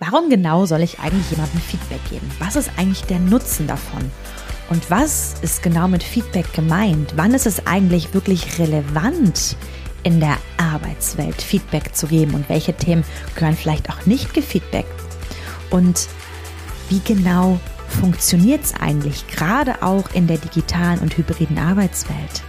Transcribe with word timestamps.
Warum 0.00 0.30
genau 0.30 0.64
soll 0.64 0.82
ich 0.82 1.00
eigentlich 1.00 1.28
jemandem 1.32 1.60
Feedback 1.60 1.98
geben? 2.08 2.30
Was 2.38 2.54
ist 2.54 2.70
eigentlich 2.76 3.02
der 3.04 3.18
Nutzen 3.18 3.66
davon? 3.66 4.12
Und 4.70 4.88
was 4.92 5.34
ist 5.42 5.60
genau 5.60 5.88
mit 5.88 6.04
Feedback 6.04 6.52
gemeint? 6.52 7.14
Wann 7.16 7.34
ist 7.34 7.46
es 7.46 7.66
eigentlich 7.66 8.14
wirklich 8.14 8.60
relevant, 8.60 9.56
in 10.04 10.20
der 10.20 10.36
Arbeitswelt 10.56 11.42
Feedback 11.42 11.96
zu 11.96 12.06
geben? 12.06 12.34
Und 12.34 12.48
welche 12.48 12.74
Themen 12.74 13.02
gehören 13.34 13.56
vielleicht 13.56 13.90
auch 13.90 14.06
nicht 14.06 14.34
gefeedbackt? 14.34 14.86
Und 15.70 16.06
wie 16.90 17.00
genau 17.00 17.58
funktioniert 17.88 18.62
es 18.62 18.74
eigentlich, 18.74 19.26
gerade 19.26 19.82
auch 19.82 20.12
in 20.12 20.28
der 20.28 20.38
digitalen 20.38 21.00
und 21.00 21.16
hybriden 21.16 21.58
Arbeitswelt? 21.58 22.44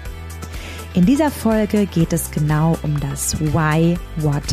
In 1.00 1.06
dieser 1.06 1.32
Folge 1.32 1.86
geht 1.86 2.12
es 2.12 2.30
genau 2.30 2.78
um 2.84 3.00
das 3.00 3.40
Why, 3.40 3.98
What, 4.18 4.44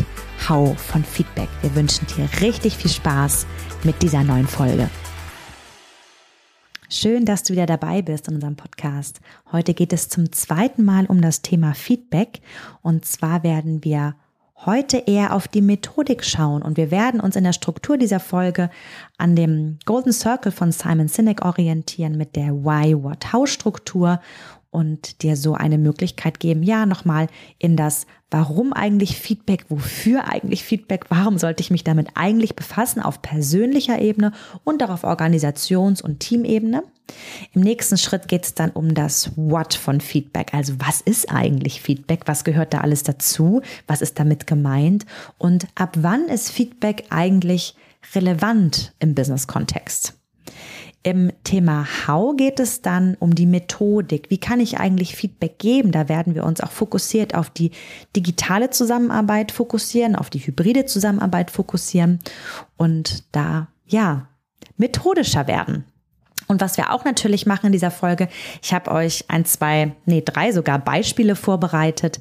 How 0.47 0.79
von 0.79 1.03
Feedback. 1.03 1.49
Wir 1.61 1.75
wünschen 1.75 2.07
dir 2.07 2.29
richtig 2.39 2.77
viel 2.77 2.89
Spaß 2.89 3.45
mit 3.83 4.01
dieser 4.01 4.23
neuen 4.23 4.47
Folge. 4.47 4.89
Schön, 6.89 7.25
dass 7.25 7.43
du 7.43 7.51
wieder 7.51 7.65
dabei 7.65 8.01
bist 8.01 8.29
in 8.29 8.35
unserem 8.35 8.55
Podcast. 8.55 9.19
Heute 9.51 9.73
geht 9.73 9.91
es 9.91 10.07
zum 10.07 10.31
zweiten 10.31 10.85
Mal 10.85 11.07
um 11.07 11.21
das 11.21 11.41
Thema 11.41 11.73
Feedback 11.73 12.39
und 12.81 13.03
zwar 13.03 13.43
werden 13.43 13.83
wir 13.83 14.15
heute 14.65 15.03
eher 15.05 15.33
auf 15.33 15.49
die 15.49 15.61
Methodik 15.61 16.23
schauen 16.23 16.61
und 16.61 16.77
wir 16.77 16.91
werden 16.91 17.19
uns 17.19 17.35
in 17.35 17.43
der 17.43 17.53
Struktur 17.53 17.97
dieser 17.97 18.21
Folge 18.21 18.69
an 19.17 19.35
dem 19.35 19.79
Golden 19.85 20.13
Circle 20.13 20.53
von 20.53 20.71
Simon 20.71 21.09
Sinek 21.09 21.43
orientieren 21.43 22.17
mit 22.17 22.37
der 22.37 22.53
Why, 22.53 22.95
What, 23.03 23.33
How 23.33 23.47
Struktur 23.47 24.21
und 24.69 25.23
dir 25.23 25.35
so 25.35 25.53
eine 25.53 25.77
Möglichkeit 25.77 26.39
geben, 26.39 26.63
ja, 26.63 26.85
nochmal 26.85 27.27
in 27.57 27.77
das 27.77 28.05
Warum 28.29 28.73
eigentlich 28.73 29.17
Feedback, 29.17 29.65
wofür 29.69 30.27
eigentlich 30.27 30.61
Feedback, 30.61 31.05
warum 31.07 31.37
sollte 31.37 31.61
ich 31.61 31.71
mich 31.71 31.85
damit 31.85 32.09
eigentlich 32.15 32.57
befassen 32.57 33.01
auf 33.01 33.21
persönlicher 33.21 34.01
Ebene 34.01 34.33
und 34.65 34.83
auch 34.83 34.89
auf 34.89 35.05
Organisations- 35.05 36.01
und 36.01 36.19
Teamebene. 36.19 36.83
Im 37.53 37.61
nächsten 37.61 37.97
Schritt 37.97 38.27
geht 38.27 38.43
es 38.43 38.53
dann 38.53 38.71
um 38.71 38.93
das 38.93 39.31
What 39.37 39.75
von 39.75 40.01
Feedback. 40.01 40.53
Also 40.53 40.73
was 40.77 40.99
ist 40.99 41.31
eigentlich 41.31 41.81
Feedback? 41.81 42.23
Was 42.25 42.43
gehört 42.43 42.73
da 42.73 42.81
alles 42.81 43.03
dazu? 43.03 43.61
Was 43.87 44.01
ist 44.01 44.19
damit 44.19 44.45
gemeint? 44.45 45.05
Und 45.37 45.67
ab 45.75 45.95
wann 46.01 46.25
ist 46.25 46.51
Feedback 46.51 47.05
eigentlich 47.09 47.75
relevant 48.13 48.93
im 48.99 49.15
Business-Kontext? 49.15 50.16
Im 51.03 51.31
Thema 51.43 51.87
How 52.07 52.35
geht 52.35 52.59
es 52.59 52.81
dann 52.81 53.15
um 53.19 53.33
die 53.33 53.45
Methodik. 53.45 54.29
Wie 54.29 54.39
kann 54.39 54.59
ich 54.59 54.79
eigentlich 54.79 55.15
Feedback 55.15 55.57
geben? 55.57 55.91
Da 55.91 56.09
werden 56.09 56.35
wir 56.35 56.43
uns 56.43 56.59
auch 56.59 56.71
fokussiert 56.71 57.33
auf 57.33 57.49
die 57.49 57.71
digitale 58.15 58.71
Zusammenarbeit 58.71 59.51
fokussieren, 59.51 60.15
auf 60.15 60.29
die 60.29 60.39
hybride 60.39 60.85
Zusammenarbeit 60.85 61.51
fokussieren 61.51 62.19
und 62.75 63.23
da, 63.33 63.67
ja, 63.85 64.27
methodischer 64.75 65.47
werden. 65.47 65.85
Und 66.47 66.61
was 66.61 66.77
wir 66.77 66.91
auch 66.93 67.05
natürlich 67.05 67.45
machen 67.45 67.67
in 67.67 67.71
dieser 67.71 67.91
Folge, 67.91 68.29
ich 68.61 68.73
habe 68.73 68.91
euch 68.91 69.25
ein, 69.29 69.45
zwei, 69.45 69.95
nee, 70.05 70.21
drei 70.23 70.51
sogar 70.51 70.79
Beispiele 70.79 71.35
vorbereitet, 71.35 72.19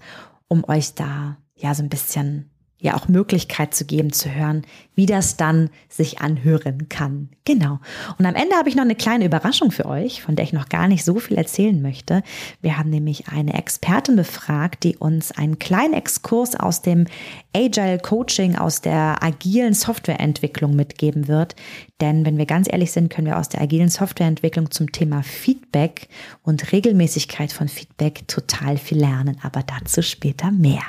um 0.49 0.65
euch 0.69 0.95
da 0.95 1.37
ja 1.57 1.75
so 1.75 1.83
ein 1.83 1.89
bisschen 1.89 2.51
ja 2.79 2.95
auch 2.95 3.09
Möglichkeit 3.09 3.75
zu 3.75 3.87
geben, 3.87 4.13
zu 4.13 4.35
hören, 4.35 4.63
wie 4.95 5.07
das 5.07 5.37
dann 5.37 5.71
sich 5.89 6.21
anhören 6.21 6.89
kann. 6.89 7.31
Genau. 7.45 7.79
Und 8.19 8.27
am 8.27 8.35
Ende 8.35 8.55
habe 8.57 8.69
ich 8.69 8.77
noch 8.77 8.85
eine 8.85 8.95
kleine 8.95 9.25
Überraschung 9.25 9.71
für 9.71 9.87
euch, 9.87 10.23
von 10.23 10.37
der 10.37 10.45
ich 10.45 10.53
noch 10.53 10.69
gar 10.69 10.87
nicht 10.87 11.05
so 11.05 11.19
viel 11.19 11.39
erzählen 11.39 11.81
möchte. 11.81 12.23
Wir 12.61 12.77
haben 12.77 12.91
nämlich 12.91 13.29
eine 13.29 13.55
Expertin 13.55 14.17
befragt, 14.17 14.85
die 14.85 14.97
uns 14.97 15.33
einen 15.33 15.59
kleinen 15.59 15.95
Exkurs 15.95 16.55
aus 16.55 16.83
dem 16.83 17.07
Agile 17.55 17.99
Coaching, 17.99 18.57
aus 18.57 18.83
der 18.83 19.23
agilen 19.23 19.73
Softwareentwicklung 19.73 20.77
mitgeben 20.77 21.29
wird. 21.29 21.57
Denn 22.03 22.27
wenn 22.27 22.37
wir 22.37 22.47
ganz 22.47 22.71
ehrlich 22.71 22.93
sind, 22.93 23.09
können 23.09 23.27
wir 23.27 23.39
aus 23.39 23.49
der 23.49 23.63
agilen 23.63 23.89
Softwareentwicklung 23.89 24.71
zum 24.71 24.93
Thema 24.93 25.23
Feedback 25.23 26.09
und 26.43 26.73
Regelmäßigkeit 26.73 27.53
von 27.53 27.69
Feedback 27.69 28.29
total 28.29 28.77
viel 28.77 28.99
lernen. 28.99 29.39
Aber 29.43 29.63
dazu 29.63 30.03
später 30.03 30.51
mehr. 30.51 30.83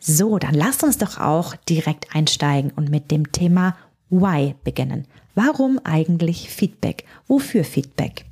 So, 0.00 0.38
dann 0.38 0.54
lasst 0.54 0.82
uns 0.82 0.96
doch 0.98 1.18
auch 1.18 1.54
direkt 1.68 2.14
einsteigen 2.16 2.72
und 2.74 2.90
mit 2.90 3.10
dem 3.10 3.30
Thema 3.32 3.76
Why 4.08 4.54
beginnen. 4.64 5.06
Warum 5.34 5.78
eigentlich 5.84 6.48
Feedback? 6.48 7.04
Wofür 7.28 7.64
Feedback? 7.64 8.24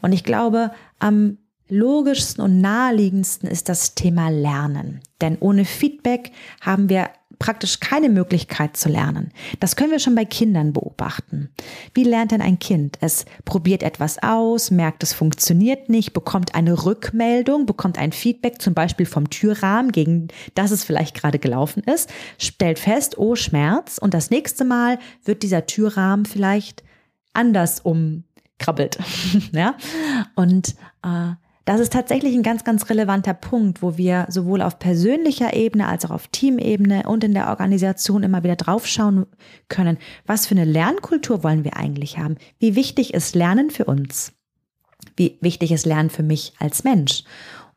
Und 0.00 0.12
ich 0.12 0.24
glaube, 0.24 0.72
am 0.98 1.36
logischsten 1.68 2.42
und 2.42 2.60
naheliegendsten 2.60 3.48
ist 3.48 3.68
das 3.68 3.94
Thema 3.94 4.30
Lernen. 4.30 5.00
Denn 5.20 5.36
ohne 5.38 5.64
Feedback 5.64 6.32
haben 6.60 6.88
wir 6.88 7.10
praktisch 7.40 7.80
keine 7.80 8.10
Möglichkeit 8.10 8.76
zu 8.76 8.88
lernen. 8.88 9.32
Das 9.58 9.74
können 9.74 9.90
wir 9.90 9.98
schon 9.98 10.14
bei 10.14 10.26
Kindern 10.26 10.72
beobachten. 10.72 11.48
Wie 11.94 12.04
lernt 12.04 12.30
denn 12.30 12.42
ein 12.42 12.60
Kind? 12.60 12.98
Es 13.00 13.24
probiert 13.46 13.82
etwas 13.82 14.22
aus, 14.22 14.70
merkt, 14.70 15.02
es 15.02 15.14
funktioniert 15.14 15.88
nicht, 15.88 16.12
bekommt 16.12 16.54
eine 16.54 16.84
Rückmeldung, 16.84 17.64
bekommt 17.64 17.98
ein 17.98 18.12
Feedback 18.12 18.60
zum 18.60 18.74
Beispiel 18.74 19.06
vom 19.06 19.30
Türrahmen, 19.30 19.90
gegen 19.90 20.28
das 20.54 20.70
es 20.70 20.84
vielleicht 20.84 21.16
gerade 21.16 21.38
gelaufen 21.38 21.82
ist, 21.82 22.10
stellt 22.38 22.78
fest, 22.78 23.16
oh 23.16 23.34
Schmerz 23.34 23.96
und 23.96 24.12
das 24.12 24.30
nächste 24.30 24.64
Mal 24.64 24.98
wird 25.24 25.42
dieser 25.42 25.64
Türrahmen 25.64 26.26
vielleicht 26.26 26.84
anders 27.32 27.80
umkrabbelt. 27.80 28.98
ja? 29.52 29.76
Und 30.34 30.74
äh, 31.02 31.32
das 31.70 31.78
ist 31.78 31.92
tatsächlich 31.92 32.34
ein 32.34 32.42
ganz, 32.42 32.64
ganz 32.64 32.90
relevanter 32.90 33.32
Punkt, 33.32 33.80
wo 33.80 33.96
wir 33.96 34.26
sowohl 34.28 34.60
auf 34.60 34.80
persönlicher 34.80 35.54
Ebene 35.54 35.86
als 35.86 36.04
auch 36.04 36.10
auf 36.10 36.26
Teamebene 36.26 37.04
und 37.06 37.22
in 37.22 37.32
der 37.32 37.46
Organisation 37.46 38.24
immer 38.24 38.42
wieder 38.42 38.56
draufschauen 38.56 39.26
können. 39.68 39.96
Was 40.26 40.48
für 40.48 40.56
eine 40.56 40.64
Lernkultur 40.64 41.44
wollen 41.44 41.62
wir 41.62 41.76
eigentlich 41.76 42.18
haben? 42.18 42.38
Wie 42.58 42.74
wichtig 42.74 43.14
ist 43.14 43.36
Lernen 43.36 43.70
für 43.70 43.84
uns? 43.84 44.32
Wie 45.16 45.38
wichtig 45.40 45.70
ist 45.70 45.86
Lernen 45.86 46.10
für 46.10 46.24
mich 46.24 46.54
als 46.58 46.82
Mensch? 46.82 47.22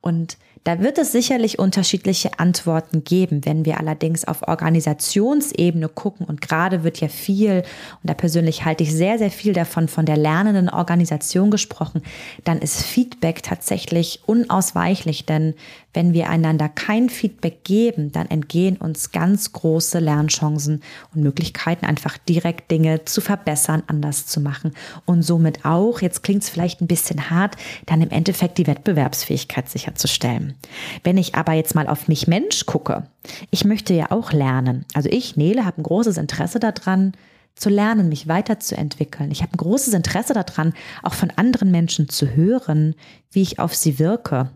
Und 0.02 0.40
da 0.64 0.80
wird 0.80 0.98
es 0.98 1.12
sicherlich 1.12 1.60
unterschiedliche 1.60 2.40
Antworten 2.40 3.04
geben. 3.04 3.46
Wenn 3.46 3.66
wir 3.66 3.80
allerdings 3.80 4.26
auf 4.26 4.48
Organisationsebene 4.48 5.90
gucken 5.90 6.26
und 6.26 6.42
gerade 6.42 6.84
wird 6.84 7.02
ja 7.02 7.10
viel, 7.10 7.64
und 8.02 8.10
da 8.10 8.14
persönlich 8.14 8.64
halte 8.64 8.84
ich 8.84 8.94
sehr, 8.94 9.18
sehr 9.18 9.32
viel 9.32 9.54
davon, 9.54 9.88
von 9.88 10.06
der 10.06 10.18
lernenden 10.18 10.70
Organisation 10.70 11.52
gesprochen, 11.52 12.02
dann 12.44 12.60
ist 12.60 12.82
Feedback 12.84 13.44
tatsächlich 13.44 14.22
unausweichlich, 14.26 15.26
denn 15.26 15.54
wenn 15.94 16.14
wir 16.14 16.30
einander 16.30 16.70
kein 16.70 17.10
Feedback 17.10 17.64
geben, 17.64 18.12
dann 18.12 18.28
entgehen 18.28 18.78
uns 18.78 19.12
ganz 19.12 19.52
große 19.54 20.00
Lernchancen 20.00 20.82
und 21.14 21.24
Möglichkeiten, 21.24 21.86
einfach 21.86 22.18
direkt 22.18 22.72
Dinge 22.72 23.06
zu 23.06 23.22
verbessern, 23.22 23.84
anders 23.88 24.26
zu 24.26 24.42
machen 24.42 24.72
und 25.06 25.22
somit 25.22 25.66
auch, 25.66 26.02
jetzt 26.02 26.24
klingt 26.24 26.44
es 26.44 26.50
vielleicht 26.50 26.82
ein 26.82 26.88
bisschen 26.88 27.30
hart, 27.30 27.56
dann 27.86 28.02
im 28.02 28.10
Endeffekt 28.10 28.58
die 28.58 28.68
Wettbewerbsfähigkeit 28.68 29.70
sicherzustellen. 29.70 30.56
Wenn 31.04 31.18
ich 31.18 31.36
aber 31.36 31.54
jetzt 31.54 31.76
mal 31.76 31.88
auf 31.88 32.08
mich 32.08 32.28
Mensch 32.28 32.66
gucke, 32.66 33.08
ich 33.52 33.66
möchte 33.66 33.94
ja 33.94 34.12
auch 34.12 34.32
lernen. 34.32 34.86
Also 34.94 35.10
ich, 35.10 35.38
Nele, 35.38 35.66
habe 35.66 35.82
ein 35.82 35.84
großes 35.84 36.18
Interesse 36.18 36.60
daran, 36.60 37.14
zu 37.56 37.70
lernen, 37.70 38.10
mich 38.10 38.28
weiterzuentwickeln. 38.28 39.32
Ich 39.32 39.42
habe 39.42 39.54
ein 39.54 39.58
großes 39.58 39.94
Interesse 39.94 40.34
daran, 40.34 40.74
auch 41.04 41.14
von 41.14 41.32
anderen 41.36 41.70
Menschen 41.70 42.10
zu 42.10 42.36
hören, 42.36 42.96
wie 43.32 43.44
ich 43.44 43.60
auf 43.60 43.76
sie 43.76 44.00
wirke. 44.00 44.50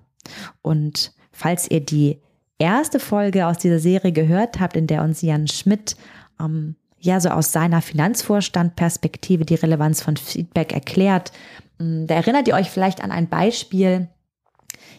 Und 0.61 1.13
falls 1.37 1.69
ihr 1.69 1.81
die 1.81 2.19
erste 2.57 2.99
Folge 2.99 3.45
aus 3.45 3.59
dieser 3.59 3.77
Serie 3.77 4.11
gehört 4.11 4.59
habt, 4.59 4.75
in 4.75 4.87
der 4.87 5.03
uns 5.03 5.21
Jan 5.21 5.47
Schmidt 5.47 5.95
ähm, 6.39 6.75
ja 6.99 7.19
so 7.19 7.29
aus 7.29 7.51
seiner 7.51 7.83
Finanzvorstand-Perspektive 7.83 9.45
die 9.45 9.55
Relevanz 9.55 10.01
von 10.01 10.17
Feedback 10.17 10.73
erklärt, 10.73 11.31
ähm, 11.79 12.07
da 12.07 12.15
erinnert 12.15 12.47
ihr 12.47 12.55
euch 12.55 12.71
vielleicht 12.71 13.03
an 13.03 13.11
ein 13.11 13.29
Beispiel, 13.29 14.09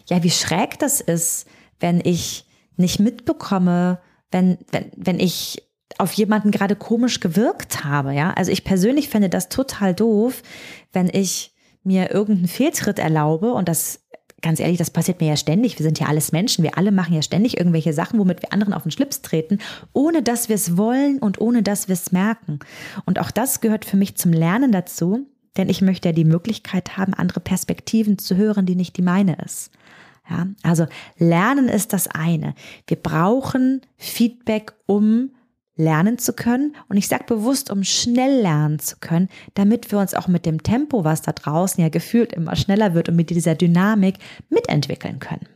ja, 0.07 0.23
wie 0.23 0.31
schräg 0.31 0.79
das 0.79 1.01
ist, 1.01 1.45
wenn 1.81 1.99
ich 2.03 2.45
nicht 2.77 3.01
mitbekomme, 3.01 3.99
wenn, 4.31 4.59
wenn, 4.71 4.91
wenn 4.95 5.19
ich 5.19 5.61
auf 5.97 6.13
jemanden 6.13 6.51
gerade 6.51 6.77
komisch 6.77 7.19
gewirkt 7.19 7.83
habe, 7.83 8.13
ja. 8.13 8.31
Also 8.31 8.51
ich 8.51 8.63
persönlich 8.63 9.09
fände 9.09 9.27
das 9.27 9.49
total 9.49 9.93
doof, 9.93 10.41
wenn 10.93 11.09
ich 11.11 11.53
mir 11.83 12.11
irgendeinen 12.11 12.47
Fehltritt 12.47 12.97
erlaube 12.97 13.51
und 13.51 13.67
das 13.67 14.05
ganz 14.41 14.59
ehrlich, 14.59 14.77
das 14.77 14.91
passiert 14.91 15.21
mir 15.21 15.27
ja 15.27 15.37
ständig. 15.37 15.77
Wir 15.77 15.83
sind 15.83 15.99
ja 15.99 16.07
alles 16.07 16.31
Menschen. 16.31 16.63
Wir 16.63 16.77
alle 16.77 16.91
machen 16.91 17.13
ja 17.13 17.21
ständig 17.21 17.57
irgendwelche 17.57 17.93
Sachen, 17.93 18.19
womit 18.19 18.41
wir 18.41 18.53
anderen 18.53 18.73
auf 18.73 18.83
den 18.83 18.91
Schlips 18.91 19.21
treten, 19.21 19.59
ohne 19.93 20.23
dass 20.23 20.49
wir 20.49 20.55
es 20.55 20.77
wollen 20.77 21.19
und 21.19 21.39
ohne 21.41 21.63
dass 21.63 21.87
wir 21.87 21.93
es 21.93 22.11
merken. 22.11 22.59
Und 23.05 23.19
auch 23.19 23.31
das 23.31 23.61
gehört 23.61 23.85
für 23.85 23.97
mich 23.97 24.15
zum 24.15 24.33
Lernen 24.33 24.71
dazu, 24.71 25.27
denn 25.57 25.69
ich 25.69 25.81
möchte 25.81 26.09
ja 26.09 26.13
die 26.13 26.25
Möglichkeit 26.25 26.97
haben, 26.97 27.13
andere 27.13 27.39
Perspektiven 27.39 28.17
zu 28.17 28.35
hören, 28.35 28.65
die 28.65 28.75
nicht 28.75 28.97
die 28.97 29.01
meine 29.01 29.37
ist. 29.43 29.71
Ja, 30.29 30.47
also 30.61 30.85
Lernen 31.17 31.67
ist 31.67 31.91
das 31.91 32.07
eine. 32.07 32.53
Wir 32.87 32.97
brauchen 32.97 33.81
Feedback, 33.97 34.73
um 34.85 35.31
lernen 35.79 36.19
zu 36.19 36.33
können. 36.33 36.75
Und 36.89 36.97
ich 36.97 37.07
sage 37.07 37.23
bewusst, 37.25 37.71
um 37.71 37.83
schnell 37.83 38.41
lernen 38.41 38.79
zu 38.79 38.97
können, 38.99 39.29
damit 39.55 39.91
wir 39.91 39.99
uns 39.99 40.13
auch 40.13 40.27
mit 40.27 40.45
dem 40.45 40.61
Tempo, 40.61 41.03
was 41.03 41.21
da 41.21 41.31
draußen 41.31 41.81
ja 41.81 41.89
gefühlt 41.89 42.33
immer 42.33 42.55
schneller 42.55 42.93
wird 42.93 43.09
und 43.09 43.15
mit 43.15 43.29
dieser 43.29 43.55
Dynamik 43.55 44.15
mitentwickeln 44.49 45.19
können. 45.19 45.47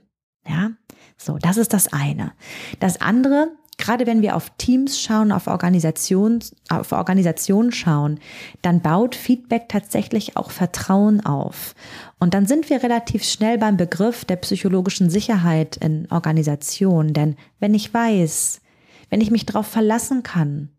Ja, 0.48 0.72
so, 1.18 1.38
das 1.38 1.58
ist 1.58 1.74
das 1.74 1.92
eine. 1.94 2.34
Das 2.80 3.00
andere, 3.00 3.52
Gerade 3.78 4.06
wenn 4.06 4.22
wir 4.22 4.36
auf 4.36 4.52
Teams 4.58 5.02
schauen, 5.02 5.32
auf 5.32 5.48
Organisationen, 5.48 6.40
auf 6.70 6.92
Organisationen 6.92 7.72
schauen, 7.72 8.20
dann 8.62 8.82
baut 8.82 9.16
Feedback 9.16 9.68
tatsächlich 9.68 10.38
auch 10.38 10.52
Vertrauen 10.52 11.26
auf. 11.26 11.74
Und 12.20 12.34
dann 12.34 12.46
sind 12.46 12.70
wir 12.70 12.84
relativ 12.84 13.24
schnell 13.24 13.58
beim 13.58 13.76
Begriff 13.76 14.26
der 14.26 14.36
psychologischen 14.38 15.10
Sicherheit 15.10 15.78
in 15.78 16.08
Organisationen. 16.12 17.14
Denn 17.14 17.36
wenn 17.60 17.74
ich 17.74 17.94
weiß, 17.94 18.62
wenn 19.10 19.22
ich 19.22 19.32
mich 19.32 19.46
darauf 19.46 19.68
verlassen 19.68 20.24
kann, 20.24 20.70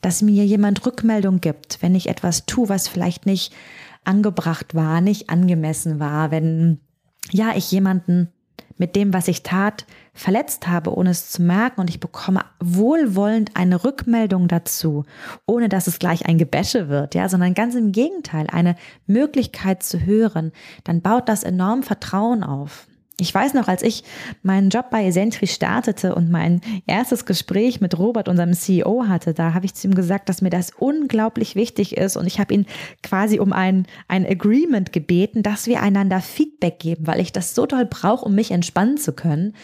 dass 0.00 0.22
mir 0.22 0.44
jemand 0.44 0.84
Rückmeldung 0.84 1.40
gibt, 1.40 1.78
wenn 1.80 1.94
ich 1.94 2.08
etwas 2.08 2.46
tue, 2.46 2.68
was 2.68 2.88
vielleicht 2.88 3.26
nicht 3.26 3.54
angebracht 4.04 4.74
war, 4.74 5.00
nicht 5.00 5.30
angemessen 5.30 5.98
war, 5.98 6.30
wenn 6.30 6.80
ja, 7.30 7.52
ich 7.56 7.70
jemanden 7.70 8.28
mit 8.76 8.96
dem, 8.96 9.12
was 9.12 9.28
ich 9.28 9.42
tat, 9.42 9.86
verletzt 10.12 10.66
habe, 10.66 10.94
ohne 10.96 11.10
es 11.10 11.30
zu 11.30 11.42
merken 11.42 11.80
und 11.80 11.90
ich 11.90 12.00
bekomme 12.00 12.44
wohlwollend 12.60 13.52
eine 13.54 13.84
Rückmeldung 13.84 14.48
dazu, 14.48 15.04
ohne 15.46 15.68
dass 15.68 15.86
es 15.86 15.98
gleich 15.98 16.26
ein 16.26 16.38
Gebäsche 16.38 16.88
wird, 16.88 17.14
ja, 17.14 17.28
sondern 17.28 17.54
ganz 17.54 17.74
im 17.74 17.92
Gegenteil, 17.92 18.46
eine 18.50 18.76
Möglichkeit 19.06 19.82
zu 19.82 20.04
hören, 20.04 20.52
dann 20.84 21.02
baut 21.02 21.28
das 21.28 21.44
enorm 21.44 21.82
Vertrauen 21.82 22.42
auf. 22.42 22.86
Ich 23.20 23.32
weiß 23.32 23.54
noch, 23.54 23.68
als 23.68 23.82
ich 23.82 24.02
meinen 24.42 24.70
Job 24.70 24.86
bei 24.90 25.06
Esentri 25.06 25.46
startete 25.46 26.16
und 26.16 26.30
mein 26.32 26.60
erstes 26.86 27.24
Gespräch 27.24 27.80
mit 27.80 27.96
Robert, 27.96 28.28
unserem 28.28 28.54
CEO, 28.54 29.04
hatte, 29.06 29.34
da 29.34 29.54
habe 29.54 29.66
ich 29.66 29.74
zu 29.74 29.86
ihm 29.86 29.94
gesagt, 29.94 30.28
dass 30.28 30.42
mir 30.42 30.50
das 30.50 30.72
unglaublich 30.76 31.54
wichtig 31.54 31.96
ist 31.96 32.16
und 32.16 32.26
ich 32.26 32.40
habe 32.40 32.52
ihn 32.52 32.66
quasi 33.04 33.38
um 33.38 33.52
ein, 33.52 33.86
ein 34.08 34.26
Agreement 34.26 34.92
gebeten, 34.92 35.44
dass 35.44 35.68
wir 35.68 35.80
einander 35.80 36.20
Feedback 36.20 36.80
geben, 36.80 37.06
weil 37.06 37.20
ich 37.20 37.30
das 37.30 37.54
so 37.54 37.66
toll 37.66 37.86
brauche, 37.88 38.24
um 38.24 38.34
mich 38.34 38.50
entspannen 38.50 38.96
zu 38.96 39.12
können. 39.12 39.54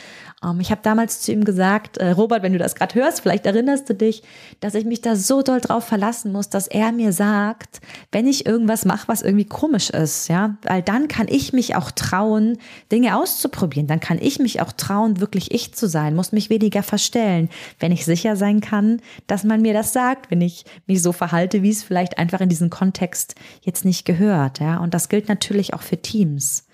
Ähm, 0.44 0.60
ich 0.60 0.70
habe 0.70 0.80
damals 0.82 1.20
zu 1.20 1.32
ihm 1.32 1.44
gesagt, 1.44 1.98
äh, 1.98 2.10
Robert, 2.10 2.42
wenn 2.42 2.52
du 2.52 2.58
das 2.58 2.74
gerade 2.74 2.94
hörst, 2.94 3.20
vielleicht 3.20 3.46
erinnerst 3.46 3.88
du 3.88 3.94
dich, 3.94 4.22
dass 4.60 4.74
ich 4.74 4.84
mich 4.84 5.00
da 5.00 5.16
so 5.16 5.42
doll 5.42 5.60
drauf 5.60 5.84
verlassen 5.84 6.32
muss, 6.32 6.48
dass 6.48 6.66
er 6.66 6.92
mir 6.92 7.12
sagt, 7.12 7.80
wenn 8.12 8.26
ich 8.26 8.46
irgendwas 8.46 8.84
mache, 8.84 9.08
was 9.08 9.22
irgendwie 9.22 9.44
komisch 9.44 9.90
ist, 9.90 10.28
ja, 10.28 10.56
weil 10.62 10.82
dann 10.82 11.08
kann 11.08 11.28
ich 11.28 11.52
mich 11.52 11.76
auch 11.76 11.90
trauen, 11.90 12.58
Dinge 12.90 13.16
auszuprobieren. 13.16 13.86
Dann 13.86 14.00
kann 14.00 14.18
ich 14.20 14.38
mich 14.38 14.60
auch 14.60 14.72
trauen, 14.72 15.20
wirklich 15.20 15.52
ich 15.52 15.74
zu 15.74 15.88
sein, 15.88 16.14
muss 16.16 16.32
mich 16.32 16.50
weniger 16.50 16.82
verstellen, 16.82 17.48
wenn 17.78 17.92
ich 17.92 18.04
sicher 18.04 18.36
sein 18.36 18.60
kann, 18.60 19.00
dass 19.26 19.44
man 19.44 19.62
mir 19.62 19.72
das 19.72 19.92
sagt, 19.92 20.30
wenn 20.30 20.40
ich 20.40 20.64
mich 20.86 21.02
so 21.02 21.12
verhalte, 21.12 21.62
wie 21.62 21.70
es 21.70 21.82
vielleicht 21.82 22.18
einfach 22.18 22.40
in 22.40 22.48
diesem 22.48 22.70
Kontext 22.70 23.34
jetzt 23.62 23.84
nicht 23.84 24.04
gehört, 24.04 24.60
ja. 24.60 24.78
Und 24.78 24.94
das 24.94 25.08
gilt 25.08 25.28
natürlich 25.28 25.74
auch 25.74 25.82
für 25.82 25.98
Teams. 25.98 26.64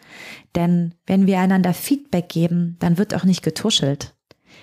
Denn 0.57 0.95
wenn 1.07 1.27
wir 1.27 1.39
einander 1.39 1.75
Feedback 1.75 2.29
geben, 2.29 2.77
dann 2.81 2.99
wird 2.99 3.15
auch 3.15 3.25
nicht 3.25 3.43
getuschelt. 3.43 4.15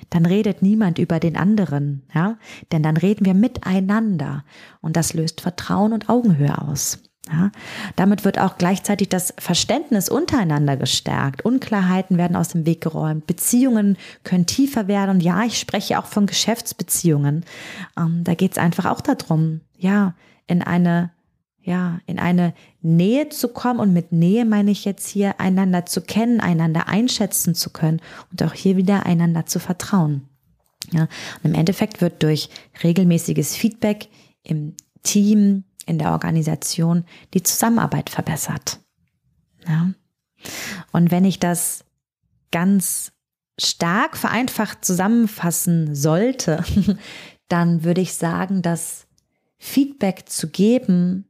Dann 0.09 0.25
redet 0.25 0.61
niemand 0.61 0.97
über 0.97 1.19
den 1.19 1.37
anderen, 1.37 2.03
ja? 2.13 2.37
Denn 2.71 2.83
dann 2.83 2.97
reden 2.97 3.25
wir 3.25 3.35
miteinander 3.35 4.43
und 4.81 4.97
das 4.97 5.13
löst 5.13 5.41
Vertrauen 5.41 5.93
und 5.93 6.09
Augenhöhe 6.09 6.59
aus. 6.59 6.99
Ja, 7.31 7.51
damit 7.95 8.25
wird 8.25 8.37
auch 8.37 8.57
gleichzeitig 8.57 9.07
das 9.07 9.33
Verständnis 9.37 10.09
untereinander 10.09 10.75
gestärkt. 10.75 11.45
Unklarheiten 11.45 12.17
werden 12.17 12.35
aus 12.35 12.49
dem 12.49 12.65
Weg 12.65 12.81
geräumt. 12.81 13.27
Beziehungen 13.27 13.97
können 14.25 14.45
tiefer 14.45 14.89
werden. 14.89 15.11
Und 15.11 15.23
ja, 15.23 15.43
ich 15.43 15.57
spreche 15.57 15.99
auch 15.99 16.05
von 16.05 16.25
Geschäftsbeziehungen. 16.25 17.45
Ähm, 17.97 18.25
da 18.25 18.33
geht 18.33 18.51
es 18.51 18.57
einfach 18.57 18.85
auch 18.87 18.99
darum, 18.99 19.61
ja, 19.77 20.15
in 20.47 20.61
eine 20.61 21.11
ja, 21.63 21.99
in 22.05 22.19
eine 22.19 22.53
Nähe 22.81 23.29
zu 23.29 23.47
kommen. 23.47 23.79
Und 23.79 23.93
mit 23.93 24.11
Nähe 24.11 24.45
meine 24.45 24.71
ich 24.71 24.85
jetzt 24.85 25.07
hier, 25.07 25.39
einander 25.39 25.85
zu 25.85 26.01
kennen, 26.01 26.39
einander 26.39 26.87
einschätzen 26.87 27.55
zu 27.55 27.69
können 27.69 28.01
und 28.31 28.43
auch 28.43 28.53
hier 28.53 28.77
wieder 28.77 29.05
einander 29.05 29.45
zu 29.45 29.59
vertrauen. 29.59 30.27
Ja, 30.91 31.03
und 31.41 31.51
im 31.51 31.55
Endeffekt 31.55 32.01
wird 32.01 32.21
durch 32.23 32.49
regelmäßiges 32.83 33.55
Feedback 33.55 34.09
im 34.43 34.75
Team, 35.01 35.63
in 35.85 35.97
der 35.97 36.11
Organisation 36.11 37.05
die 37.33 37.43
Zusammenarbeit 37.43 38.09
verbessert. 38.09 38.79
Ja. 39.67 39.91
Und 40.91 41.11
wenn 41.11 41.25
ich 41.25 41.39
das 41.39 41.85
ganz 42.51 43.11
stark 43.59 44.17
vereinfacht 44.17 44.83
zusammenfassen 44.83 45.95
sollte, 45.95 46.63
dann 47.47 47.83
würde 47.83 48.01
ich 48.01 48.13
sagen, 48.13 48.61
dass 48.61 49.07
Feedback 49.57 50.27
zu 50.27 50.49
geben 50.49 51.25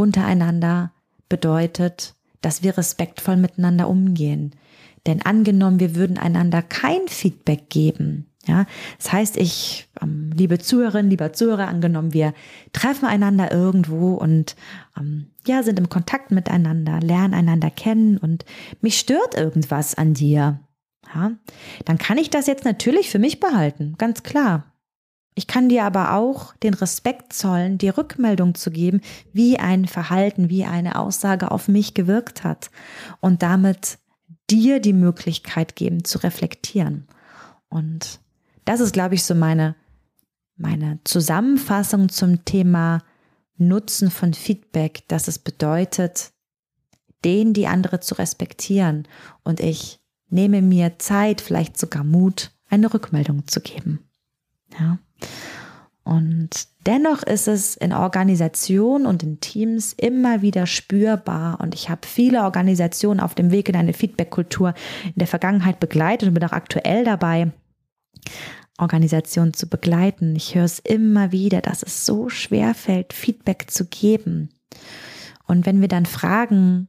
untereinander 0.00 0.92
bedeutet, 1.28 2.14
dass 2.40 2.62
wir 2.62 2.76
respektvoll 2.76 3.36
miteinander 3.36 3.88
umgehen. 3.88 4.52
Denn 5.06 5.22
angenommen, 5.22 5.80
wir 5.80 5.94
würden 5.94 6.18
einander 6.18 6.62
kein 6.62 7.06
Feedback 7.08 7.70
geben, 7.70 8.30
ja, 8.46 8.64
das 8.96 9.12
heißt, 9.12 9.36
ich, 9.36 9.88
ähm, 10.00 10.30
liebe 10.34 10.58
Zuhörerin, 10.58 11.10
lieber 11.10 11.32
Zuhörer, 11.32 11.68
angenommen, 11.68 12.14
wir 12.14 12.32
treffen 12.72 13.06
einander 13.06 13.52
irgendwo 13.52 14.14
und 14.14 14.56
ähm, 14.98 15.26
ja, 15.46 15.62
sind 15.62 15.78
im 15.78 15.90
Kontakt 15.90 16.30
miteinander, 16.30 17.00
lernen 17.00 17.34
einander 17.34 17.70
kennen 17.70 18.16
und 18.16 18.46
mich 18.80 18.98
stört 18.98 19.34
irgendwas 19.36 19.94
an 19.94 20.14
dir, 20.14 20.60
ja, 21.14 21.32
dann 21.84 21.98
kann 21.98 22.16
ich 22.16 22.30
das 22.30 22.46
jetzt 22.46 22.64
natürlich 22.64 23.10
für 23.10 23.18
mich 23.18 23.40
behalten, 23.40 23.96
ganz 23.98 24.22
klar. 24.22 24.69
Ich 25.34 25.46
kann 25.46 25.68
dir 25.68 25.84
aber 25.84 26.14
auch 26.14 26.54
den 26.56 26.74
Respekt 26.74 27.32
zollen, 27.32 27.78
die 27.78 27.88
Rückmeldung 27.88 28.54
zu 28.54 28.70
geben, 28.70 29.00
wie 29.32 29.58
ein 29.58 29.86
Verhalten, 29.86 30.50
wie 30.50 30.64
eine 30.64 30.98
Aussage 30.98 31.50
auf 31.50 31.68
mich 31.68 31.94
gewirkt 31.94 32.44
hat 32.44 32.70
und 33.20 33.42
damit 33.42 33.98
dir 34.50 34.80
die 34.80 34.92
Möglichkeit 34.92 35.76
geben 35.76 36.04
zu 36.04 36.18
reflektieren. 36.18 37.06
Und 37.68 38.20
das 38.64 38.80
ist, 38.80 38.92
glaube 38.92 39.14
ich, 39.14 39.22
so 39.22 39.34
meine, 39.34 39.76
meine 40.56 40.98
Zusammenfassung 41.04 42.08
zum 42.08 42.44
Thema 42.44 43.02
Nutzen 43.56 44.10
von 44.10 44.34
Feedback, 44.34 45.06
dass 45.08 45.28
es 45.28 45.38
bedeutet, 45.38 46.32
den 47.24 47.52
die 47.52 47.66
andere 47.66 48.00
zu 48.00 48.14
respektieren 48.14 49.06
und 49.44 49.60
ich 49.60 50.00
nehme 50.30 50.62
mir 50.62 50.98
Zeit, 50.98 51.40
vielleicht 51.40 51.78
sogar 51.78 52.04
Mut, 52.04 52.52
eine 52.68 52.92
Rückmeldung 52.92 53.46
zu 53.46 53.60
geben. 53.60 54.08
Ja. 54.78 54.98
Und 56.02 56.50
dennoch 56.86 57.22
ist 57.22 57.46
es 57.46 57.76
in 57.76 57.92
Organisationen 57.92 59.06
und 59.06 59.22
in 59.22 59.40
Teams 59.40 59.92
immer 59.92 60.42
wieder 60.42 60.66
spürbar. 60.66 61.60
Und 61.60 61.74
ich 61.74 61.88
habe 61.88 62.06
viele 62.06 62.42
Organisationen 62.42 63.20
auf 63.20 63.34
dem 63.34 63.52
Weg 63.52 63.68
in 63.68 63.76
eine 63.76 63.92
Feedback-Kultur 63.92 64.74
in 65.04 65.14
der 65.14 65.28
Vergangenheit 65.28 65.78
begleitet 65.78 66.28
und 66.28 66.34
bin 66.34 66.44
auch 66.44 66.52
aktuell 66.52 67.04
dabei, 67.04 67.52
Organisationen 68.78 69.54
zu 69.54 69.68
begleiten. 69.68 70.34
Ich 70.34 70.54
höre 70.54 70.64
es 70.64 70.78
immer 70.78 71.32
wieder, 71.32 71.60
dass 71.60 71.82
es 71.82 72.06
so 72.06 72.28
schwer 72.28 72.74
fällt, 72.74 73.12
Feedback 73.12 73.70
zu 73.70 73.84
geben. 73.84 74.48
Und 75.46 75.66
wenn 75.66 75.80
wir 75.80 75.88
dann 75.88 76.06
fragen, 76.06 76.88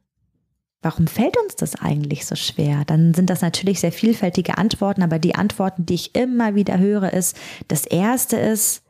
Warum 0.82 1.06
fällt 1.06 1.36
uns 1.36 1.54
das 1.54 1.80
eigentlich 1.80 2.26
so 2.26 2.34
schwer? 2.34 2.82
Dann 2.84 3.14
sind 3.14 3.30
das 3.30 3.40
natürlich 3.40 3.80
sehr 3.80 3.92
vielfältige 3.92 4.58
Antworten, 4.58 5.02
aber 5.02 5.20
die 5.20 5.36
Antworten, 5.36 5.86
die 5.86 5.94
ich 5.94 6.14
immer 6.16 6.56
wieder 6.56 6.78
höre, 6.78 7.12
ist, 7.12 7.36
das 7.68 7.86
erste 7.86 8.36
ist, 8.36 8.82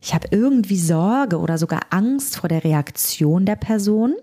ich 0.00 0.14
habe 0.14 0.28
irgendwie 0.30 0.78
Sorge 0.78 1.38
oder 1.38 1.58
sogar 1.58 1.80
Angst 1.90 2.36
vor 2.36 2.48
der 2.48 2.64
Reaktion 2.64 3.44
der 3.44 3.56
Person. 3.56 4.14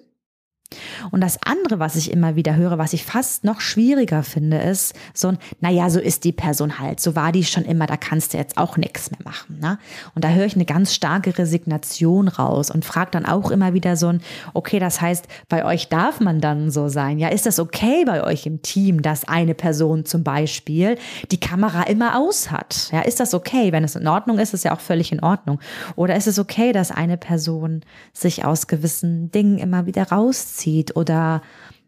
Und 1.12 1.22
das 1.22 1.40
andere, 1.44 1.80
was 1.80 1.96
ich 1.96 2.12
immer 2.12 2.36
wieder 2.36 2.56
höre, 2.56 2.78
was 2.78 2.94
ich 2.94 3.04
fast 3.04 3.44
noch 3.44 3.60
schwieriger 3.60 4.22
finde, 4.22 4.58
ist 4.58 4.94
so 5.14 5.30
ein, 5.30 5.38
naja, 5.62 5.90
so 5.90 6.00
ist 6.00 6.24
die 6.24 6.32
Person 6.32 6.80
halt, 6.80 7.00
so 7.00 7.16
war 7.16 7.32
die 7.32 7.44
schon 7.44 7.66
immer, 7.66 7.88
da 7.88 7.98
kannst 7.98 8.34
du 8.34 8.38
jetzt 8.38 8.58
auch 8.58 8.78
nichts 8.78 9.10
mehr 9.10 9.22
machen. 9.24 9.60
Ne? 9.60 9.80
Und 10.14 10.24
da 10.24 10.30
höre 10.30 10.46
ich 10.46 10.56
eine 10.56 10.66
ganz 10.66 10.94
starke 10.94 11.38
Resignation 11.38 12.28
raus 12.28 12.70
und 12.70 12.86
frage 12.86 13.12
dann 13.12 13.26
auch 13.26 13.50
immer 13.50 13.74
wieder 13.74 13.96
so 13.96 14.08
ein, 14.08 14.22
okay, 14.54 14.80
das 14.80 15.02
heißt, 15.02 15.28
bei 15.48 15.66
euch 15.66 15.90
darf 15.90 16.20
man 16.20 16.40
dann 16.40 16.70
so 16.70 16.88
sein. 16.88 17.18
Ja, 17.18 17.30
ist 17.30 17.48
das 17.48 17.60
okay 17.60 18.04
bei 18.06 18.24
euch 18.24 18.46
im 18.46 18.62
Team, 18.62 19.02
dass 19.02 19.28
eine 19.28 19.56
Person 19.56 20.06
zum 20.06 20.24
Beispiel 20.24 20.98
die 21.32 21.40
Kamera 21.40 21.84
immer 21.84 22.20
aus 22.20 22.52
hat? 22.52 22.90
Ja, 22.92 23.02
ist 23.02 23.20
das 23.20 23.34
okay? 23.34 23.72
Wenn 23.72 23.84
es 23.84 23.96
in 23.96 24.08
Ordnung 24.08 24.38
ist, 24.38 24.54
ist 24.54 24.66
ja 24.66 24.76
auch 24.76 24.82
völlig 24.82 25.12
in 25.12 25.22
Ordnung. 25.22 25.60
Oder 25.96 26.16
ist 26.16 26.28
es 26.28 26.38
okay, 26.38 26.74
dass 26.74 26.92
eine 26.92 27.18
Person 27.18 27.82
sich 28.14 28.46
aus 28.46 28.68
gewissen 28.68 29.32
Dingen 29.32 29.58
immer 29.58 29.88
wieder 29.88 30.04
rauszieht? 30.04 30.59
Zieht 30.60 30.96
oder 30.96 31.42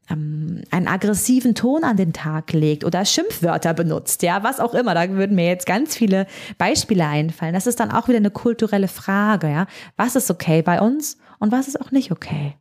ähm, 0.09 0.61
einen 0.71 0.87
aggressiven 0.87 1.55
Ton 1.55 1.83
an 1.83 1.97
den 1.97 2.13
Tag 2.13 2.53
legt 2.53 2.83
oder 2.83 3.05
Schimpfwörter 3.05 3.73
benutzt, 3.73 4.23
ja, 4.23 4.43
was 4.43 4.59
auch 4.59 4.73
immer. 4.73 4.93
Da 4.93 5.09
würden 5.09 5.35
mir 5.35 5.47
jetzt 5.47 5.65
ganz 5.65 5.95
viele 5.95 6.27
Beispiele 6.57 7.05
einfallen. 7.05 7.53
Das 7.53 7.67
ist 7.67 7.79
dann 7.79 7.91
auch 7.91 8.07
wieder 8.07 8.17
eine 8.17 8.31
kulturelle 8.31 8.87
Frage, 8.87 9.49
ja. 9.49 9.67
Was 9.97 10.15
ist 10.15 10.31
okay 10.31 10.61
bei 10.61 10.81
uns 10.81 11.17
und 11.39 11.51
was 11.51 11.67
ist 11.67 11.79
auch 11.79 11.91
nicht 11.91 12.11
okay? 12.11 12.55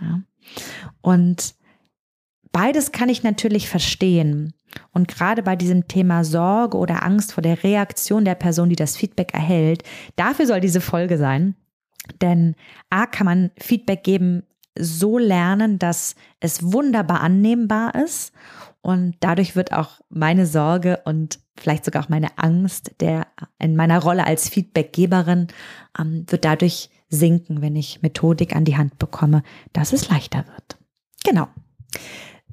Ja? 0.00 0.20
Und 1.00 1.54
beides 2.52 2.92
kann 2.92 3.08
ich 3.08 3.22
natürlich 3.22 3.68
verstehen. 3.68 4.52
Und 4.92 5.08
gerade 5.08 5.42
bei 5.42 5.56
diesem 5.56 5.88
Thema 5.88 6.24
Sorge 6.24 6.76
oder 6.76 7.04
Angst 7.04 7.32
vor 7.32 7.42
der 7.42 7.62
Reaktion 7.62 8.24
der 8.24 8.34
Person, 8.34 8.68
die 8.68 8.76
das 8.76 8.96
Feedback 8.96 9.32
erhält, 9.32 9.82
dafür 10.16 10.46
soll 10.46 10.60
diese 10.60 10.80
Folge 10.80 11.18
sein. 11.18 11.54
Denn 12.20 12.54
A 12.90 13.06
kann 13.06 13.24
man 13.24 13.50
Feedback 13.58 14.04
geben 14.04 14.42
so 14.78 15.18
lernen, 15.18 15.78
dass 15.78 16.14
es 16.40 16.72
wunderbar 16.72 17.20
annehmbar 17.20 17.94
ist 17.94 18.32
Und 18.86 19.16
dadurch 19.18 19.56
wird 19.56 19.72
auch 19.72 20.00
meine 20.10 20.46
Sorge 20.46 21.00
und 21.04 21.40
vielleicht 21.56 21.84
sogar 21.84 22.04
auch 22.04 22.08
meine 22.08 22.38
Angst 22.38 22.92
der 23.00 23.26
in 23.58 23.74
meiner 23.74 24.00
Rolle 24.00 24.24
als 24.24 24.48
Feedbackgeberin 24.48 25.48
ähm, 25.98 26.24
wird 26.28 26.44
dadurch 26.44 26.88
sinken, 27.08 27.62
wenn 27.62 27.74
ich 27.74 28.02
Methodik 28.02 28.54
an 28.54 28.64
die 28.64 28.76
Hand 28.76 29.00
bekomme, 29.00 29.42
dass 29.72 29.92
es 29.92 30.08
leichter 30.08 30.44
wird. 30.46 30.78
Genau. 31.24 31.48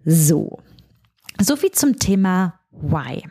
So. 0.05 0.59
So 1.39 1.55
viel 1.55 1.71
zum 1.71 1.99
Thema 1.99 2.59
Why. 2.71 3.29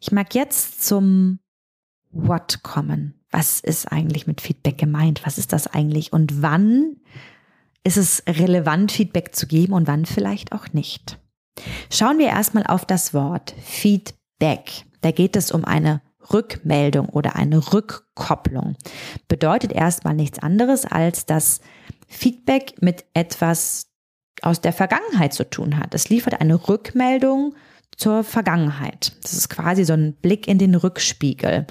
Ich 0.00 0.10
mag 0.10 0.34
jetzt 0.34 0.84
zum 0.84 1.38
What 2.10 2.64
kommen. 2.64 3.20
Was 3.30 3.60
ist 3.60 3.92
eigentlich 3.92 4.26
mit 4.26 4.40
Feedback 4.40 4.76
gemeint? 4.76 5.24
Was 5.24 5.38
ist 5.38 5.52
das 5.52 5.68
eigentlich? 5.68 6.12
Und 6.12 6.42
wann 6.42 6.96
ist 7.84 7.96
es 7.96 8.22
relevant, 8.26 8.92
Feedback 8.92 9.34
zu 9.34 9.46
geben 9.46 9.72
und 9.72 9.86
wann 9.86 10.06
vielleicht 10.06 10.52
auch 10.52 10.72
nicht? 10.72 11.18
Schauen 11.90 12.18
wir 12.18 12.28
erstmal 12.28 12.66
auf 12.66 12.86
das 12.86 13.12
Wort 13.12 13.54
Feedback. 13.62 14.84
Da 15.00 15.10
geht 15.10 15.36
es 15.36 15.50
um 15.50 15.64
eine 15.64 16.00
Rückmeldung 16.32 17.08
oder 17.08 17.36
eine 17.36 17.72
Rückkopplung. 17.72 18.76
Bedeutet 19.28 19.72
erstmal 19.72 20.14
nichts 20.14 20.38
anderes, 20.38 20.84
als 20.84 21.26
dass 21.26 21.60
Feedback 22.08 22.80
mit 22.80 23.04
etwas 23.14 23.88
aus 24.42 24.60
der 24.60 24.72
Vergangenheit 24.72 25.32
zu 25.32 25.48
tun 25.48 25.78
hat. 25.78 25.94
Es 25.94 26.08
liefert 26.08 26.40
eine 26.40 26.68
Rückmeldung 26.68 27.54
zur 27.96 28.24
Vergangenheit. 28.24 29.12
Das 29.22 29.32
ist 29.32 29.48
quasi 29.48 29.84
so 29.84 29.92
ein 29.92 30.14
Blick 30.14 30.48
in 30.48 30.58
den 30.58 30.74
Rückspiegel. 30.74 31.66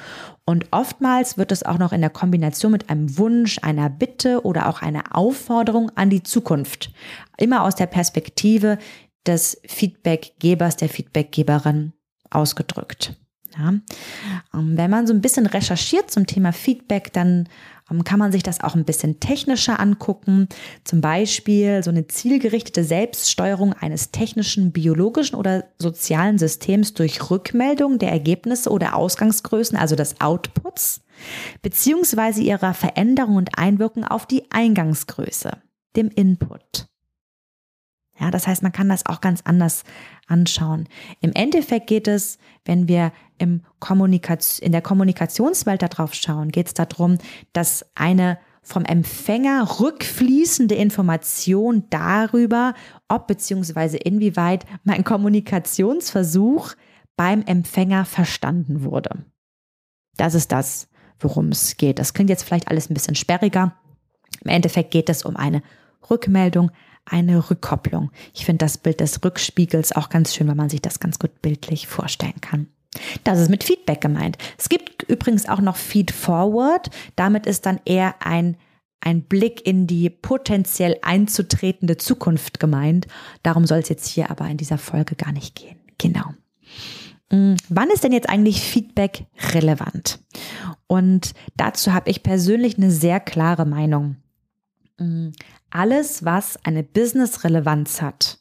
Und 0.46 0.68
oftmals 0.72 1.38
wird 1.38 1.52
es 1.52 1.64
auch 1.64 1.78
noch 1.78 1.94
in 1.94 2.02
der 2.02 2.10
Kombination 2.10 2.72
mit 2.72 2.90
einem 2.90 3.18
Wunsch, 3.18 3.60
einer 3.62 3.90
Bitte 3.90 4.44
oder 4.46 4.68
auch 4.68 4.82
einer 4.82 5.16
Aufforderung 5.16 5.92
an 5.96 6.10
die 6.10 6.24
Zukunft. 6.24 6.92
Immer 7.38 7.64
aus 7.64 7.76
der 7.76 7.88
Perspektive 7.88 8.78
des 9.26 9.62
Feedbackgebers, 9.66 10.78
der 10.78 10.90
Feedbackgeberin 10.90 11.94
ausgedrückt. 12.30 13.14
Ja. 13.58 13.70
Ähm, 14.54 14.78
wenn 14.78 14.90
man 14.90 15.08
so 15.08 15.14
ein 15.14 15.22
bisschen 15.22 15.46
recherchiert 15.46 16.10
zum 16.10 16.26
Thema 16.26 16.54
Feedback, 16.54 17.12
dann 17.14 17.50
kann 18.04 18.20
man 18.20 18.32
sich 18.32 18.42
das 18.42 18.62
auch 18.62 18.76
ein 18.76 18.86
bisschen 18.86 19.20
technischer 19.20 19.80
angucken. 19.80 20.48
Zum 20.84 21.02
Beispiel 21.02 21.84
so 21.84 21.92
eine 21.92 22.08
zielgerichtete 22.08 22.84
Selbststeuerung 22.84 23.74
eines 23.74 24.12
technischen, 24.12 24.72
biologischen 24.72 25.36
oder 25.36 25.66
sozialen 25.78 26.38
Systems 26.38 26.94
durch 26.94 27.30
Rückmeldung 27.30 28.00
der 28.00 28.12
Ergebnisse 28.12 28.70
oder 28.70 28.96
Ausgangsgrößen, 28.96 29.78
also 29.78 29.96
des 29.96 30.22
Outputs, 30.22 31.02
beziehungsweise 31.62 32.42
ihrer 32.42 32.74
Veränderung 32.74 33.36
und 33.36 33.58
Einwirkung 33.58 34.06
auf 34.06 34.26
die 34.26 34.50
Eingangsgröße, 34.52 35.52
dem 35.96 36.10
Input. 36.10 36.88
Ja, 38.22 38.30
das 38.30 38.46
heißt, 38.46 38.62
man 38.62 38.72
kann 38.72 38.88
das 38.88 39.06
auch 39.08 39.20
ganz 39.20 39.42
anders 39.46 39.84
anschauen. 40.28 40.88
Im 41.22 41.34
Endeffekt 41.34 41.88
geht 41.88 42.08
es, 42.08 42.38
wenn 42.66 42.88
wir 42.88 43.12
im 43.42 43.64
Kommunikation, 43.80 44.66
in 44.66 44.72
der 44.72 44.82
Kommunikationswelt 44.82 45.82
darauf 45.82 46.14
schauen, 46.14 46.50
geht 46.50 46.68
es 46.68 46.74
darum, 46.74 47.18
dass 47.54 47.86
eine 47.96 48.38
vom 48.62 48.86
Empfänger 48.86 49.80
rückfließende 49.80 50.76
Information 50.76 51.86
darüber, 51.90 52.76
ob 53.08 53.26
beziehungsweise 53.26 53.98
inwieweit 53.98 54.66
mein 54.84 55.04
Kommunikationsversuch 55.04 56.74
beim 57.16 57.42
Empfänger 57.42 58.06
verstanden 58.06 58.84
wurde. 58.84 59.26
Das 60.18 60.36
ist 60.36 60.52
das, 60.52 60.88
worum 61.20 61.50
es 61.50 61.78
geht. 61.78 61.98
Das 61.98 62.14
klingt 62.14 62.30
jetzt 62.30 62.44
vielleicht 62.44 62.68
alles 62.68 62.90
ein 62.90 62.94
bisschen 62.94 63.16
sperriger. 63.16 63.76
Im 64.42 64.52
Endeffekt 64.52 64.92
geht 64.92 65.10
es 65.10 65.24
um 65.24 65.36
eine 65.36 65.64
Rückmeldung, 66.10 66.72
eine 67.06 67.50
Rückkopplung. 67.50 68.12
Ich 68.34 68.46
finde 68.46 68.64
das 68.66 68.78
Bild 68.78 69.00
des 69.00 69.24
Rückspiegels 69.24 69.92
auch 69.96 70.10
ganz 70.10 70.36
schön, 70.36 70.48
weil 70.48 70.56
man 70.56 70.70
sich 70.70 70.82
das 70.82 71.00
ganz 71.00 71.18
gut 71.18 71.42
bildlich 71.42 71.88
vorstellen 71.88 72.40
kann. 72.42 72.68
Das 73.24 73.40
ist 73.40 73.50
mit 73.50 73.64
Feedback 73.64 74.02
gemeint. 74.02 74.38
Es 74.58 74.70
gibt 74.70 75.04
übrigens 75.04 75.48
auch 75.48 75.62
noch 75.62 75.78
Feed 75.78 76.12
Forward. 76.12 76.90
Damit 77.16 77.46
ist 77.46 77.66
dann 77.66 77.80
eher 77.86 78.16
ein, 78.26 78.58
ein 79.00 79.24
Blick 79.24 79.66
in 79.66 79.88
die 79.88 80.10
potenziell 80.10 80.98
einzutretende 81.02 81.98
Zukunft 81.98 82.60
gemeint. 82.60 83.08
Darum 83.44 83.66
soll 83.66 83.80
es 83.80 83.90
jetzt 83.90 84.08
hier 84.08 84.30
aber 84.30 84.48
in 84.48 84.58
dieser 84.58 84.78
Folge 84.78 85.16
gar 85.16 85.32
nicht 85.32 85.56
gehen. 85.56 85.80
Genau. 85.98 86.34
Hm, 87.32 87.56
wann 87.70 87.90
ist 87.90 88.04
denn 88.04 88.12
jetzt 88.12 88.30
eigentlich 88.30 88.62
Feedback 88.62 89.26
relevant? 89.54 90.20
Und 90.88 91.34
dazu 91.56 91.94
habe 91.94 92.10
ich 92.10 92.24
persönlich 92.24 92.78
eine 92.78 92.92
sehr 92.92 93.22
klare 93.22 93.66
Meinung. 93.66 94.18
Hm, 94.98 95.32
alles, 95.70 96.26
was 96.26 96.64
eine 96.66 96.84
Business-Relevanz 96.84 98.02
hat, 98.02 98.41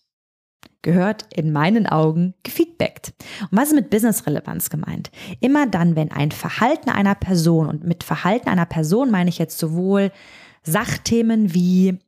gehört 0.82 1.26
in 1.34 1.52
meinen 1.52 1.87
Augen 1.87 2.34
gefeedbackt. 2.42 3.12
Und 3.50 3.58
was 3.58 3.68
ist 3.68 3.75
mit 3.75 3.90
Business-Relevanz 3.90 4.70
gemeint? 4.70 5.10
Immer 5.40 5.66
dann, 5.66 5.96
wenn 5.96 6.10
ein 6.10 6.30
Verhalten 6.30 6.90
einer 6.90 7.14
Person, 7.14 7.68
und 7.68 7.84
mit 7.84 8.04
Verhalten 8.04 8.49
einer 8.49 8.66
Person 8.66 9.10
meine 9.10 9.30
ich 9.30 9.38
jetzt 9.38 9.58
sowohl 9.58 10.10
Sachthemen 10.62 11.54
wie 11.54 11.99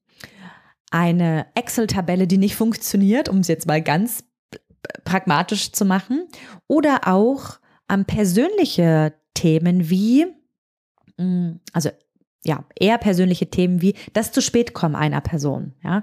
eine 0.91 1.47
Excel-Tabelle, 1.55 2.27
die 2.27 2.39
nicht 2.39 2.57
funktioniert, 2.57 3.29
um 3.29 3.39
es 3.39 3.49
jetzt 3.49 3.67
mal 3.67 3.83
ganz 3.83 4.25
pragmatisch 5.05 5.73
zu 5.73 5.85
machen, 5.85 6.29
oder 6.67 7.01
auch 7.07 7.59
ähm, 7.91 8.05
persönliche 8.05 9.15
Themen 9.35 9.89
wie, 9.89 10.27
hm, 11.19 11.61
also 11.73 11.91
ja, 12.45 12.65
eher 12.79 12.99
persönliche 12.99 13.51
Themen 13.51 13.83
wie 13.83 13.95
das 14.13 14.33
zu 14.33 14.43
spät 14.43 14.75
kommen 14.75 14.97
einer 14.97 15.21
Person. 15.21 15.75
Ja, 15.83 16.03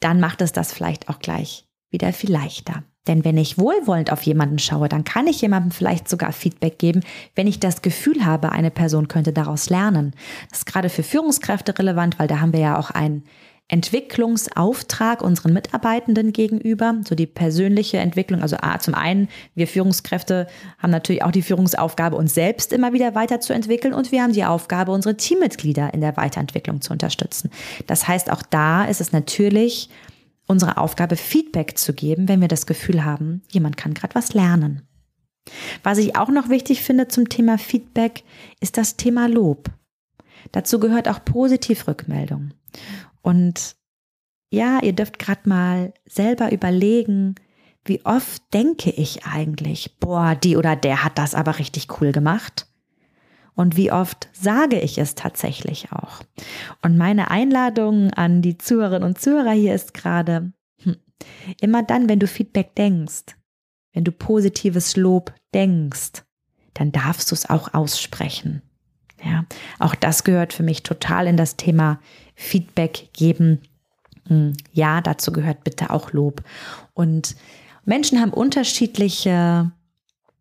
dann 0.00 0.20
macht 0.20 0.40
es 0.40 0.52
das 0.52 0.72
vielleicht 0.72 1.08
auch 1.08 1.18
gleich 1.18 1.66
wieder 1.90 2.12
viel 2.12 2.30
leichter. 2.30 2.84
Denn 3.06 3.24
wenn 3.24 3.38
ich 3.38 3.58
wohlwollend 3.58 4.12
auf 4.12 4.22
jemanden 4.22 4.58
schaue, 4.58 4.88
dann 4.88 5.04
kann 5.04 5.26
ich 5.26 5.40
jemandem 5.40 5.70
vielleicht 5.70 6.08
sogar 6.08 6.32
Feedback 6.32 6.78
geben, 6.78 7.00
wenn 7.34 7.46
ich 7.46 7.58
das 7.58 7.82
Gefühl 7.82 8.24
habe, 8.24 8.52
eine 8.52 8.70
Person 8.70 9.08
könnte 9.08 9.32
daraus 9.32 9.70
lernen. 9.70 10.14
Das 10.50 10.60
ist 10.60 10.66
gerade 10.66 10.90
für 10.90 11.02
Führungskräfte 11.02 11.78
relevant, 11.78 12.18
weil 12.18 12.28
da 12.28 12.40
haben 12.40 12.52
wir 12.52 12.60
ja 12.60 12.78
auch 12.78 12.90
ein 12.90 13.24
Entwicklungsauftrag 13.70 15.22
unseren 15.22 15.52
Mitarbeitenden 15.52 16.32
gegenüber, 16.32 16.96
so 17.08 17.14
die 17.14 17.26
persönliche 17.26 17.98
Entwicklung. 17.98 18.42
Also 18.42 18.56
A, 18.60 18.80
zum 18.80 18.94
einen, 18.94 19.28
wir 19.54 19.68
Führungskräfte 19.68 20.48
haben 20.78 20.90
natürlich 20.90 21.22
auch 21.22 21.30
die 21.30 21.42
Führungsaufgabe, 21.42 22.16
uns 22.16 22.34
selbst 22.34 22.72
immer 22.72 22.92
wieder 22.92 23.14
weiterzuentwickeln 23.14 23.94
und 23.94 24.10
wir 24.10 24.22
haben 24.22 24.32
die 24.32 24.44
Aufgabe, 24.44 24.90
unsere 24.90 25.16
Teammitglieder 25.16 25.94
in 25.94 26.00
der 26.00 26.16
Weiterentwicklung 26.16 26.80
zu 26.80 26.92
unterstützen. 26.92 27.50
Das 27.86 28.08
heißt, 28.08 28.32
auch 28.32 28.42
da 28.42 28.86
ist 28.86 29.00
es 29.00 29.12
natürlich 29.12 29.88
unsere 30.48 30.76
Aufgabe, 30.76 31.14
Feedback 31.14 31.78
zu 31.78 31.92
geben, 31.92 32.28
wenn 32.28 32.40
wir 32.40 32.48
das 32.48 32.66
Gefühl 32.66 33.04
haben, 33.04 33.42
jemand 33.52 33.76
kann 33.76 33.94
gerade 33.94 34.16
was 34.16 34.34
lernen. 34.34 34.82
Was 35.84 35.98
ich 35.98 36.16
auch 36.16 36.28
noch 36.28 36.48
wichtig 36.48 36.82
finde 36.82 37.06
zum 37.06 37.28
Thema 37.28 37.56
Feedback, 37.56 38.24
ist 38.60 38.76
das 38.76 38.96
Thema 38.96 39.28
Lob. 39.28 39.70
Dazu 40.50 40.80
gehört 40.80 41.08
auch 41.08 41.24
Positivrückmeldung. 41.24 42.50
Und 43.22 43.76
ja, 44.50 44.82
ihr 44.82 44.92
dürft 44.92 45.18
gerade 45.18 45.48
mal 45.48 45.94
selber 46.06 46.52
überlegen, 46.52 47.36
wie 47.84 48.04
oft 48.04 48.42
denke 48.52 48.90
ich 48.90 49.24
eigentlich, 49.24 49.98
boah, 50.00 50.34
die 50.34 50.56
oder 50.56 50.76
der 50.76 51.04
hat 51.04 51.18
das 51.18 51.34
aber 51.34 51.58
richtig 51.58 52.00
cool 52.00 52.12
gemacht? 52.12 52.66
Und 53.54 53.76
wie 53.76 53.92
oft 53.92 54.28
sage 54.32 54.78
ich 54.78 54.98
es 54.98 55.14
tatsächlich 55.14 55.92
auch? 55.92 56.22
Und 56.82 56.96
meine 56.96 57.30
Einladung 57.30 58.12
an 58.12 58.42
die 58.42 58.58
Zuhörerinnen 58.58 59.08
und 59.08 59.20
Zuhörer 59.20 59.52
hier 59.52 59.74
ist 59.74 59.94
gerade, 59.94 60.52
hm, 60.82 60.96
immer 61.60 61.82
dann, 61.82 62.08
wenn 62.08 62.18
du 62.18 62.26
Feedback 62.26 62.74
denkst, 62.74 63.36
wenn 63.92 64.04
du 64.04 64.12
positives 64.12 64.96
Lob 64.96 65.34
denkst, 65.52 66.22
dann 66.74 66.92
darfst 66.92 67.30
du 67.30 67.34
es 67.34 67.50
auch 67.50 67.74
aussprechen. 67.74 68.62
Ja, 69.22 69.44
auch 69.78 69.94
das 69.94 70.24
gehört 70.24 70.52
für 70.52 70.62
mich 70.62 70.82
total 70.82 71.26
in 71.26 71.36
das 71.36 71.56
Thema 71.56 72.00
Feedback 72.40 73.10
geben. 73.12 73.60
Hm, 74.26 74.54
ja, 74.72 75.02
dazu 75.02 75.30
gehört 75.30 75.62
bitte 75.62 75.90
auch 75.90 76.12
Lob. 76.12 76.42
Und 76.94 77.36
Menschen 77.84 78.20
haben 78.20 78.32
unterschiedliche 78.32 79.70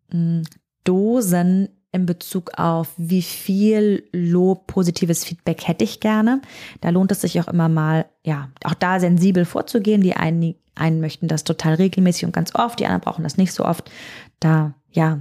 hm, 0.10 0.44
Dosen 0.86 1.70
in 1.92 2.06
Bezug 2.06 2.52
auf, 2.58 2.94
wie 2.98 3.22
viel 3.22 4.08
Lob, 4.14 4.68
positives 4.68 5.26
Feedback 5.26 5.68
hätte 5.68 5.84
ich 5.84 6.00
gerne. 6.00 6.42
Da 6.82 6.90
lohnt 6.90 7.12
es 7.12 7.22
sich 7.22 7.40
auch 7.42 7.48
immer 7.48 7.68
mal, 7.68 8.06
ja, 8.24 8.50
auch 8.64 8.76
da 8.76 9.00
sensibel 9.00 9.44
vorzugehen. 9.44 10.02
Die 10.02 10.16
einen, 10.16 10.56
einen 10.76 11.02
möchten 11.02 11.28
das 11.28 11.44
total 11.44 11.74
regelmäßig 11.74 12.26
und 12.26 12.32
ganz 12.32 12.56
oft, 12.56 12.80
die 12.80 12.86
anderen 12.86 13.02
brauchen 13.02 13.24
das 13.24 13.38
nicht 13.38 13.52
so 13.52 13.66
oft. 13.66 13.92
Da, 14.40 14.74
ja, 14.92 15.20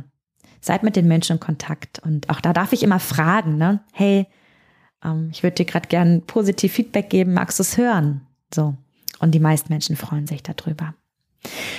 seid 0.61 0.85
mit 0.85 0.94
den 0.94 1.08
Menschen 1.08 1.35
in 1.35 1.40
Kontakt. 1.40 1.99
Und 2.04 2.30
auch 2.30 2.40
da 2.40 2.52
darf 2.52 2.73
ich 2.73 2.82
immer 2.82 3.00
fragen, 3.00 3.56
ne? 3.56 3.80
Hey, 3.92 4.28
ähm, 5.04 5.30
ich 5.32 5.42
würde 5.42 5.56
dir 5.56 5.64
gerade 5.64 5.88
gern 5.88 6.22
positiv 6.22 6.72
Feedback 6.72 7.10
geben, 7.10 7.34
magst 7.34 7.58
du 7.58 7.62
es 7.62 7.76
hören? 7.76 8.22
So. 8.52 8.74
Und 9.20 9.34
die 9.34 9.40
meisten 9.40 9.72
Menschen 9.72 9.96
freuen 9.96 10.26
sich 10.26 10.42
darüber. 10.42 10.94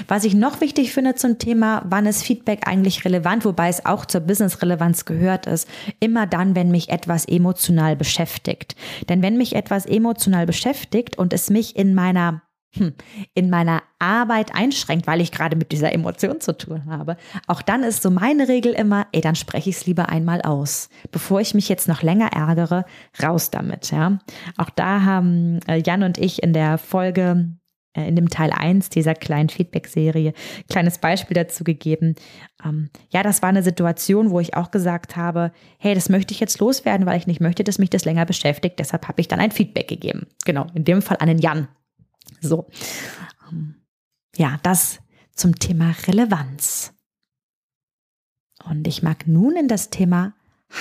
Was 0.07 0.23
ich 0.23 0.33
noch 0.33 0.61
wichtig 0.61 0.93
finde 0.93 1.15
zum 1.15 1.38
Thema, 1.38 1.83
wann 1.85 2.05
ist 2.05 2.23
Feedback 2.23 2.61
eigentlich 2.65 3.03
relevant, 3.03 3.43
wobei 3.43 3.67
es 3.67 3.85
auch 3.85 4.05
zur 4.05 4.21
Business-Relevanz 4.21 5.05
gehört 5.05 5.45
ist, 5.45 5.67
immer 5.99 6.25
dann, 6.27 6.55
wenn 6.55 6.71
mich 6.71 6.89
etwas 6.89 7.25
emotional 7.25 7.95
beschäftigt. 7.95 8.75
Denn 9.09 9.21
wenn 9.21 9.38
mich 9.38 9.55
etwas 9.55 9.85
emotional 9.85 10.45
beschäftigt 10.45 11.17
und 11.17 11.33
es 11.33 11.49
mich 11.49 11.75
in 11.75 11.93
meiner 11.93 12.41
in 13.33 13.49
meiner 13.49 13.81
Arbeit 13.97 14.53
einschränkt, 14.53 15.07
weil 15.07 15.21
ich 15.21 15.31
gerade 15.31 15.55
mit 15.55 15.71
dieser 15.71 15.91
Emotion 15.91 16.39
zu 16.39 16.57
tun 16.57 16.85
habe, 16.88 17.17
auch 17.47 17.61
dann 17.61 17.83
ist 17.83 18.03
so 18.03 18.11
meine 18.11 18.47
Regel 18.47 18.73
immer, 18.73 19.07
ey, 19.11 19.21
dann 19.21 19.35
spreche 19.35 19.69
ich 19.69 19.77
es 19.77 19.85
lieber 19.85 20.09
einmal 20.09 20.41
aus, 20.41 20.89
bevor 21.11 21.41
ich 21.41 21.53
mich 21.53 21.67
jetzt 21.67 21.88
noch 21.88 22.03
länger 22.03 22.31
ärgere, 22.33 22.85
raus 23.21 23.49
damit, 23.49 23.91
ja. 23.91 24.19
Auch 24.57 24.69
da 24.69 25.01
haben 25.01 25.59
äh, 25.67 25.81
Jan 25.83 26.03
und 26.03 26.17
ich 26.17 26.43
in 26.43 26.53
der 26.53 26.77
Folge 26.77 27.49
äh, 27.93 28.07
in 28.07 28.15
dem 28.15 28.29
Teil 28.29 28.51
1 28.51 28.89
dieser 28.89 29.15
kleinen 29.15 29.49
Feedback-Serie 29.49 30.33
kleines 30.69 30.99
Beispiel 30.99 31.35
dazu 31.35 31.63
gegeben. 31.63 32.15
Ähm, 32.63 32.89
ja, 33.09 33.23
das 33.23 33.41
war 33.41 33.49
eine 33.49 33.63
Situation, 33.63 34.29
wo 34.29 34.39
ich 34.39 34.55
auch 34.55 34.71
gesagt 34.71 35.15
habe, 35.15 35.51
hey, 35.79 35.95
das 35.95 36.09
möchte 36.09 36.33
ich 36.33 36.39
jetzt 36.39 36.59
loswerden, 36.59 37.05
weil 37.05 37.17
ich 37.17 37.27
nicht 37.27 37.41
möchte, 37.41 37.63
dass 37.63 37.79
mich 37.79 37.89
das 37.89 38.05
länger 38.05 38.25
beschäftigt. 38.25 38.79
Deshalb 38.79 39.07
habe 39.07 39.21
ich 39.21 39.27
dann 39.27 39.39
ein 39.39 39.51
Feedback 39.51 39.88
gegeben. 39.88 40.27
Genau, 40.45 40.67
in 40.73 40.85
dem 40.85 41.01
Fall 41.01 41.17
an 41.19 41.27
den 41.27 41.39
Jan. 41.39 41.67
So. 42.41 42.67
Ähm, 43.50 43.75
ja, 44.36 44.59
das 44.63 45.00
zum 45.36 45.57
Thema 45.57 45.95
Relevanz. 46.07 46.93
Und 48.65 48.88
ich 48.88 49.01
mag 49.03 49.27
nun 49.27 49.55
in 49.55 49.67
das 49.67 49.89
Thema 49.89 50.33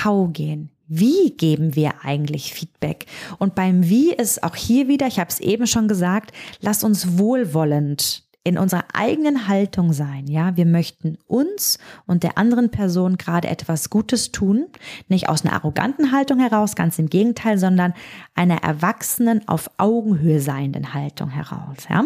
How 0.04 0.32
gehen. 0.32 0.70
Wie 0.88 1.36
geben 1.36 1.76
wir 1.76 2.04
eigentlich 2.04 2.52
Feedback? 2.52 3.06
Und 3.38 3.54
beim 3.54 3.88
Wie 3.88 4.12
ist 4.12 4.42
auch 4.42 4.56
hier 4.56 4.88
wieder, 4.88 5.06
ich 5.06 5.18
habe 5.18 5.30
es 5.30 5.38
eben 5.38 5.66
schon 5.66 5.86
gesagt, 5.86 6.32
lasst 6.60 6.82
uns 6.82 7.18
wohlwollend 7.18 8.27
in 8.44 8.56
unserer 8.56 8.84
eigenen 8.94 9.48
Haltung 9.48 9.92
sein. 9.92 10.26
Ja, 10.26 10.56
wir 10.56 10.66
möchten 10.66 11.18
uns 11.26 11.78
und 12.06 12.22
der 12.22 12.38
anderen 12.38 12.70
Person 12.70 13.18
gerade 13.18 13.48
etwas 13.48 13.90
Gutes 13.90 14.32
tun, 14.32 14.66
nicht 15.08 15.28
aus 15.28 15.44
einer 15.44 15.54
arroganten 15.54 16.12
Haltung 16.12 16.38
heraus, 16.38 16.74
ganz 16.74 16.98
im 16.98 17.10
Gegenteil, 17.10 17.58
sondern 17.58 17.94
einer 18.34 18.62
erwachsenen, 18.62 19.46
auf 19.48 19.70
Augenhöhe 19.76 20.40
seienden 20.40 20.94
Haltung 20.94 21.30
heraus. 21.30 21.78
Ja, 21.90 22.04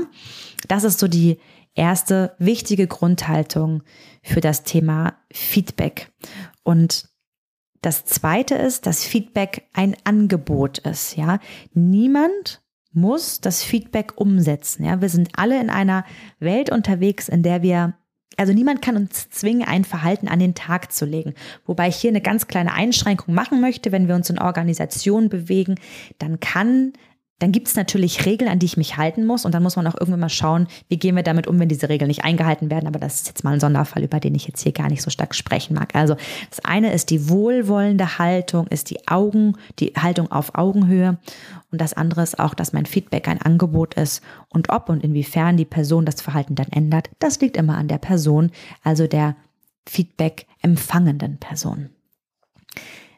das 0.69 0.85
ist 0.85 0.99
so 0.99 1.09
die 1.09 1.39
erste 1.75 2.35
wichtige 2.39 2.87
Grundhaltung 2.87 3.83
für 4.23 4.41
das 4.41 4.65
Thema 4.65 5.15
Feedback. 5.33 6.13
Und 6.63 7.09
das 7.83 8.05
zweite 8.05 8.55
ist, 8.55 8.87
dass 8.87 9.05
Feedback 9.05 9.69
ein 9.73 9.97
Angebot 10.05 10.79
ist, 10.79 11.17
ja. 11.17 11.41
Niemand 11.75 12.62
muss 12.93 13.41
das 13.41 13.63
Feedback 13.63 14.13
umsetzen, 14.17 14.85
ja. 14.85 15.01
Wir 15.01 15.09
sind 15.09 15.31
alle 15.37 15.61
in 15.61 15.71
einer 15.71 16.05
Welt 16.39 16.71
unterwegs, 16.71 17.29
in 17.29 17.43
der 17.43 17.63
wir 17.63 17.95
also 18.39 18.55
niemand 18.55 18.81
kann 18.81 18.97
uns 18.97 19.29
zwingen, 19.29 19.69
ein 19.69 19.85
Verhalten 19.85 20.27
an 20.27 20.39
den 20.39 20.55
Tag 20.55 20.91
zu 20.91 21.05
legen. 21.05 21.35
Wobei 21.67 21.89
ich 21.89 21.97
hier 21.97 22.11
eine 22.11 22.23
ganz 22.23 22.47
kleine 22.47 22.73
Einschränkung 22.73 23.35
machen 23.35 23.61
möchte, 23.61 23.93
wenn 23.93 24.09
wir 24.09 24.15
uns 24.15 24.31
in 24.31 24.39
Organisationen 24.39 25.29
bewegen, 25.29 25.75
dann 26.19 26.41
kann 26.41 26.95
dann 27.43 27.51
gibt 27.51 27.67
es 27.67 27.75
natürlich 27.75 28.25
Regeln, 28.25 28.49
an 28.49 28.61
die 28.61 28.67
ich 28.67 28.77
mich 28.77 28.97
halten 28.97 29.27
muss. 29.27 29.45
Und 29.45 29.53
dann 29.53 29.65
muss 29.65 29.75
man 29.75 29.85
auch 29.89 29.97
irgendwann 29.99 30.21
mal 30.21 30.29
schauen, 30.29 30.69
wie 30.89 30.97
gehen 30.97 31.17
wir 31.17 31.25
damit 31.25 31.49
um, 31.49 31.59
wenn 31.59 31.69
diese 31.69 31.89
Regeln 31.89 32.07
nicht 32.07 32.23
eingehalten 32.23 32.71
werden. 32.71 32.87
Aber 32.87 33.01
das 33.01 33.17
ist 33.17 33.27
jetzt 33.27 33.43
mal 33.43 33.55
ein 33.55 33.59
Sonderfall, 33.59 34.05
über 34.05 34.21
den 34.21 34.37
ich 34.37 34.47
jetzt 34.47 34.63
hier 34.63 34.71
gar 34.71 34.89
nicht 34.89 35.03
so 35.03 35.11
stark 35.11 35.35
sprechen 35.35 35.75
mag. 35.75 35.97
Also 35.97 36.15
das 36.51 36.65
eine 36.65 36.93
ist 36.93 37.11
die 37.11 37.29
wohlwollende 37.29 38.21
Haltung, 38.21 38.69
ist 38.69 38.91
die 38.91 39.09
Augen, 39.09 39.57
die 39.81 39.93
Haltung 40.01 40.31
auf 40.31 40.55
Augenhöhe. 40.55 41.19
Und 41.73 41.81
das 41.81 41.95
andere 41.95 42.23
ist 42.23 42.39
auch, 42.39 42.55
dass 42.55 42.73
mein 42.73 42.87
Feedback 42.87 43.27
ein 43.27 43.43
Angebot 43.43 43.95
ist. 43.95 44.23
Und 44.49 44.71
ob 44.71 44.89
und 44.89 45.03
inwiefern 45.03 45.57
die 45.57 45.65
Person 45.65 46.07
das 46.07 46.21
Verhalten 46.21 46.55
dann 46.55 46.69
ändert, 46.69 47.11
das 47.19 47.41
liegt 47.41 47.57
immer 47.57 47.77
an 47.77 47.89
der 47.89 47.99
Person, 47.99 48.53
also 48.85 49.09
der 49.09 49.35
Feedback 49.85 50.47
empfangenden 50.61 51.39
Person. 51.39 51.91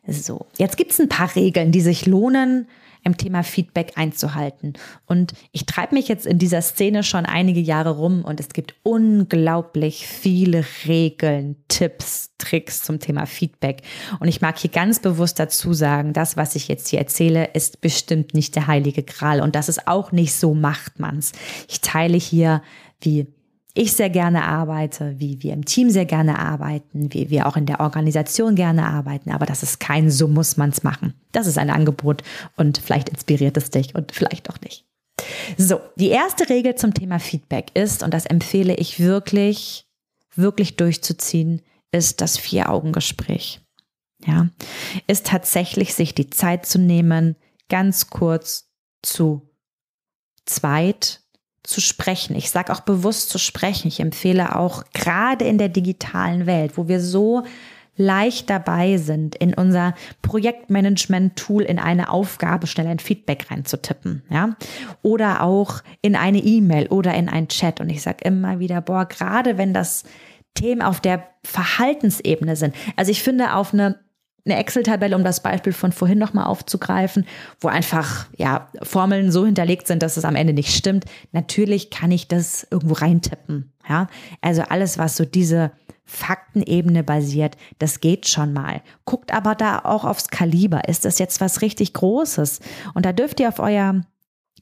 So, 0.07 0.47
jetzt 0.59 0.77
gibt 0.77 0.93
es 0.93 1.01
ein 1.01 1.09
paar 1.09 1.35
Regeln, 1.35 1.73
die 1.73 1.81
sich 1.81 2.07
lohnen, 2.07 2.69
im 3.05 3.17
Thema 3.19 3.43
Feedback 3.43 3.93
einzuhalten. 3.97 4.73
Und 5.07 5.35
ich 5.53 5.67
treibe 5.67 5.95
mich 5.95 6.09
jetzt 6.09 6.27
in 6.27 6.39
dieser 6.39 6.63
Szene 6.63 7.03
schon 7.03 7.27
einige 7.27 7.61
Jahre 7.61 7.91
rum 7.91 8.25
und 8.25 8.41
es 8.41 8.49
gibt 8.49 8.75
unglaublich 8.83 10.07
viele 10.07 10.65
Regeln, 10.87 11.57
Tipps, 11.69 12.31
Tricks 12.39 12.83
zum 12.83 13.01
Thema 13.01 13.27
Feedback. 13.27 13.83
Und 14.21 14.29
ich 14.29 14.41
mag 14.41 14.59
hier 14.59 14.71
ganz 14.71 15.01
bewusst 15.01 15.39
dazu 15.39 15.75
sagen, 15.75 16.15
das, 16.15 16.37
was 16.37 16.57
ich 16.57 16.69
jetzt 16.69 16.89
hier 16.89 16.99
erzähle, 16.99 17.51
ist 17.53 17.83
bestimmt 17.83 18.33
nicht 18.33 18.57
der 18.57 18.67
heilige 18.67 19.03
Gral. 19.03 19.43
Und 19.43 19.55
das 19.55 19.69
ist 19.69 19.87
auch 19.87 20.11
nicht 20.11 20.35
so 20.35 20.55
macht 20.55 20.99
man's. 20.99 21.33
Ich 21.69 21.83
teile 21.83 22.17
hier, 22.17 22.63
wie 23.03 23.27
ich 23.75 23.93
sehr 23.93 24.09
gerne 24.09 24.45
arbeite, 24.45 25.19
wie 25.19 25.43
wir 25.43 25.53
im 25.53 25.65
Team 25.65 25.91
sehr 25.91 26.05
gerne 26.07 26.39
arbeiten, 26.39 27.13
wie 27.13 27.29
wir 27.29 27.47
auch 27.47 27.57
in 27.57 27.67
der 27.67 27.81
Organisation 27.81 28.55
gerne 28.55 28.87
arbeiten. 28.87 29.33
Aber 29.33 29.47
das 29.47 29.65
ist 29.65 29.81
kein 29.81 30.11
so 30.11 30.29
muss 30.29 30.57
man's 30.57 30.85
machen. 30.85 31.15
Das 31.33 31.49
ist 31.49 31.59
ein 31.59 31.71
Angebot 31.71 32.23
und 32.57 32.79
vielleicht 32.79 33.09
inspiriert 33.09 33.57
es 33.57 33.71
dich 33.71 33.95
und 33.97 34.13
vielleicht 34.13 34.49
auch 34.49 34.61
nicht. 34.61 34.87
So, 35.59 35.81
die 35.97 36.09
erste 36.09 36.49
Regel 36.49 36.77
zum 36.77 36.95
Thema 36.95 37.19
Feedback 37.19 37.73
ist, 37.75 38.03
und 38.05 38.15
das 38.15 38.27
empfehle 38.27 38.75
ich 38.77 39.01
wirklich, 39.01 39.87
wirklich 40.37 40.77
durchzuziehen, 40.77 41.61
ist 41.91 42.21
das 42.21 42.39
Vier-Augen-Gespräch. 42.39 43.61
Ja, 44.25 44.49
ist 45.07 45.27
tatsächlich 45.27 45.95
sich 45.95 46.15
die 46.15 46.31
Zeit 46.31 46.65
zu 46.65 46.79
nehmen, 46.79 47.37
ganz 47.69 48.09
kurz 48.09 48.71
zu 49.03 49.51
zweit 50.47 51.24
zu 51.65 51.81
sprechen. 51.81 52.37
Ich 52.37 52.51
sage 52.51 52.73
auch 52.73 52.81
bewusst 52.81 53.31
zu 53.31 53.39
sprechen. 53.39 53.89
Ich 53.89 54.01
empfehle 54.01 54.57
auch 54.57 54.85
gerade 54.93 55.45
in 55.45 55.59
der 55.59 55.69
digitalen 55.69 56.47
Welt, 56.47 56.77
wo 56.77 56.89
wir 56.89 57.01
so 57.01 57.43
leicht 57.97 58.51
dabei 58.51 58.97
sind, 58.97 59.37
in 59.37 59.55
unser 59.55 59.95
Projektmanagement-Tool 60.23 61.63
in 61.63 61.79
eine 61.79 62.11
Aufgabe 62.11 62.67
schnell 62.67 62.89
ein 62.89 62.99
Feedback 62.99 63.51
reinzutippen, 63.51 64.23
ja, 64.31 64.57
oder 65.03 65.43
auch 65.43 65.81
in 66.03 66.17
eine 66.17 66.39
E-Mail 66.39 66.89
oder 66.89 67.15
in 67.15 67.29
einen 67.29 67.49
Chat. 67.49 67.81
Und 67.81 67.91
ich 67.91 68.03
sage 68.03 68.25
immer 68.25 68.59
wieder, 68.59 68.81
boah, 68.81 69.07
gerade 69.07 69.59
wenn 69.59 69.73
das 69.73 70.03
Themen 70.55 70.83
auf 70.83 71.01
der 71.01 71.25
Verhaltensebene 71.45 72.57
sind. 72.57 72.75
Also 72.97 73.11
ich 73.11 73.23
finde 73.23 73.55
auf 73.55 73.73
eine 73.73 73.99
eine 74.45 74.59
Excel-Tabelle, 74.59 75.17
um 75.17 75.25
das 75.25 75.43
Beispiel 75.43 75.73
von 75.73 75.93
vorhin 75.93 76.19
nochmal 76.19 76.45
aufzugreifen, 76.45 77.27
wo 77.61 77.69
einfach 77.69 78.27
ja 78.37 78.69
Formeln 78.83 79.33
so 79.33 79.47
hinterlegt 79.47 79.87
sind, 79.87 80.03
dass 80.03 80.17
es 80.17 80.25
am 80.25 80.37
Ende 80.37 80.53
nicht 80.53 80.75
stimmt. 80.75 81.07
Natürlich 81.33 81.91
kann 81.91 82.11
ich 82.11 82.29
das 82.29 82.67
irgendwo 82.71 82.95
reintippen. 82.95 83.73
Ja, 83.89 84.09
also 84.41 84.63
alles, 84.63 84.99
was 84.99 85.17
so 85.17 85.25
diese 85.25 85.73
Faktenebene 86.05 87.03
basiert, 87.03 87.57
das 87.79 88.01
geht 88.01 88.27
schon 88.29 88.53
mal. 88.53 88.83
Guckt 89.05 89.33
aber 89.33 89.55
da 89.55 89.81
auch 89.81 90.05
aufs 90.05 90.29
Kaliber. 90.29 90.89
Ist 90.89 91.05
das 91.05 91.19
jetzt 91.19 91.41
was 91.41 91.63
richtig 91.63 91.95
Großes? 91.95 92.61
Und 92.93 93.07
da 93.07 93.13
dürft 93.13 93.41
ihr 93.41 93.49
auf 93.49 93.59
euer 93.59 94.03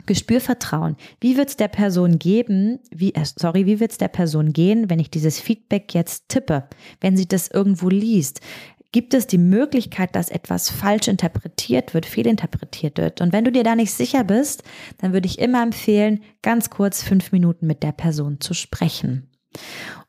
Gespür 0.06 0.40
vertrauen. 0.40 0.96
Wie 1.20 1.36
wird 1.36 1.50
es 1.50 1.56
der 1.56 1.68
Person 1.68 2.18
geben, 2.18 2.80
wie, 2.90 3.14
äh, 3.14 3.24
sorry, 3.24 3.66
wie 3.66 3.78
wird 3.78 3.92
es 3.92 3.98
der 3.98 4.08
Person 4.08 4.52
gehen, 4.52 4.90
wenn 4.90 4.98
ich 4.98 5.10
dieses 5.10 5.38
Feedback 5.38 5.94
jetzt 5.94 6.28
tippe, 6.28 6.64
wenn 7.00 7.16
sie 7.16 7.28
das 7.28 7.48
irgendwo 7.48 7.88
liest? 7.88 8.40
Gibt 8.92 9.14
es 9.14 9.26
die 9.26 9.38
Möglichkeit, 9.38 10.14
dass 10.14 10.28
etwas 10.28 10.70
falsch 10.70 11.08
interpretiert 11.08 11.94
wird, 11.94 12.06
fehlinterpretiert 12.06 12.98
wird. 12.98 13.20
Und 13.22 13.32
wenn 13.32 13.44
du 13.44 13.50
dir 13.50 13.64
da 13.64 13.74
nicht 13.74 13.92
sicher 13.92 14.22
bist, 14.22 14.62
dann 14.98 15.14
würde 15.14 15.26
ich 15.26 15.38
immer 15.38 15.62
empfehlen, 15.62 16.22
ganz 16.42 16.70
kurz 16.70 17.02
fünf 17.02 17.32
Minuten 17.32 17.66
mit 17.66 17.82
der 17.82 17.92
Person 17.92 18.40
zu 18.40 18.52
sprechen. 18.52 19.30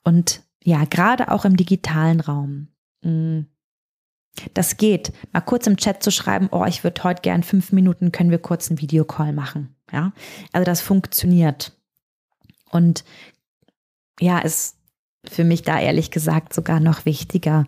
Und 0.03 0.43
ja, 0.63 0.83
gerade 0.85 1.31
auch 1.31 1.45
im 1.45 1.55
digitalen 1.55 2.19
Raum. 2.19 2.67
Mm, 3.01 3.41
das 4.53 4.77
geht. 4.77 5.13
Mal 5.31 5.41
kurz 5.41 5.67
im 5.67 5.77
Chat 5.77 6.03
zu 6.03 6.11
schreiben, 6.11 6.49
oh, 6.51 6.65
ich 6.65 6.83
würde 6.83 7.03
heute 7.03 7.21
gern 7.21 7.43
fünf 7.43 7.71
Minuten, 7.71 8.11
können 8.11 8.31
wir 8.31 8.39
kurz 8.39 8.69
einen 8.69 8.81
Videocall 8.81 9.31
machen. 9.31 9.75
Ja, 9.91 10.11
also 10.51 10.65
das 10.65 10.81
funktioniert. 10.81 11.77
Und 12.69 13.03
ja, 14.19 14.39
ist 14.39 14.77
für 15.25 15.43
mich 15.43 15.61
da 15.61 15.79
ehrlich 15.79 16.11
gesagt 16.11 16.53
sogar 16.53 16.79
noch 16.79 17.05
wichtiger, 17.05 17.65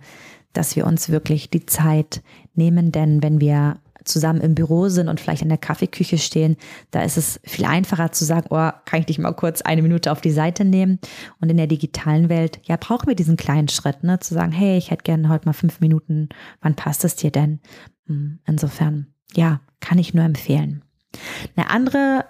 dass 0.57 0.75
wir 0.75 0.85
uns 0.85 1.09
wirklich 1.09 1.49
die 1.49 1.65
Zeit 1.65 2.21
nehmen, 2.53 2.91
denn 2.91 3.21
wenn 3.21 3.39
wir 3.39 3.77
zusammen 4.05 4.41
im 4.41 4.55
Büro 4.55 4.87
sind 4.87 5.09
und 5.09 5.19
vielleicht 5.19 5.41
in 5.41 5.49
der 5.49 5.57
Kaffeeküche 5.57 6.17
stehen, 6.17 6.57
da 6.91 7.01
ist 7.01 7.17
es 7.17 7.39
viel 7.43 7.65
einfacher 7.65 8.11
zu 8.11 8.23
sagen, 8.23 8.47
oh, 8.51 8.69
kann 8.85 8.99
ich 8.99 9.05
dich 9.07 9.17
mal 9.17 9.33
kurz 9.33 9.61
eine 9.61 9.81
Minute 9.81 10.11
auf 10.11 10.21
die 10.21 10.31
Seite 10.31 10.63
nehmen? 10.63 10.99
Und 11.41 11.49
in 11.49 11.57
der 11.57 11.67
digitalen 11.67 12.29
Welt, 12.29 12.59
ja, 12.63 12.77
brauchen 12.77 13.07
wir 13.07 13.15
diesen 13.15 13.35
kleinen 13.35 13.67
Schritt, 13.67 14.03
ne, 14.03 14.19
zu 14.19 14.33
sagen, 14.33 14.51
hey, 14.51 14.77
ich 14.77 14.91
hätte 14.91 15.03
gerne 15.03 15.29
heute 15.29 15.47
mal 15.47 15.53
fünf 15.53 15.79
Minuten, 15.79 16.29
wann 16.61 16.75
passt 16.75 17.03
es 17.03 17.15
dir 17.15 17.31
denn? 17.31 17.59
Hm, 18.05 18.39
insofern, 18.45 19.07
ja, 19.33 19.59
kann 19.79 19.97
ich 19.97 20.13
nur 20.13 20.23
empfehlen. 20.23 20.83
Eine 21.55 21.69
andere 21.69 22.25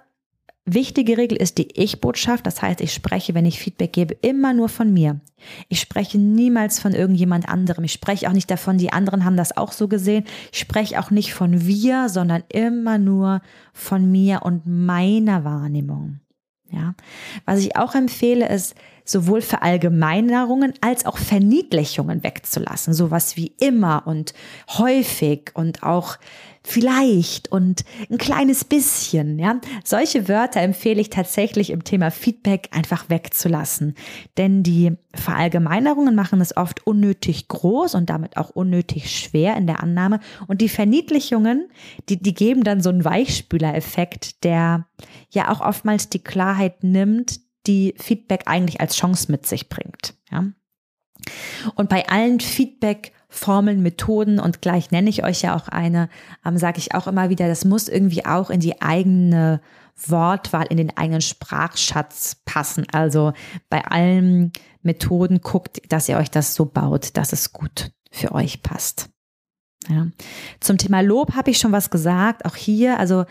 Wichtige 0.68 1.18
Regel 1.20 1.38
ist 1.38 1.60
die 1.60 1.68
Ich-Botschaft. 1.80 2.48
Das 2.48 2.64
heißt, 2.64 2.82
ich 2.82 2.92
spreche, 2.92 3.36
wenn 3.36 3.46
ich 3.46 3.60
Feedback 3.60 3.94
gebe, 3.94 4.18
immer 4.22 4.52
nur 4.52 4.68
von 4.68 4.92
mir. 4.92 5.20
Ich 5.70 5.80
spreche 5.80 6.18
niemals 6.18 6.80
von 6.80 6.94
irgendjemand 6.94 7.48
anderem. 7.48 7.84
Ich 7.84 7.94
spreche 7.94 8.28
auch 8.28 8.34
nicht 8.34 8.50
davon, 8.50 8.80
die 8.80 8.92
anderen 8.92 9.26
haben 9.26 9.38
das 9.38 9.56
auch 9.56 9.72
so 9.72 9.88
gesehen. 9.88 10.26
Ich 10.52 10.58
spreche 10.58 11.00
auch 11.00 11.12
nicht 11.12 11.36
von 11.36 11.68
wir, 11.68 12.10
sondern 12.10 12.44
immer 12.50 12.98
nur 12.98 13.42
von 13.74 14.12
mir 14.12 14.42
und 14.42 14.66
meiner 14.66 15.44
Wahrnehmung. 15.44 16.20
Ja. 16.72 16.96
Was 17.46 17.60
ich 17.60 17.76
auch 17.76 17.94
empfehle, 17.94 18.50
ist, 18.50 18.74
sowohl 19.06 19.42
Verallgemeinerungen 19.42 20.74
als 20.82 21.06
auch 21.06 21.18
Verniedlichungen 21.18 22.24
wegzulassen. 22.24 22.94
Sowas 22.94 23.38
wie 23.38 23.54
immer 23.60 24.04
und 24.06 24.34
häufig 24.78 25.52
und 25.54 25.84
auch 25.84 26.18
vielleicht 26.66 27.52
und 27.52 27.86
ein 28.10 28.18
kleines 28.18 28.66
bisschen, 28.66 29.38
ja. 29.38 29.60
Solche 29.84 30.28
Wörter 30.28 30.62
empfehle 30.62 31.00
ich 31.00 31.12
tatsächlich 31.12 31.70
im 31.70 31.84
Thema 31.84 32.10
Feedback 32.10 32.70
einfach 32.72 33.10
wegzulassen. 33.10 33.94
Denn 34.38 34.64
die 34.64 34.94
Verallgemeinerungen 35.14 36.16
machen 36.16 36.42
es 36.42 36.58
oft 36.58 36.86
unnötig 36.88 37.48
groß 37.48 37.94
und 37.96 38.10
damit 38.10 38.38
auch 38.38 38.50
unnötig 38.50 39.12
schwer 39.16 39.56
in 39.56 39.68
der 39.68 39.82
Annahme. 39.84 40.20
Und 40.48 40.62
die 40.62 40.70
Verniedlichungen, 40.70 41.70
die, 42.10 42.18
die 42.18 42.34
geben 42.34 42.64
dann 42.64 42.82
so 42.82 42.90
einen 42.90 43.06
Weichspülereffekt, 43.06 44.44
der 44.44 44.88
ja 45.30 45.52
auch 45.52 45.62
oftmals 45.62 46.10
die 46.10 46.24
Klarheit 46.24 46.84
nimmt, 46.84 47.45
die 47.68 47.96
Feedback 47.98 48.44
eigentlich 48.46 48.82
als 48.82 48.96
Chance 48.96 49.32
mit 49.32 49.46
sich 49.46 49.70
bringt, 49.70 50.16
ja. 50.32 50.46
Und 51.76 51.90
bei 51.90 52.08
allen 52.08 52.40
Feedback 52.40 53.14
Formeln, 53.36 53.82
Methoden 53.82 54.40
und 54.40 54.62
gleich 54.62 54.92
nenne 54.92 55.10
ich 55.10 55.24
euch 55.24 55.42
ja 55.42 55.56
auch 55.56 55.68
eine, 55.68 56.10
ähm, 56.46 56.58
sage 56.58 56.78
ich 56.78 56.94
auch 56.94 57.08
immer 57.08 57.30
wieder, 57.30 57.48
das 57.48 57.66
muss 57.66 57.88
irgendwie 57.88 58.26
auch 58.26 58.50
in 58.50 58.60
die 58.62 58.82
eigene 58.82 59.62
Wortwahl, 60.08 60.68
in 60.70 60.78
den 60.78 60.96
eigenen 60.96 61.22
Sprachschatz 61.22 62.38
passen. 62.46 62.86
Also 62.92 63.34
bei 63.70 63.84
allen 63.86 64.54
Methoden 64.82 65.42
guckt, 65.42 65.82
dass 65.90 66.08
ihr 66.08 66.18
euch 66.18 66.32
das 66.32 66.56
so 66.56 66.66
baut, 66.66 67.18
dass 67.18 67.34
es 67.34 67.52
gut 67.52 67.92
für 68.12 68.34
euch 68.34 68.62
passt. 68.62 69.10
Ja. 69.90 70.08
Zum 70.60 70.78
Thema 70.78 71.02
Lob 71.02 71.36
habe 71.36 71.52
ich 71.52 71.58
schon 71.58 71.72
was 71.72 71.90
gesagt. 71.90 72.46
Auch 72.46 72.56
hier, 72.56 73.00
also 73.00 73.26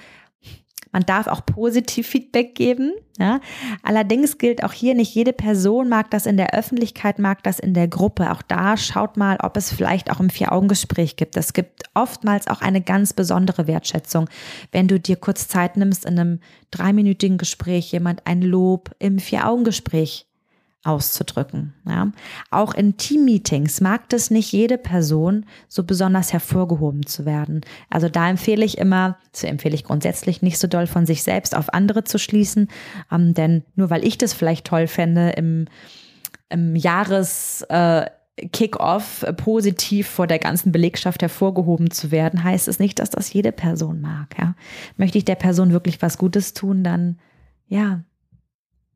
man 0.94 1.02
darf 1.04 1.26
auch 1.26 1.44
positiv 1.44 2.06
Feedback 2.06 2.54
geben. 2.54 2.92
Ja. 3.18 3.40
Allerdings 3.82 4.38
gilt 4.38 4.62
auch 4.62 4.72
hier, 4.72 4.94
nicht 4.94 5.12
jede 5.12 5.32
Person 5.32 5.88
mag 5.88 6.08
das 6.12 6.24
in 6.24 6.36
der 6.36 6.54
Öffentlichkeit, 6.54 7.18
mag 7.18 7.42
das 7.42 7.58
in 7.58 7.74
der 7.74 7.88
Gruppe. 7.88 8.30
Auch 8.30 8.42
da 8.42 8.76
schaut 8.76 9.16
mal, 9.16 9.36
ob 9.42 9.56
es 9.56 9.72
vielleicht 9.72 10.10
auch 10.12 10.20
im 10.20 10.30
Vier-Augen-Gespräch 10.30 11.16
gibt. 11.16 11.36
Es 11.36 11.52
gibt 11.52 11.82
oftmals 11.94 12.46
auch 12.46 12.60
eine 12.60 12.80
ganz 12.80 13.12
besondere 13.12 13.66
Wertschätzung, 13.66 14.30
wenn 14.70 14.86
du 14.86 15.00
dir 15.00 15.16
kurz 15.16 15.48
Zeit 15.48 15.76
nimmst, 15.76 16.04
in 16.04 16.16
einem 16.16 16.40
dreiminütigen 16.70 17.38
Gespräch 17.38 17.90
jemand 17.90 18.24
ein 18.28 18.40
Lob 18.40 18.92
im 19.00 19.18
Vier-Augen-Gespräch 19.18 20.26
auszudrücken. 20.84 21.74
Ja. 21.86 22.12
Auch 22.50 22.74
in 22.74 22.96
Team-Meetings 22.96 23.80
mag 23.80 24.12
es 24.12 24.30
nicht 24.30 24.52
jede 24.52 24.78
Person 24.78 25.46
so 25.68 25.82
besonders 25.82 26.32
hervorgehoben 26.32 27.06
zu 27.06 27.24
werden. 27.24 27.62
Also 27.90 28.08
da 28.08 28.28
empfehle 28.28 28.64
ich 28.64 28.78
immer, 28.78 29.18
so 29.32 29.46
empfehle 29.46 29.74
ich 29.74 29.84
grundsätzlich 29.84 30.42
nicht 30.42 30.58
so 30.58 30.68
doll 30.68 30.86
von 30.86 31.06
sich 31.06 31.22
selbst 31.22 31.56
auf 31.56 31.72
andere 31.72 32.04
zu 32.04 32.18
schließen, 32.18 32.68
ähm, 33.10 33.34
denn 33.34 33.64
nur 33.74 33.90
weil 33.90 34.06
ich 34.06 34.18
das 34.18 34.34
vielleicht 34.34 34.66
toll 34.66 34.86
fände, 34.86 35.30
im, 35.30 35.66
im 36.50 36.76
Jahres 36.76 37.62
äh, 37.68 38.06
Kick-off 38.52 39.24
positiv 39.36 40.08
vor 40.08 40.26
der 40.26 40.40
ganzen 40.40 40.72
Belegschaft 40.72 41.22
hervorgehoben 41.22 41.90
zu 41.90 42.10
werden, 42.10 42.42
heißt 42.42 42.66
es 42.66 42.80
nicht, 42.80 42.98
dass 42.98 43.10
das 43.10 43.32
jede 43.32 43.52
Person 43.52 44.00
mag. 44.00 44.36
Ja. 44.38 44.54
Möchte 44.96 45.18
ich 45.18 45.24
der 45.24 45.36
Person 45.36 45.72
wirklich 45.72 46.02
was 46.02 46.18
Gutes 46.18 46.52
tun, 46.52 46.82
dann 46.82 47.18
ja, 47.68 48.02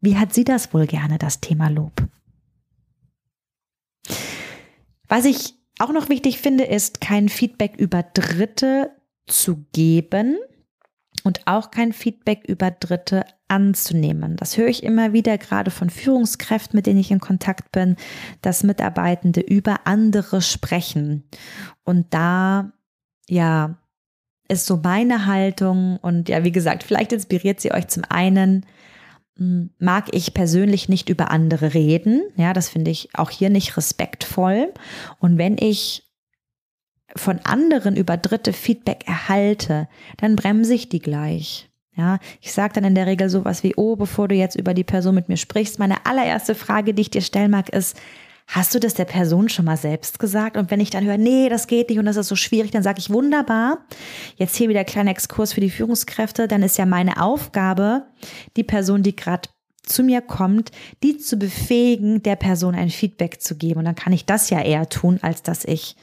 wie 0.00 0.16
hat 0.16 0.32
sie 0.34 0.44
das 0.44 0.72
wohl 0.72 0.86
gerne, 0.86 1.18
das 1.18 1.40
Thema 1.40 1.68
Lob? 1.68 1.92
Was 5.08 5.24
ich 5.24 5.54
auch 5.78 5.92
noch 5.92 6.08
wichtig 6.08 6.38
finde, 6.38 6.64
ist, 6.64 7.00
kein 7.00 7.28
Feedback 7.28 7.76
über 7.76 8.02
Dritte 8.02 8.90
zu 9.26 9.64
geben 9.72 10.36
und 11.24 11.46
auch 11.46 11.70
kein 11.70 11.92
Feedback 11.92 12.44
über 12.46 12.70
Dritte 12.70 13.24
anzunehmen. 13.48 14.36
Das 14.36 14.56
höre 14.56 14.68
ich 14.68 14.82
immer 14.82 15.12
wieder, 15.12 15.38
gerade 15.38 15.70
von 15.70 15.90
Führungskräften, 15.90 16.76
mit 16.76 16.86
denen 16.86 17.00
ich 17.00 17.10
in 17.10 17.20
Kontakt 17.20 17.72
bin, 17.72 17.96
dass 18.42 18.62
Mitarbeitende 18.62 19.40
über 19.40 19.86
andere 19.86 20.42
sprechen. 20.42 21.24
Und 21.84 22.12
da, 22.12 22.72
ja, 23.28 23.78
ist 24.48 24.66
so 24.66 24.78
meine 24.78 25.26
Haltung 25.26 25.98
und 25.98 26.28
ja, 26.28 26.44
wie 26.44 26.52
gesagt, 26.52 26.82
vielleicht 26.82 27.12
inspiriert 27.12 27.60
sie 27.60 27.72
euch 27.72 27.88
zum 27.88 28.04
einen, 28.08 28.64
mag 29.38 30.08
ich 30.12 30.34
persönlich 30.34 30.88
nicht 30.88 31.08
über 31.08 31.30
andere 31.30 31.72
reden. 31.74 32.22
Ja, 32.36 32.52
das 32.52 32.68
finde 32.68 32.90
ich 32.90 33.10
auch 33.14 33.30
hier 33.30 33.50
nicht 33.50 33.76
respektvoll. 33.76 34.72
Und 35.20 35.38
wenn 35.38 35.56
ich 35.58 36.04
von 37.16 37.38
anderen 37.44 37.96
über 37.96 38.16
Dritte 38.16 38.52
Feedback 38.52 39.06
erhalte, 39.06 39.88
dann 40.18 40.36
bremse 40.36 40.74
ich 40.74 40.88
die 40.88 40.98
gleich. 40.98 41.68
Ja, 41.96 42.18
ich 42.40 42.52
sage 42.52 42.74
dann 42.74 42.84
in 42.84 42.94
der 42.94 43.06
Regel 43.06 43.28
sowas 43.28 43.64
wie, 43.64 43.74
oh, 43.76 43.96
bevor 43.96 44.28
du 44.28 44.34
jetzt 44.34 44.54
über 44.54 44.72
die 44.72 44.84
Person 44.84 45.14
mit 45.16 45.28
mir 45.28 45.36
sprichst, 45.36 45.78
meine 45.78 46.06
allererste 46.06 46.54
Frage, 46.54 46.94
die 46.94 47.02
ich 47.02 47.10
dir 47.10 47.22
stellen 47.22 47.50
mag, 47.50 47.70
ist, 47.70 47.96
hast 48.48 48.74
du 48.74 48.80
das 48.80 48.94
der 48.94 49.04
Person 49.04 49.48
schon 49.48 49.66
mal 49.66 49.76
selbst 49.76 50.18
gesagt? 50.18 50.56
Und 50.56 50.70
wenn 50.70 50.80
ich 50.80 50.90
dann 50.90 51.04
höre, 51.04 51.18
nee, 51.18 51.48
das 51.48 51.66
geht 51.66 51.90
nicht 51.90 51.98
und 51.98 52.06
das 52.06 52.16
ist 52.16 52.28
so 52.28 52.34
schwierig, 52.34 52.70
dann 52.70 52.82
sage 52.82 52.98
ich, 52.98 53.10
wunderbar, 53.10 53.84
jetzt 54.36 54.56
hier 54.56 54.68
wieder 54.68 54.84
kleiner 54.84 55.10
Exkurs 55.10 55.52
für 55.52 55.60
die 55.60 55.70
Führungskräfte, 55.70 56.48
dann 56.48 56.62
ist 56.62 56.78
ja 56.78 56.86
meine 56.86 57.22
Aufgabe, 57.22 58.06
die 58.56 58.64
Person, 58.64 59.02
die 59.02 59.14
gerade 59.14 59.48
zu 59.82 60.02
mir 60.02 60.20
kommt, 60.22 60.72
die 61.02 61.18
zu 61.18 61.36
befähigen, 61.36 62.22
der 62.22 62.36
Person 62.36 62.74
ein 62.74 62.90
Feedback 62.90 63.40
zu 63.40 63.56
geben. 63.56 63.80
Und 63.80 63.84
dann 63.84 63.94
kann 63.94 64.12
ich 64.12 64.24
das 64.24 64.50
ja 64.50 64.60
eher 64.60 64.88
tun, 64.88 65.18
als 65.22 65.42
dass 65.42 65.64
ich 65.64 65.96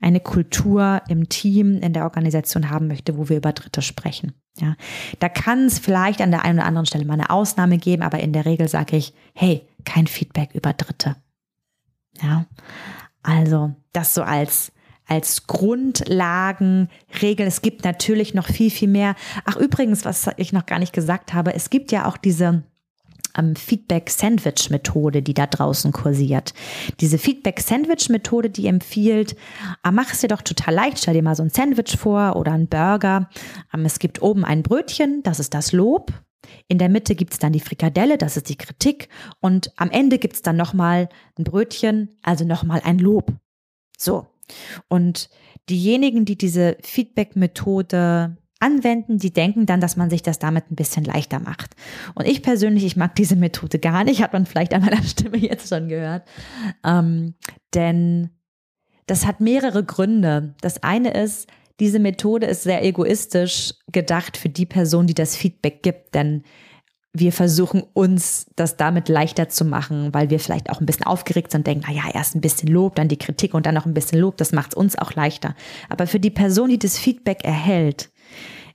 eine 0.00 0.20
Kultur 0.20 1.00
im 1.08 1.28
Team, 1.28 1.78
in 1.80 1.92
der 1.92 2.04
Organisation 2.04 2.70
haben 2.70 2.88
möchte, 2.88 3.16
wo 3.16 3.28
wir 3.28 3.36
über 3.36 3.52
Dritte 3.52 3.82
sprechen. 3.82 4.32
Ja, 4.58 4.76
da 5.20 5.28
kann 5.28 5.66
es 5.66 5.78
vielleicht 5.78 6.20
an 6.20 6.30
der 6.30 6.44
einen 6.44 6.58
oder 6.58 6.66
anderen 6.66 6.86
Stelle 6.86 7.04
mal 7.04 7.14
eine 7.14 7.30
Ausnahme 7.30 7.78
geben, 7.78 8.02
aber 8.02 8.20
in 8.20 8.32
der 8.32 8.44
Regel 8.44 8.68
sage 8.68 8.96
ich, 8.96 9.14
hey, 9.34 9.66
kein 9.84 10.06
Feedback 10.06 10.50
über 10.54 10.72
Dritte. 10.72 11.16
Ja, 12.20 12.46
also 13.22 13.74
das 13.92 14.14
so 14.14 14.22
als 14.22 14.72
als 15.06 15.46
Grundlagenregel. 15.46 17.46
Es 17.46 17.60
gibt 17.60 17.84
natürlich 17.84 18.34
noch 18.34 18.46
viel, 18.46 18.70
viel 18.70 18.88
mehr. 18.88 19.14
Ach, 19.44 19.56
übrigens, 19.56 20.04
was 20.04 20.30
ich 20.36 20.52
noch 20.52 20.64
gar 20.64 20.78
nicht 20.78 20.92
gesagt 20.92 21.34
habe, 21.34 21.54
es 21.54 21.70
gibt 21.70 21.92
ja 21.92 22.06
auch 22.06 22.16
diese 22.16 22.62
ähm, 23.36 23.56
Feedback-Sandwich-Methode, 23.56 25.22
die 25.22 25.34
da 25.34 25.46
draußen 25.46 25.92
kursiert. 25.92 26.54
Diese 27.00 27.18
Feedback-Sandwich-Methode, 27.18 28.50
die 28.50 28.66
empfiehlt, 28.66 29.36
ah, 29.82 29.92
mach 29.92 30.12
es 30.12 30.20
dir 30.20 30.28
doch 30.28 30.42
total 30.42 30.74
leicht, 30.74 30.98
stell 30.98 31.14
dir 31.14 31.22
mal 31.22 31.36
so 31.36 31.42
ein 31.42 31.50
Sandwich 31.50 31.96
vor 31.96 32.36
oder 32.36 32.52
ein 32.52 32.68
Burger. 32.68 33.28
Ähm, 33.74 33.84
es 33.84 33.98
gibt 33.98 34.22
oben 34.22 34.44
ein 34.44 34.62
Brötchen, 34.62 35.22
das 35.22 35.40
ist 35.40 35.54
das 35.54 35.72
Lob. 35.72 36.12
In 36.68 36.78
der 36.78 36.88
Mitte 36.88 37.14
gibt 37.14 37.32
es 37.32 37.38
dann 37.38 37.52
die 37.52 37.60
Frikadelle, 37.60 38.18
das 38.18 38.36
ist 38.36 38.48
die 38.48 38.56
Kritik. 38.56 39.08
Und 39.40 39.72
am 39.76 39.90
Ende 39.90 40.18
gibt 40.18 40.34
es 40.34 40.42
dann 40.42 40.56
nochmal 40.56 41.08
ein 41.38 41.44
Brötchen, 41.44 42.16
also 42.22 42.44
nochmal 42.44 42.80
ein 42.84 42.98
Lob. 42.98 43.32
So. 43.96 44.26
Und 44.88 45.30
diejenigen, 45.68 46.24
die 46.24 46.36
diese 46.36 46.76
Feedback-Methode 46.82 48.36
anwenden, 48.62 49.18
die 49.18 49.32
denken 49.32 49.66
dann, 49.66 49.80
dass 49.80 49.96
man 49.96 50.08
sich 50.08 50.22
das 50.22 50.38
damit 50.38 50.70
ein 50.70 50.76
bisschen 50.76 51.04
leichter 51.04 51.40
macht. 51.40 51.74
Und 52.14 52.26
ich 52.26 52.42
persönlich, 52.42 52.84
ich 52.84 52.96
mag 52.96 53.14
diese 53.16 53.36
Methode 53.36 53.78
gar 53.78 54.04
nicht, 54.04 54.22
hat 54.22 54.32
man 54.32 54.46
vielleicht 54.46 54.72
an 54.72 54.82
meiner 54.82 55.02
Stimme 55.02 55.36
jetzt 55.36 55.68
schon 55.68 55.88
gehört. 55.88 56.26
Ähm, 56.84 57.34
denn 57.74 58.30
das 59.06 59.26
hat 59.26 59.40
mehrere 59.40 59.84
Gründe. 59.84 60.54
Das 60.60 60.82
eine 60.82 61.12
ist, 61.12 61.48
diese 61.80 61.98
Methode 61.98 62.46
ist 62.46 62.62
sehr 62.62 62.84
egoistisch 62.84 63.74
gedacht 63.90 64.36
für 64.36 64.48
die 64.48 64.66
Person, 64.66 65.06
die 65.06 65.14
das 65.14 65.36
Feedback 65.36 65.82
gibt, 65.82 66.14
denn 66.14 66.44
wir 67.14 67.32
versuchen 67.32 67.82
uns 67.92 68.46
das 68.56 68.76
damit 68.78 69.08
leichter 69.08 69.48
zu 69.48 69.64
machen, 69.64 70.14
weil 70.14 70.30
wir 70.30 70.40
vielleicht 70.40 70.70
auch 70.70 70.80
ein 70.80 70.86
bisschen 70.86 71.06
aufgeregt 71.06 71.52
sind 71.52 71.60
und 71.60 71.66
denken, 71.66 71.84
naja, 71.86 72.04
erst 72.12 72.34
ein 72.34 72.40
bisschen 72.40 72.68
Lob, 72.68 72.94
dann 72.94 73.08
die 73.08 73.18
Kritik 73.18 73.52
und 73.52 73.66
dann 73.66 73.74
noch 73.74 73.84
ein 73.84 73.92
bisschen 73.92 74.18
Lob, 74.18 74.38
das 74.38 74.52
macht 74.52 74.72
es 74.72 74.76
uns 74.76 74.96
auch 74.96 75.12
leichter. 75.12 75.54
Aber 75.90 76.06
für 76.06 76.20
die 76.20 76.30
Person, 76.30 76.70
die 76.70 76.78
das 76.78 76.98
Feedback 76.98 77.44
erhält, 77.44 78.10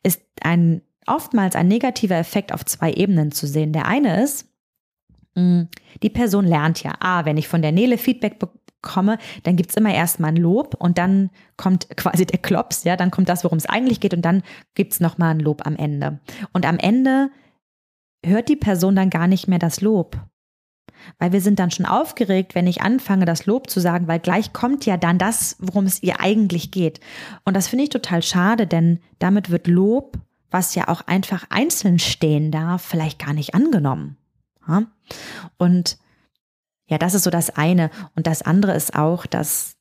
ist 0.04 0.22
ein 0.42 0.82
oftmals 1.08 1.56
ein 1.56 1.68
negativer 1.68 2.18
Effekt 2.18 2.54
auf 2.54 2.64
zwei 2.66 2.94
Ebenen 2.94 3.32
zu 3.32 3.48
sehen. 3.48 3.74
Der 3.74 3.88
eine 3.88 4.22
ist, 4.24 4.46
mm, 5.34 5.64
die 6.04 6.10
Person 6.10 6.46
lernt 6.46 6.84
ja, 6.84 6.94
ah, 7.00 7.26
wenn 7.26 7.38
ich 7.38 7.48
von 7.48 7.64
der 7.64 7.72
Nele 7.72 7.98
Feedback 7.98 8.38
bekomme, 8.82 9.18
dann 9.44 9.56
gibt 9.56 9.72
es 9.72 9.78
immer 9.78 9.94
erstmal 9.94 10.32
ein 10.32 10.38
Lob 10.38 10.76
und 10.76 10.98
dann 10.98 11.30
kommt 11.56 11.90
quasi 11.98 12.26
der 12.26 12.40
Klops, 12.40 12.84
ja, 12.84 12.96
dann 12.96 13.12
kommt 13.12 13.30
das, 13.30 13.44
worum 13.44 13.58
es 13.58 13.66
eigentlich 13.66 14.00
geht 14.00 14.14
und 14.14 14.24
dann 14.24 14.44
gibt 14.76 14.94
es 14.94 15.00
nochmal 15.00 15.32
ein 15.32 15.40
Lob 15.40 15.66
am 15.66 15.76
Ende. 15.76 16.20
Und 16.54 16.66
am 16.66 16.78
Ende 16.78 17.30
hört 18.26 18.50
die 18.50 18.56
Person 18.56 18.96
dann 18.96 19.10
gar 19.10 19.28
nicht 19.28 19.48
mehr 19.48 19.60
das 19.60 19.82
Lob. 19.82 20.18
Weil 21.20 21.32
wir 21.32 21.42
sind 21.42 21.60
dann 21.60 21.72
schon 21.72 21.86
aufgeregt, 21.86 22.56
wenn 22.56 22.68
ich 22.68 22.82
anfange, 22.82 23.26
das 23.26 23.46
Lob 23.46 23.70
zu 23.70 23.80
sagen, 23.80 24.08
weil 24.08 24.20
gleich 24.20 24.52
kommt 24.52 24.86
ja 24.86 24.98
dann 24.98 25.20
das, 25.20 25.56
worum 25.60 25.86
es 25.86 26.02
ihr 26.02 26.20
eigentlich 26.20 26.72
geht. 26.72 27.00
Und 27.46 27.56
das 27.56 27.68
finde 27.68 27.84
ich 27.84 27.90
total 27.90 28.24
schade, 28.24 28.68
denn 28.68 29.00
damit 29.20 29.50
wird 29.50 29.68
Lob, 29.68 30.18
was 30.50 30.76
ja 30.76 30.88
auch 30.88 31.02
einfach 31.02 31.46
einzeln 31.50 32.00
stehen 32.00 32.52
darf, 32.52 32.82
vielleicht 32.82 33.20
gar 33.20 33.34
nicht 33.34 33.54
angenommen. 33.54 34.18
Und 35.58 35.98
ja, 36.88 36.98
das 36.98 37.14
ist 37.14 37.24
so 37.24 37.30
das 37.30 37.50
eine. 37.52 37.90
Und 38.16 38.28
das 38.28 38.42
andere 38.42 38.74
ist 38.74 38.96
auch, 38.96 39.26
dass, 39.26 39.76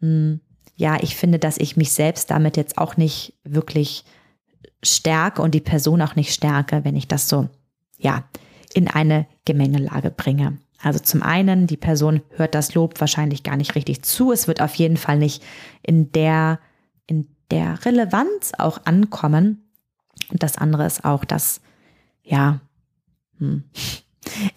hm, 0.00 0.40
ja, 0.76 0.98
ich 1.00 1.16
finde, 1.16 1.38
dass 1.38 1.58
ich 1.58 1.76
mich 1.76 1.92
selbst 1.92 2.30
damit 2.30 2.56
jetzt 2.56 2.78
auch 2.78 2.96
nicht 2.96 3.34
wirklich 3.44 4.04
stärke 4.82 5.42
und 5.42 5.54
die 5.54 5.60
Person 5.60 6.02
auch 6.02 6.16
nicht 6.16 6.32
stärke, 6.32 6.84
wenn 6.84 6.96
ich 6.96 7.06
das 7.06 7.28
so 7.28 7.48
ja, 7.98 8.24
in 8.72 8.88
eine 8.88 9.26
Gemengelage 9.44 10.10
bringe. 10.10 10.58
Also 10.82 10.98
zum 10.98 11.22
einen, 11.22 11.66
die 11.66 11.76
Person 11.76 12.22
hört 12.30 12.54
das 12.54 12.74
Lob 12.74 12.98
wahrscheinlich 13.00 13.42
gar 13.42 13.56
nicht 13.56 13.74
richtig 13.74 14.02
zu. 14.02 14.32
Es 14.32 14.48
wird 14.48 14.62
auf 14.62 14.74
jeden 14.74 14.96
Fall 14.96 15.18
nicht 15.18 15.42
in 15.82 16.10
der, 16.12 16.58
in 17.06 17.28
der 17.50 17.84
Relevanz 17.84 18.52
auch 18.56 18.80
ankommen. 18.86 19.70
Und 20.30 20.42
das 20.42 20.56
andere 20.56 20.86
ist 20.86 21.04
auch, 21.04 21.24
dass, 21.24 21.60
ja, 22.22 22.60
hm, 23.38 23.64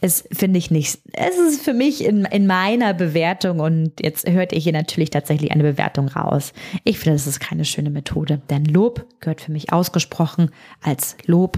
es 0.01 0.27
finde 0.31 0.59
ich 0.59 0.71
nicht, 0.71 0.99
es 1.13 1.37
ist 1.37 1.61
für 1.61 1.73
mich 1.73 2.03
in, 2.03 2.25
in 2.25 2.47
meiner 2.47 2.93
Bewertung 2.93 3.59
und 3.59 3.93
jetzt 4.01 4.29
hört 4.29 4.51
ihr 4.51 4.59
hier 4.59 4.73
natürlich 4.73 5.09
tatsächlich 5.09 5.51
eine 5.51 5.63
Bewertung 5.63 6.07
raus. 6.07 6.53
Ich 6.83 6.99
finde, 6.99 7.15
es 7.15 7.27
ist 7.27 7.39
keine 7.39 7.65
schöne 7.65 7.89
Methode, 7.89 8.41
denn 8.49 8.65
Lob 8.65 9.07
gehört 9.19 9.41
für 9.41 9.51
mich 9.51 9.71
ausgesprochen 9.71 10.51
als 10.81 11.17
Lob. 11.25 11.57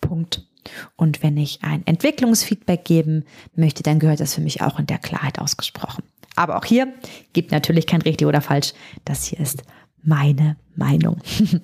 Punkt 0.00 0.46
und 0.96 1.22
wenn 1.22 1.36
ich 1.36 1.60
ein 1.62 1.86
Entwicklungsfeedback 1.86 2.84
geben 2.84 3.24
möchte, 3.54 3.82
dann 3.82 3.98
gehört 3.98 4.20
das 4.20 4.34
für 4.34 4.40
mich 4.40 4.62
auch 4.62 4.78
in 4.78 4.86
der 4.86 4.98
Klarheit 4.98 5.38
ausgesprochen. 5.38 6.04
Aber 6.34 6.58
auch 6.58 6.64
hier 6.64 6.92
gibt 7.32 7.50
natürlich 7.50 7.86
kein 7.86 8.02
richtig 8.02 8.26
oder 8.26 8.40
falsch. 8.40 8.74
Das 9.04 9.24
hier 9.24 9.40
ist 9.40 9.62
meine 10.02 10.56
Meinung. 10.74 11.20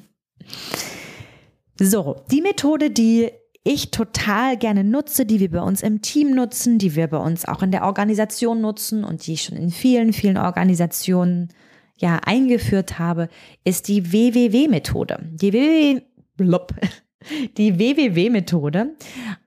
so, 1.79 2.23
die 2.31 2.41
Methode, 2.41 2.91
die 2.91 3.31
ich 3.65 3.91
total 3.91 4.57
gerne 4.57 4.83
nutze, 4.83 5.25
die 5.25 5.39
wir 5.39 5.51
bei 5.51 5.61
uns 5.61 5.83
im 5.83 6.03
Team 6.03 6.35
nutzen, 6.35 6.79
die 6.79 6.97
wir 6.97 7.07
bei 7.07 7.19
uns 7.19 7.45
auch 7.45 7.63
in 7.63 7.71
der 7.71 7.85
Organisation 7.85 8.61
nutzen 8.61 9.05
und 9.05 9.27
die 9.27 9.35
ich 9.35 9.45
schon 9.45 9.57
in 9.57 9.71
vielen, 9.71 10.13
vielen 10.13 10.37
Organisationen 10.37 11.49
ja 11.97 12.21
eingeführt 12.25 12.99
habe, 12.99 13.29
ist 13.65 13.87
die 13.87 14.13
WWW-Methode. 14.13 15.21
Die 15.33 15.53
WWW, 15.53 16.03
blub, 16.37 16.75
die 17.57 17.79
WWW-Methode, 17.79 18.97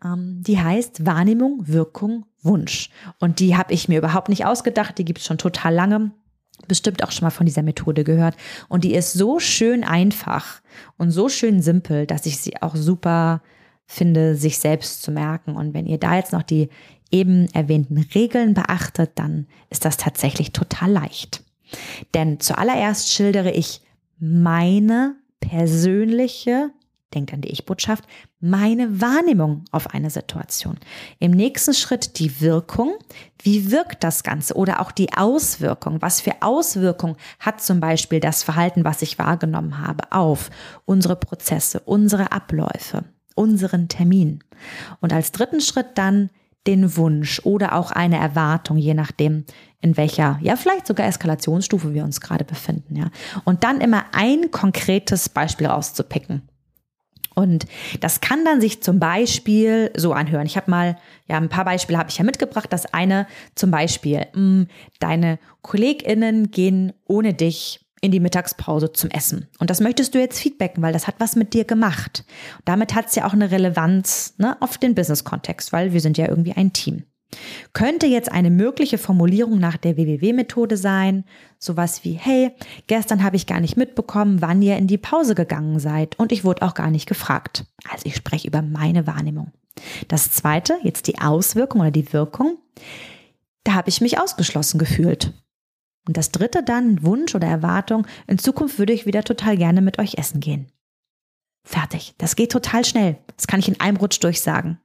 ähm, 0.04 0.42
die 0.42 0.60
heißt 0.60 1.06
Wahrnehmung, 1.06 1.68
Wirkung, 1.68 2.26
Wunsch. 2.42 2.90
Und 3.20 3.40
die 3.42 3.58
habe 3.58 3.74
ich 3.74 3.90
mir 3.90 3.98
überhaupt 3.98 4.30
nicht 4.30 4.46
ausgedacht, 4.46 4.98
die 4.98 5.06
gibt 5.06 5.20
es 5.20 5.26
schon 5.26 5.38
total 5.38 5.74
lange. 5.74 6.12
Bestimmt 6.70 7.04
auch 7.04 7.12
schon 7.12 7.26
mal 7.26 7.32
von 7.32 7.46
dieser 7.46 7.64
Methode 7.64 8.06
gehört. 8.06 8.38
Und 8.70 8.86
die 8.86 8.96
ist 8.96 9.12
so 9.12 9.40
schön 9.40 9.84
einfach 9.84 10.62
und 10.98 11.12
so 11.12 11.28
schön 11.28 11.62
simpel, 11.62 12.06
dass 12.06 12.26
ich 12.26 12.38
sie 12.38 12.62
auch 12.62 12.78
super 12.78 13.42
finde, 13.86 14.36
sich 14.36 14.60
selbst 14.60 15.02
zu 15.02 15.12
merken. 15.12 15.56
Und 15.56 15.74
wenn 15.74 15.86
ihr 15.86 15.98
da 15.98 16.16
jetzt 16.16 16.34
noch 16.34 16.44
die 16.44 16.70
eben 17.12 17.48
erwähnten 17.54 17.98
Regeln 18.14 18.54
beachtet, 18.54 19.12
dann 19.16 19.48
ist 19.70 19.86
das 19.86 19.98
tatsächlich 19.98 20.52
total 20.52 20.92
leicht. 20.92 21.44
Denn 22.14 22.40
zuallererst 22.40 23.12
schildere 23.12 23.52
ich 23.52 23.82
meine 24.20 25.16
persönliche 25.40 26.72
denkt 27.16 27.34
an 27.34 27.42
die 27.42 27.52
Ich-Botschaft, 27.52 28.04
meine 28.40 29.02
Wahrnehmung 29.02 29.64
auf 29.72 29.94
eine 29.94 30.10
Situation. 30.10 30.78
Im 31.20 31.32
nächsten 31.32 31.74
Schritt 31.74 32.20
die 32.20 32.42
Wirkung. 32.42 32.94
Wie 33.42 33.72
wirkt 33.72 34.04
das 34.04 34.22
Ganze? 34.24 34.56
Oder 34.56 34.82
auch 34.82 34.92
die 34.92 35.14
Auswirkung. 35.14 36.02
Was 36.02 36.22
für 36.22 36.42
Auswirkung 36.42 37.16
hat 37.40 37.62
zum 37.62 37.80
Beispiel 37.80 38.20
das 38.20 38.44
Verhalten, 38.44 38.84
was 38.84 39.02
ich 39.02 39.18
wahrgenommen 39.18 39.80
habe, 39.80 40.12
auf 40.12 40.52
unsere 40.86 41.16
Prozesse, 41.16 41.80
unsere 41.80 42.32
Abläufe, 42.32 43.06
unseren 43.36 43.88
Termin? 43.88 44.44
Und 45.02 45.14
als 45.14 45.32
dritten 45.32 45.62
Schritt 45.62 45.90
dann 45.96 46.30
den 46.68 46.98
Wunsch 46.98 47.42
oder 47.44 47.76
auch 47.76 47.92
eine 47.92 48.18
Erwartung, 48.18 48.78
je 48.78 48.94
nachdem, 48.94 49.46
in 49.82 49.98
welcher, 49.98 50.40
ja, 50.42 50.56
vielleicht 50.56 50.88
sogar 50.88 51.06
Eskalationsstufe 51.06 51.94
wir 51.94 52.04
uns 52.04 52.22
gerade 52.22 52.44
befinden, 52.44 52.96
ja. 52.96 53.12
Und 53.44 53.64
dann 53.64 53.82
immer 53.82 54.06
ein 54.14 54.50
konkretes 54.50 55.30
Beispiel 55.30 55.68
rauszupicken. 55.68 56.42
Und 57.36 57.66
das 58.00 58.22
kann 58.22 58.46
dann 58.46 58.62
sich 58.62 58.82
zum 58.82 59.00
Beispiel 59.00 59.92
so 59.96 60.14
anhören. 60.14 60.46
Ich 60.46 60.56
habe 60.56 60.72
mal, 60.72 60.98
ja, 61.28 61.36
ein 61.36 61.50
paar 61.50 61.66
Beispiele 61.66 62.00
habe 62.00 62.10
ich 62.10 62.18
ja 62.18 62.24
mitgebracht. 62.24 62.72
Das 62.72 62.86
eine 62.94 63.28
zum 63.56 63.72
Beispiel, 63.72 64.26
mh, 64.34 64.42
mm, 64.42 64.68
deine 65.00 65.38
KollegInnen 65.62 66.50
gehen 66.50 66.94
ohne 67.06 67.34
dich 67.34 67.85
in 68.06 68.12
die 68.12 68.20
Mittagspause 68.20 68.92
zum 68.92 69.10
Essen. 69.10 69.48
Und 69.60 69.70
das 69.70 69.82
möchtest 69.82 70.16
du 70.16 70.20
jetzt 70.20 70.40
feedbacken, 70.40 70.82
weil 70.82 70.94
das 70.94 71.08
hat 71.08 71.16
was 71.20 71.36
mit 71.36 71.54
dir 71.54 71.66
gemacht. 71.66 72.24
Und 72.58 72.68
damit 72.68 72.96
hat 72.96 73.08
es 73.08 73.16
ja 73.16 73.26
auch 73.28 73.34
eine 73.34 73.52
Relevanz 73.52 74.36
ne, 74.38 74.58
auf 74.62 74.78
den 74.78 74.96
Business-Kontext, 74.96 75.74
weil 75.74 75.94
wir 75.94 76.02
sind 76.02 76.18
ja 76.18 76.28
irgendwie 76.28 76.54
ein 76.54 76.74
Team. 76.74 77.04
Könnte 77.74 78.06
jetzt 78.06 78.32
eine 78.32 78.50
mögliche 78.50 78.98
Formulierung 78.98 79.60
nach 79.60 79.78
der 79.78 79.98
WWW-Methode 79.98 80.78
sein, 80.78 81.26
sowas 81.60 82.04
wie, 82.04 82.14
hey, 82.14 82.52
gestern 82.88 83.24
habe 83.24 83.36
ich 83.36 83.48
gar 83.48 83.60
nicht 83.60 83.78
mitbekommen, 83.78 84.42
wann 84.42 84.62
ihr 84.62 84.78
in 84.78 84.88
die 84.88 84.98
Pause 84.98 85.36
gegangen 85.36 85.80
seid 85.80 86.18
und 86.18 86.32
ich 86.32 86.44
wurde 86.44 86.62
auch 86.62 86.74
gar 86.74 86.92
nicht 86.92 87.08
gefragt. 87.08 87.66
Also 87.90 88.06
ich 88.06 88.16
spreche 88.16 88.48
über 88.48 88.62
meine 88.62 89.08
Wahrnehmung. 89.08 89.52
Das 90.08 90.32
zweite, 90.32 90.78
jetzt 90.84 91.08
die 91.08 91.20
Auswirkung 91.20 91.82
oder 91.82 91.92
die 91.92 92.14
Wirkung, 92.14 92.58
da 93.64 93.74
habe 93.74 93.90
ich 93.90 94.00
mich 94.00 94.20
ausgeschlossen 94.20 94.78
gefühlt. 94.78 95.34
Und 96.08 96.18
das 96.18 96.32
dritte 96.32 96.64
dann, 96.64 97.04
Wunsch 97.04 97.34
oder 97.36 97.48
Erwartung, 97.48 98.06
in 98.28 98.38
Zukunft 98.38 98.80
würde 98.80 98.94
ich 98.94 99.06
wieder 99.06 99.24
total 99.24 99.58
gerne 99.58 99.82
mit 99.82 100.00
euch 100.00 100.18
essen 100.18 100.40
gehen. 100.40 100.68
Fertig. 101.64 102.14
Das 102.20 102.36
geht 102.36 102.52
total 102.52 102.86
schnell. 102.86 103.18
Das 103.36 103.48
kann 103.48 103.60
ich 103.60 103.68
in 103.68 103.80
einem 103.80 103.98
Rutsch 103.98 104.24
durchsagen. 104.24 104.80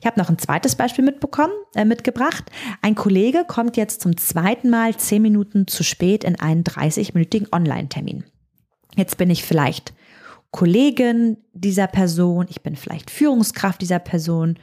Ich 0.00 0.06
habe 0.06 0.18
noch 0.18 0.28
ein 0.28 0.38
zweites 0.38 0.74
Beispiel 0.74 1.04
mitbekommen, 1.04 1.52
äh, 1.74 1.84
mitgebracht. 1.84 2.50
Ein 2.80 2.94
Kollege 2.94 3.44
kommt 3.46 3.76
jetzt 3.76 4.00
zum 4.00 4.16
zweiten 4.16 4.70
Mal 4.70 4.96
zehn 4.96 5.22
Minuten 5.22 5.66
zu 5.68 5.84
spät 5.84 6.24
in 6.24 6.40
einen 6.40 6.64
30-minütigen 6.64 7.52
Online-Termin. 7.52 8.24
Jetzt 8.96 9.16
bin 9.18 9.30
ich 9.30 9.44
vielleicht 9.44 9.92
Kollegin 10.50 11.38
dieser 11.52 11.86
Person, 11.86 12.46
ich 12.48 12.62
bin 12.62 12.76
vielleicht 12.76 13.10
Führungskraft 13.10 13.80
dieser 13.80 13.98
Person, 13.98 14.58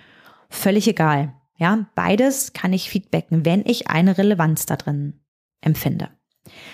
völlig 0.49 0.87
egal. 0.87 1.33
Ja, 1.59 1.85
beides 1.93 2.53
kann 2.53 2.71
ich 2.71 2.89
feedbacken, 2.89 3.45
wenn 3.45 3.65
ich 3.65 3.89
eine 3.89 4.17
Relevanz 4.17 4.65
da 4.65 4.77
drin 4.77 5.19
empfinde. 5.61 6.09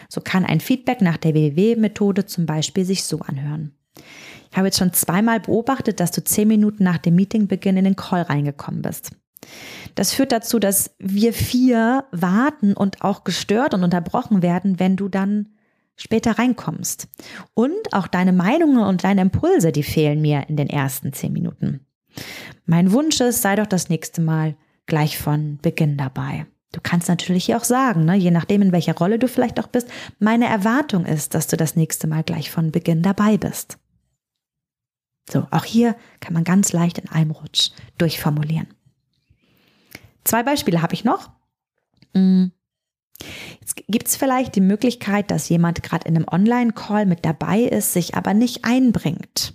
So 0.09 0.21
kann 0.21 0.45
ein 0.45 0.59
Feedback 0.59 1.01
nach 1.01 1.17
der 1.17 1.33
WW-Methode 1.33 2.27
zum 2.27 2.45
Beispiel 2.45 2.85
sich 2.85 3.03
so 3.03 3.19
anhören. 3.19 3.75
Ich 4.51 4.57
habe 4.57 4.67
jetzt 4.67 4.77
schon 4.77 4.93
zweimal 4.93 5.39
beobachtet, 5.39 5.99
dass 5.99 6.11
du 6.11 6.23
zehn 6.23 6.47
Minuten 6.47 6.83
nach 6.83 6.99
dem 6.99 7.15
Meetingbeginn 7.15 7.77
in 7.77 7.83
den 7.83 7.95
Call 7.95 8.21
reingekommen 8.21 8.83
bist. 8.83 9.11
Das 9.95 10.13
führt 10.13 10.31
dazu, 10.31 10.59
dass 10.59 10.95
wir 10.99 11.33
vier 11.33 12.05
warten 12.11 12.73
und 12.73 13.01
auch 13.01 13.23
gestört 13.23 13.73
und 13.73 13.83
unterbrochen 13.83 14.43
werden, 14.43 14.79
wenn 14.79 14.95
du 14.95 15.09
dann 15.09 15.49
später 15.95 16.37
reinkommst. 16.37 17.07
Und 17.53 17.93
auch 17.93 18.07
deine 18.07 18.33
Meinungen 18.33 18.83
und 18.83 19.03
deine 19.03 19.21
Impulse, 19.21 19.71
die 19.71 19.83
fehlen 19.83 20.21
mir 20.21 20.45
in 20.47 20.57
den 20.57 20.69
ersten 20.69 21.11
zehn 21.11 21.33
Minuten. 21.33 21.85
Mein 22.65 22.91
Wunsch 22.91 23.19
ist, 23.19 23.41
sei 23.41 23.55
doch 23.55 23.67
das 23.67 23.89
nächste 23.89 24.21
Mal 24.21 24.55
gleich 24.85 25.17
von 25.17 25.57
Beginn 25.61 25.97
dabei. 25.97 26.45
Du 26.71 26.81
kannst 26.81 27.07
natürlich 27.07 27.55
auch 27.55 27.63
sagen, 27.63 28.05
ne, 28.05 28.15
je 28.15 28.31
nachdem, 28.31 28.61
in 28.61 28.71
welcher 28.71 28.97
Rolle 28.97 29.17
du 29.17 29.27
vielleicht 29.27 29.59
auch 29.59 29.67
bist, 29.67 29.87
meine 30.19 30.45
Erwartung 30.45 31.05
ist, 31.05 31.33
dass 31.33 31.47
du 31.47 31.55
das 31.55 31.75
nächste 31.75 32.07
Mal 32.07 32.23
gleich 32.23 32.51
von 32.51 32.71
Beginn 32.71 33.01
dabei 33.01 33.37
bist. 33.37 33.77
So, 35.29 35.47
auch 35.51 35.63
hier 35.63 35.95
kann 36.19 36.33
man 36.33 36.43
ganz 36.43 36.73
leicht 36.73 36.97
in 36.97 37.09
einem 37.09 37.31
Rutsch 37.31 37.71
durchformulieren. 37.97 38.67
Zwei 40.23 40.43
Beispiele 40.43 40.81
habe 40.81 40.93
ich 40.93 41.03
noch. 41.03 41.31
Mm. 42.13 42.47
Jetzt 43.61 43.77
gibt 43.87 44.07
es 44.07 44.17
vielleicht 44.17 44.55
die 44.55 44.61
Möglichkeit, 44.61 45.31
dass 45.31 45.49
jemand 45.49 45.81
gerade 45.81 46.07
in 46.07 46.15
einem 46.15 46.27
Online-Call 46.29 47.05
mit 47.05 47.25
dabei 47.25 47.61
ist, 47.61 47.93
sich 47.93 48.15
aber 48.15 48.33
nicht 48.33 48.65
einbringt. 48.65 49.53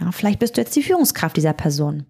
Ja, 0.00 0.12
vielleicht 0.12 0.38
bist 0.38 0.56
du 0.56 0.60
jetzt 0.60 0.76
die 0.76 0.82
Führungskraft 0.82 1.36
dieser 1.36 1.52
Person. 1.52 2.06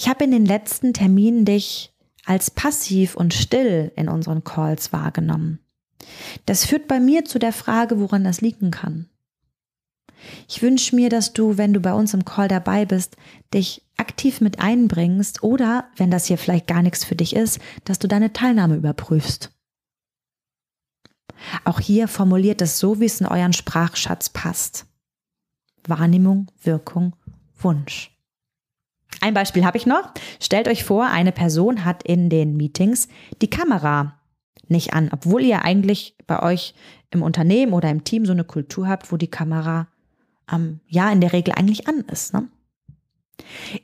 Ich 0.00 0.08
habe 0.08 0.24
in 0.24 0.30
den 0.30 0.46
letzten 0.46 0.94
Terminen 0.94 1.44
dich 1.44 1.92
als 2.24 2.50
passiv 2.50 3.16
und 3.16 3.34
still 3.34 3.92
in 3.96 4.08
unseren 4.08 4.44
Calls 4.44 4.94
wahrgenommen. 4.94 5.58
Das 6.46 6.64
führt 6.64 6.88
bei 6.88 6.98
mir 6.98 7.26
zu 7.26 7.38
der 7.38 7.52
Frage, 7.52 8.00
woran 8.00 8.24
das 8.24 8.40
liegen 8.40 8.70
kann. 8.70 9.10
Ich 10.48 10.62
wünsche 10.62 10.96
mir, 10.96 11.10
dass 11.10 11.34
du, 11.34 11.58
wenn 11.58 11.74
du 11.74 11.80
bei 11.80 11.92
uns 11.92 12.14
im 12.14 12.24
Call 12.24 12.48
dabei 12.48 12.86
bist, 12.86 13.18
dich 13.52 13.84
aktiv 13.98 14.40
mit 14.40 14.58
einbringst 14.58 15.42
oder, 15.42 15.90
wenn 15.96 16.10
das 16.10 16.24
hier 16.24 16.38
vielleicht 16.38 16.66
gar 16.66 16.80
nichts 16.80 17.04
für 17.04 17.14
dich 17.14 17.36
ist, 17.36 17.58
dass 17.84 17.98
du 17.98 18.08
deine 18.08 18.32
Teilnahme 18.32 18.76
überprüfst. 18.76 19.52
Auch 21.66 21.78
hier 21.78 22.08
formuliert 22.08 22.62
es 22.62 22.78
so, 22.78 23.00
wie 23.00 23.04
es 23.04 23.20
in 23.20 23.26
euren 23.26 23.52
Sprachschatz 23.52 24.30
passt. 24.30 24.86
Wahrnehmung, 25.84 26.50
Wirkung, 26.62 27.16
Wunsch. 27.58 28.16
Ein 29.20 29.34
Beispiel 29.34 29.64
habe 29.64 29.76
ich 29.76 29.86
noch. 29.86 30.12
Stellt 30.40 30.68
euch 30.68 30.84
vor, 30.84 31.06
eine 31.06 31.32
Person 31.32 31.84
hat 31.84 32.02
in 32.02 32.30
den 32.30 32.56
Meetings 32.56 33.08
die 33.42 33.50
Kamera 33.50 34.16
nicht 34.68 34.94
an, 34.94 35.10
obwohl 35.12 35.42
ihr 35.42 35.64
eigentlich 35.64 36.16
bei 36.26 36.42
euch 36.42 36.74
im 37.10 37.22
Unternehmen 37.22 37.72
oder 37.72 37.90
im 37.90 38.04
Team 38.04 38.24
so 38.24 38.32
eine 38.32 38.44
Kultur 38.44 38.88
habt, 38.88 39.10
wo 39.10 39.16
die 39.16 39.30
Kamera 39.30 39.88
ähm, 40.50 40.80
ja 40.86 41.10
in 41.10 41.20
der 41.20 41.32
Regel 41.32 41.54
eigentlich 41.54 41.88
an 41.88 42.04
ist. 42.10 42.32
Ne? 42.32 42.48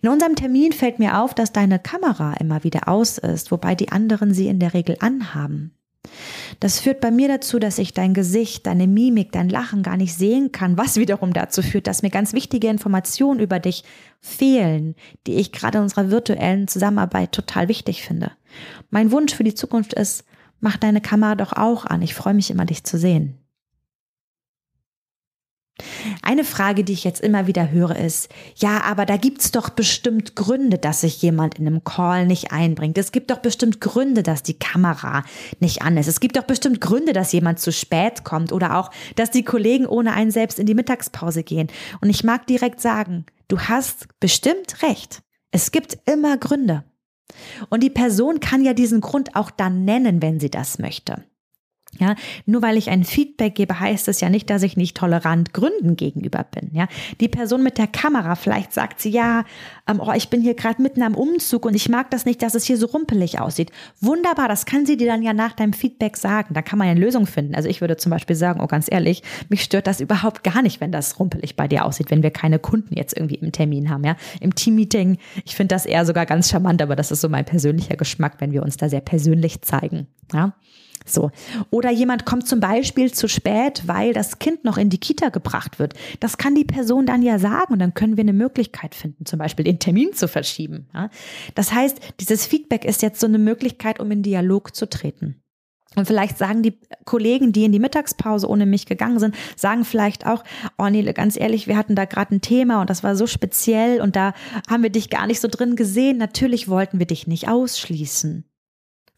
In 0.01 0.09
unserem 0.09 0.37
Termin 0.37 0.73
fällt 0.73 0.99
mir 0.99 1.21
auf, 1.21 1.35
dass 1.35 1.53
deine 1.53 1.79
Kamera 1.79 2.35
immer 2.35 2.63
wieder 2.65 2.89
aus 2.89 3.19
ist, 3.19 3.51
wobei 3.51 3.75
die 3.75 3.91
anderen 3.91 4.33
sie 4.33 4.49
in 4.49 4.61
der 4.61 4.75
Regel 4.75 4.97
anhaben. 5.01 5.73
Das 6.61 6.81
führt 6.81 7.01
bei 7.01 7.11
mir 7.11 7.29
dazu, 7.29 7.59
dass 7.59 7.79
ich 7.79 7.95
dein 7.95 8.15
Gesicht, 8.15 8.67
deine 8.67 8.87
Mimik, 8.87 9.33
dein 9.33 9.49
Lachen 9.49 9.83
gar 9.83 9.97
nicht 9.97 10.15
sehen 10.15 10.53
kann, 10.53 10.77
was 10.77 10.97
wiederum 10.97 11.33
dazu 11.33 11.63
führt, 11.63 11.87
dass 11.87 12.03
mir 12.03 12.11
ganz 12.11 12.33
wichtige 12.33 12.69
Informationen 12.69 13.41
über 13.41 13.59
dich 13.59 13.85
fehlen, 14.21 14.95
die 15.27 15.35
ich 15.35 15.53
gerade 15.53 15.79
in 15.79 15.85
unserer 15.85 16.11
virtuellen 16.11 16.69
Zusammenarbeit 16.69 17.33
total 17.33 17.69
wichtig 17.69 18.03
finde. 18.03 18.33
Mein 18.91 19.11
Wunsch 19.11 19.35
für 19.35 19.45
die 19.45 19.55
Zukunft 19.55 19.95
ist, 19.95 20.25
mach 20.61 20.77
deine 20.77 21.01
Kamera 21.01 21.35
doch 21.35 21.53
auch 21.53 21.85
an. 21.85 22.03
Ich 22.03 22.15
freue 22.15 22.35
mich 22.35 22.51
immer, 22.51 22.65
dich 22.65 22.85
zu 22.85 22.99
sehen. 22.99 23.39
Eine 26.23 26.45
Frage, 26.45 26.85
die 26.85 26.95
ich 26.95 27.05
jetzt 27.05 27.21
immer 27.21 27.47
wieder 27.47 27.71
höre, 27.71 27.97
ist, 27.97 28.31
ja, 28.57 28.83
aber 28.83 29.05
da 29.05 29.17
gibt's 29.17 29.51
doch 29.51 29.69
bestimmt 29.69 30.35
Gründe, 30.35 30.79
dass 30.79 31.03
sich 31.03 31.21
jemand 31.21 31.59
in 31.59 31.67
einem 31.67 31.85
Call 31.85 32.27
nicht 32.27 32.53
einbringt. 32.53 32.97
Es 32.97 33.13
gibt 33.13 33.31
doch 33.31 33.39
bestimmt 33.39 33.81
Gründe, 33.81 34.23
dass 34.23 34.43
die 34.43 34.59
Kamera 34.59 35.25
nicht 35.61 35.83
an 35.83 35.99
ist. 35.99 36.07
Es 36.07 36.21
gibt 36.21 36.37
doch 36.37 36.45
bestimmt 36.45 36.81
Gründe, 36.81 37.13
dass 37.13 37.33
jemand 37.33 37.61
zu 37.61 37.73
spät 37.73 38.25
kommt 38.25 38.53
oder 38.53 38.79
auch, 38.79 38.91
dass 39.17 39.31
die 39.31 39.45
Kollegen 39.45 39.87
ohne 39.87 40.15
einen 40.15 40.31
selbst 40.31 40.59
in 40.59 40.67
die 40.67 40.75
Mittagspause 40.75 41.43
gehen. 41.43 41.69
Und 42.01 42.09
ich 42.09 42.25
mag 42.25 42.47
direkt 42.47 42.81
sagen, 42.81 43.27
du 43.49 43.61
hast 43.61 44.09
bestimmt 44.19 44.83
recht. 44.83 45.23
Es 45.51 45.73
gibt 45.73 45.99
immer 46.07 46.39
Gründe. 46.39 46.85
Und 47.69 47.83
die 47.83 47.91
Person 47.91 48.41
kann 48.41 48.65
ja 48.65 48.73
diesen 48.73 49.01
Grund 49.01 49.37
auch 49.37 49.51
dann 49.51 49.85
nennen, 49.85 50.23
wenn 50.23 50.41
sie 50.41 50.51
das 50.51 50.79
möchte. 50.79 51.25
Ja, 51.99 52.15
nur 52.45 52.63
weil 52.63 52.77
ich 52.77 52.91
ein 52.91 53.05
Feedback 53.05 53.55
gebe, 53.55 53.79
heißt 53.81 54.09
es 54.09 54.21
ja 54.21 54.29
nicht, 54.29 54.51
dass 54.51 54.63
ich 54.63 54.77
nicht 54.77 54.97
tolerant 54.97 55.53
Gründen 55.53 55.97
gegenüber 55.97 56.45
bin. 56.45 56.71
Ja, 56.73 56.89
die 57.21 57.29
Person 57.29 57.63
mit 57.63 57.79
der 57.79 57.87
Kamera, 57.87 58.35
vielleicht 58.35 58.73
sagt 58.73 59.01
sie, 59.01 59.11
ja, 59.11 59.45
ähm, 59.89 60.01
oh, 60.01 60.13
ich 60.15 60.29
bin 60.29 60.41
hier 60.41 60.55
gerade 60.55 60.83
mitten 60.83 61.03
am 61.03 61.15
Umzug 61.15 61.65
und 61.65 61.75
ich 61.75 61.89
mag 61.89 62.11
das 62.11 62.25
nicht, 62.25 62.43
dass 62.43 62.55
es 62.55 62.65
hier 62.65 62.77
so 62.77 62.87
rumpelig 62.87 63.41
aussieht. 63.41 63.71
Wunderbar, 64.01 64.49
das 64.49 64.67
kann 64.67 64.87
sie 64.87 64.97
dir 64.97 65.07
dann 65.07 65.23
ja 65.23 65.33
nach 65.33 65.53
deinem 65.53 65.73
Feedback 65.73 66.17
sagen. 66.17 66.55
Da 66.55 66.63
kann 66.63 66.79
man 66.79 66.89
ja 66.89 66.93
eine 66.93 67.01
Lösung 67.01 67.27
finden. 67.27 67.55
Also 67.55 67.69
ich 67.69 67.81
würde 67.81 67.97
zum 67.97 68.11
Beispiel 68.11 68.37
sagen, 68.37 68.61
oh, 68.61 68.67
ganz 68.67 68.87
ehrlich, 68.91 69.23
mich 69.49 69.63
stört 69.63 69.87
das 69.87 70.01
überhaupt 70.01 70.45
gar 70.45 70.63
nicht, 70.63 70.81
wenn 70.81 70.93
das 70.93 71.19
rumpelig 71.19 71.57
bei 71.57 71.69
dir 71.69 71.85
aussieht, 71.85 72.11
wenn 72.11 72.23
wir 72.23 72.31
keine 72.31 72.59
Kunden 72.59 72.95
jetzt 72.97 73.17
irgendwie 73.17 73.37
im 73.37 73.53
Termin 73.53 73.91
haben, 73.91 74.05
ja. 74.05 74.17
Im 74.41 74.55
Teammeeting, 74.55 75.19
ich 75.45 75.55
finde 75.55 75.75
das 75.75 75.87
eher 75.87 76.05
sogar 76.05 76.27
ganz 76.27 76.51
charmant, 76.51 76.83
aber 76.83 76.97
das 76.97 77.11
ist 77.11 77.21
so 77.21 77.29
mein 77.29 77.45
persönlicher 77.45 77.97
Geschmack, 77.97 78.35
wenn 78.39 78.53
wir 78.53 78.63
uns 78.63 78.77
da 78.77 78.89
sehr 78.89 79.01
persönlich 79.01 79.63
zeigen. 79.63 80.07
Ja. 80.33 80.55
So. 81.09 81.31
Oder 81.71 81.91
jemand 81.91 82.27
kommt 82.27 82.49
zum 82.49 82.61
Beispiel 82.61 83.13
zu 83.13 83.29
spät, 83.29 83.83
weil 83.87 84.13
das 84.13 84.39
Kind 84.39 84.65
noch 84.65 84.77
in 84.77 84.91
die 84.91 84.99
Kita 84.99 85.29
gebracht 85.29 85.79
wird. 85.79 85.95
Das 86.21 86.39
kann 86.39 86.55
die 86.55 86.65
Person 86.65 87.07
dann 87.07 87.23
ja 87.23 87.39
sagen 87.39 87.73
und 87.73 87.79
dann 87.79 87.95
können 87.95 88.17
wir 88.17 88.23
eine 88.23 88.33
Möglichkeit 88.33 88.95
finden, 88.95 89.27
zum 89.27 89.39
Beispiel 89.39 89.65
den 89.65 89.79
Termin 89.79 90.13
zu 90.13 90.29
verschieben. 90.29 90.89
Das 91.55 91.73
heißt, 91.73 91.99
dieses 92.21 92.47
Feedback 92.47 92.85
ist 92.85 93.03
jetzt 93.03 93.21
so 93.21 93.27
eine 93.27 93.39
Möglichkeit, 93.39 94.01
um 94.01 94.11
in 94.11 94.23
Dialog 94.23 94.75
zu 94.75 94.89
treten. 94.89 95.43
Und 95.95 96.07
vielleicht 96.07 96.37
sagen 96.37 96.63
die 96.63 96.79
Kollegen, 97.07 97.53
die 97.53 97.65
in 97.65 97.73
die 97.73 97.79
Mittagspause 97.79 98.49
ohne 98.49 98.67
mich 98.67 98.85
gegangen 98.85 99.19
sind, 99.19 99.35
sagen 99.57 99.85
vielleicht 99.85 100.27
auch, 100.27 100.45
oh 100.77 100.89
Nele, 100.89 101.15
ganz 101.15 101.39
ehrlich, 101.39 101.69
wir 101.69 101.77
hatten 101.77 101.95
da 101.95 102.05
gerade 102.05 102.35
ein 102.35 102.43
Thema 102.43 102.83
und 102.83 102.91
das 102.91 103.03
war 103.03 103.17
so 103.17 103.27
speziell 103.27 104.03
und 104.03 104.15
da 104.15 104.35
haben 104.69 104.83
wir 104.83 104.91
dich 104.91 105.09
gar 105.09 105.27
nicht 105.27 105.41
so 105.41 105.49
drin 105.49 105.75
gesehen. 105.75 106.19
Natürlich 106.19 106.69
wollten 106.69 106.99
wir 106.99 107.07
dich 107.07 107.27
nicht 107.27 107.49
ausschließen. 107.49 108.45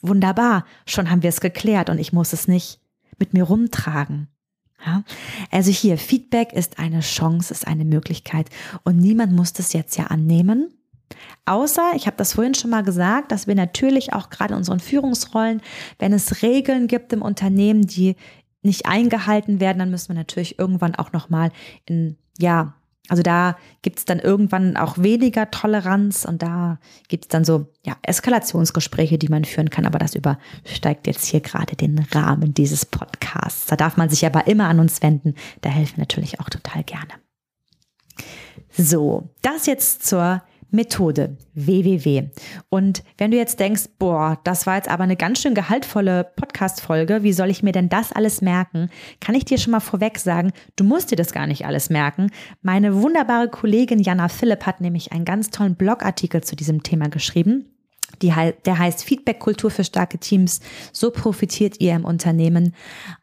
Wunderbar, 0.01 0.65
schon 0.87 1.11
haben 1.11 1.23
wir 1.23 1.31
es 1.31 1.41
geklärt 1.41 1.91
und 1.91 1.99
ich 1.99 2.13
muss 2.13 2.33
es 2.33 2.49
nicht 2.49 2.81
mit 3.19 3.35
mir 3.35 3.45
rumtragen. 3.45 4.29
Ja? 4.85 5.03
Also 5.51 5.71
hier, 5.71 5.99
Feedback 5.99 6.53
ist 6.53 6.79
eine 6.79 7.01
Chance, 7.01 7.53
ist 7.53 7.67
eine 7.67 7.85
Möglichkeit 7.85 8.49
und 8.85 8.99
niemand 8.99 9.33
muss 9.33 9.53
das 9.53 9.73
jetzt 9.73 9.97
ja 9.97 10.05
annehmen. 10.05 10.73
Außer, 11.47 11.93
ich 11.97 12.07
habe 12.07 12.17
das 12.17 12.35
vorhin 12.35 12.55
schon 12.55 12.71
mal 12.71 12.83
gesagt, 12.83 13.33
dass 13.33 13.47
wir 13.47 13.55
natürlich 13.55 14.13
auch 14.13 14.29
gerade 14.31 14.53
in 14.53 14.59
unseren 14.59 14.81
Führungsrollen, 14.81 15.63
wenn 15.99 16.13
es 16.13 16.43
Regeln 16.43 16.87
gibt 16.87 17.13
im 17.13 17.23
Unternehmen, 17.23 17.87
die 17.87 18.17
nicht 18.63 18.87
eingehalten 18.87 19.61
werden, 19.61 19.79
dann 19.79 19.91
müssen 19.91 20.09
wir 20.09 20.17
natürlich 20.17 20.59
irgendwann 20.59 20.95
auch 20.95 21.13
nochmal 21.13 21.51
in, 21.87 22.19
ja, 22.39 22.75
also 23.09 23.23
da 23.23 23.57
gibt 23.83 23.99
es 23.99 24.05
dann 24.05 24.19
irgendwann 24.19 24.77
auch 24.77 24.99
weniger 24.99 25.51
Toleranz 25.51 26.25
und 26.25 26.43
da 26.43 26.79
gibt 27.09 27.25
es 27.25 27.29
dann 27.29 27.45
so 27.45 27.67
ja, 27.85 27.97
Eskalationsgespräche, 28.03 29.19
die 29.19 29.29
man 29.29 29.45
führen 29.45 29.71
kann, 29.71 29.87
aber 29.87 29.99
das 29.99 30.15
übersteigt 30.15 31.07
jetzt 31.07 31.25
hier 31.25 31.41
gerade 31.41 31.75
den 31.75 31.99
Rahmen 32.13 32.55
dieses 32.55 32.85
Podcasts. 32.85 33.67
Da 33.67 33.77
darf 33.77 33.97
man 33.97 34.11
sich 34.11 34.27
aber 34.27 34.47
immer 34.47 34.69
an 34.69 34.79
uns 34.79 35.03
wenden, 35.03 35.35
da 35.63 35.71
helfen 35.71 35.97
wir 35.97 36.03
natürlich 36.03 36.41
auch 36.41 36.51
total 36.51 36.85
gerne. 36.85 37.13
So, 38.77 39.31
das 39.43 39.67
jetzt 39.67 40.07
zur 40.07 40.43
Methode 40.71 41.37
www. 41.55 42.29
Und 42.69 43.03
wenn 43.17 43.31
du 43.31 43.37
jetzt 43.37 43.61
denkst, 43.61 43.85
boah, 43.99 44.39
das 44.45 44.67
war 44.67 44.77
jetzt 44.77 44.89
aber 44.89 45.05
eine 45.05 45.17
ganz 45.17 45.41
schön 45.41 45.55
gehaltvolle 45.55 46.25
Podcast-Folge, 46.37 47.23
wie 47.23 47.33
soll 47.33 47.51
ich 47.51 47.63
mir 47.63 47.73
denn 47.73 47.89
das 47.89 48.13
alles 48.13 48.41
merken? 48.41 48.91
Kann 49.21 49.35
ich 49.35 49.45
dir 49.45 49.59
schon 49.59 49.73
mal 49.73 49.81
vorweg 49.81 50.19
sagen, 50.19 50.53
du 50.77 50.85
musst 50.85 51.11
dir 51.11 51.17
das 51.17 51.33
gar 51.33 51.47
nicht 51.47 51.67
alles 51.67 51.91
merken. 51.91 52.31
Meine 52.63 53.03
wunderbare 53.03 53.49
Kollegin 53.49 54.01
Jana 54.01 54.29
Philipp 54.29 54.67
hat 54.67 54.81
nämlich 54.81 55.13
einen 55.13 55.25
ganz 55.25 55.51
tollen 55.51 55.77
Blogartikel 55.77 56.43
zu 56.43 56.57
diesem 56.57 56.83
Thema 56.83 57.09
geschrieben. 57.09 57.67
Die, 58.23 58.33
der 58.65 58.79
heißt 58.79 59.05
Feedback-Kultur 59.05 59.71
für 59.71 59.85
starke 59.85 60.19
Teams. 60.19 60.61
So 60.93 61.11
profitiert 61.11 61.81
ihr 61.81 61.95
im 61.95 62.05
Unternehmen. 62.05 62.75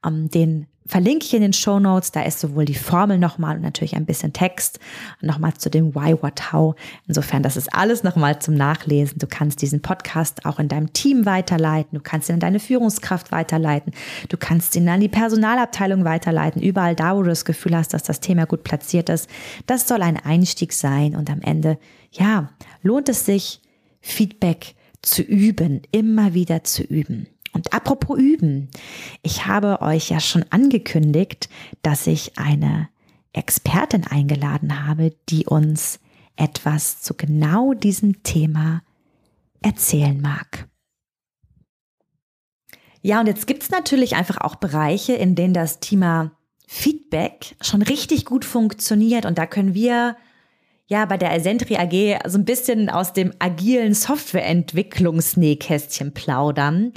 Ähm, 0.05 0.29
den 0.29 0.67
verlinke 0.87 1.25
ich 1.25 1.33
in 1.33 1.41
den 1.41 1.53
Show 1.53 1.79
Notes. 1.79 2.11
Da 2.11 2.21
ist 2.21 2.39
sowohl 2.39 2.65
die 2.65 2.75
Formel 2.75 3.17
nochmal 3.17 3.55
und 3.55 3.63
natürlich 3.63 3.95
ein 3.95 4.05
bisschen 4.05 4.33
Text 4.33 4.79
nochmal 5.21 5.55
zu 5.55 5.69
dem 5.69 5.95
Why, 5.95 6.15
What, 6.21 6.53
How. 6.53 6.75
Insofern, 7.07 7.43
das 7.43 7.57
ist 7.57 7.73
alles 7.73 8.03
nochmal 8.03 8.39
zum 8.39 8.53
Nachlesen. 8.53 9.17
Du 9.17 9.27
kannst 9.27 9.61
diesen 9.61 9.81
Podcast 9.81 10.45
auch 10.45 10.59
in 10.59 10.67
deinem 10.67 10.93
Team 10.93 11.25
weiterleiten. 11.25 11.97
Du 11.97 12.03
kannst 12.03 12.29
ihn 12.29 12.33
an 12.33 12.39
deine 12.39 12.59
Führungskraft 12.59 13.31
weiterleiten. 13.31 13.93
Du 14.29 14.37
kannst 14.37 14.75
ihn 14.75 14.87
an 14.87 14.99
die 15.01 15.09
Personalabteilung 15.09 16.05
weiterleiten. 16.05 16.61
Überall 16.61 16.95
da, 16.95 17.15
wo 17.15 17.23
du 17.23 17.29
das 17.29 17.45
Gefühl 17.45 17.75
hast, 17.75 17.93
dass 17.93 18.03
das 18.03 18.19
Thema 18.19 18.45
gut 18.45 18.63
platziert 18.63 19.09
ist. 19.09 19.29
Das 19.65 19.87
soll 19.87 20.01
ein 20.01 20.17
Einstieg 20.17 20.73
sein 20.73 21.15
und 21.15 21.29
am 21.29 21.41
Ende, 21.41 21.79
ja, 22.11 22.49
lohnt 22.83 23.09
es 23.09 23.25
sich, 23.25 23.61
Feedback 24.01 24.74
zu 25.05 25.21
üben, 25.21 25.81
immer 25.91 26.33
wieder 26.33 26.63
zu 26.63 26.83
üben. 26.83 27.27
Und 27.53 27.73
apropos 27.73 28.19
üben, 28.19 28.69
ich 29.21 29.45
habe 29.45 29.81
euch 29.81 30.09
ja 30.09 30.19
schon 30.19 30.43
angekündigt, 30.49 31.47
dass 31.81 32.05
ich 32.05 32.37
eine 32.37 32.89
Expertin 33.31 34.05
eingeladen 34.05 34.85
habe, 34.85 35.15
die 35.29 35.45
uns 35.45 35.99
etwas 36.35 37.01
zu 37.01 37.13
genau 37.13 37.73
diesem 37.73 38.23
Thema 38.23 38.81
erzählen 39.61 40.19
mag. 40.19 40.67
Ja, 43.01 43.19
und 43.19 43.27
jetzt 43.27 43.47
gibt 43.47 43.63
es 43.63 43.69
natürlich 43.69 44.15
einfach 44.15 44.41
auch 44.41 44.55
Bereiche, 44.55 45.13
in 45.13 45.35
denen 45.35 45.53
das 45.53 45.79
Thema 45.79 46.31
Feedback 46.67 47.55
schon 47.61 47.81
richtig 47.81 48.25
gut 48.25 48.43
funktioniert. 48.43 49.25
Und 49.25 49.37
da 49.37 49.45
können 49.45 49.73
wir 49.73 50.17
ja 50.87 51.05
bei 51.05 51.17
der 51.17 51.31
Asentri 51.31 51.77
AG 51.77 52.19
so 52.29 52.37
ein 52.37 52.45
bisschen 52.45 52.89
aus 52.89 53.13
dem 53.13 53.33
agilen 53.39 53.93
Softwareentwicklungsnähkästchen 53.93 56.13
plaudern 56.13 56.93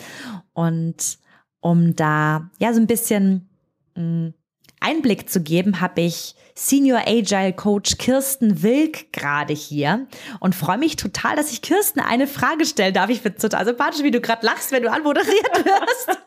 und 0.52 1.18
um 1.60 1.96
da 1.96 2.50
ja 2.58 2.72
so 2.72 2.80
ein 2.80 2.86
bisschen 2.86 3.48
mh, 3.94 4.02
mm, 4.02 4.34
Einblick 4.80 5.28
zu 5.28 5.42
geben, 5.42 5.80
habe 5.80 6.02
ich 6.02 6.36
Senior 6.54 7.02
Agile 7.06 7.52
Coach 7.52 7.98
Kirsten 7.98 8.62
Wilk 8.62 9.12
gerade 9.12 9.52
hier 9.52 10.06
und 10.40 10.54
freue 10.54 10.78
mich 10.78 10.96
total, 10.96 11.36
dass 11.36 11.52
ich 11.52 11.62
Kirsten 11.62 12.00
eine 12.00 12.26
Frage 12.26 12.64
stellen 12.64 12.94
darf. 12.94 13.10
Ich 13.10 13.20
finde 13.20 13.38
total 13.38 13.64
sympathisch, 13.64 14.02
wie 14.02 14.10
du 14.10 14.20
gerade 14.20 14.46
lachst, 14.46 14.70
wenn 14.70 14.82
du 14.82 14.90
anmoderiert 14.90 15.28
wirst. 15.64 16.18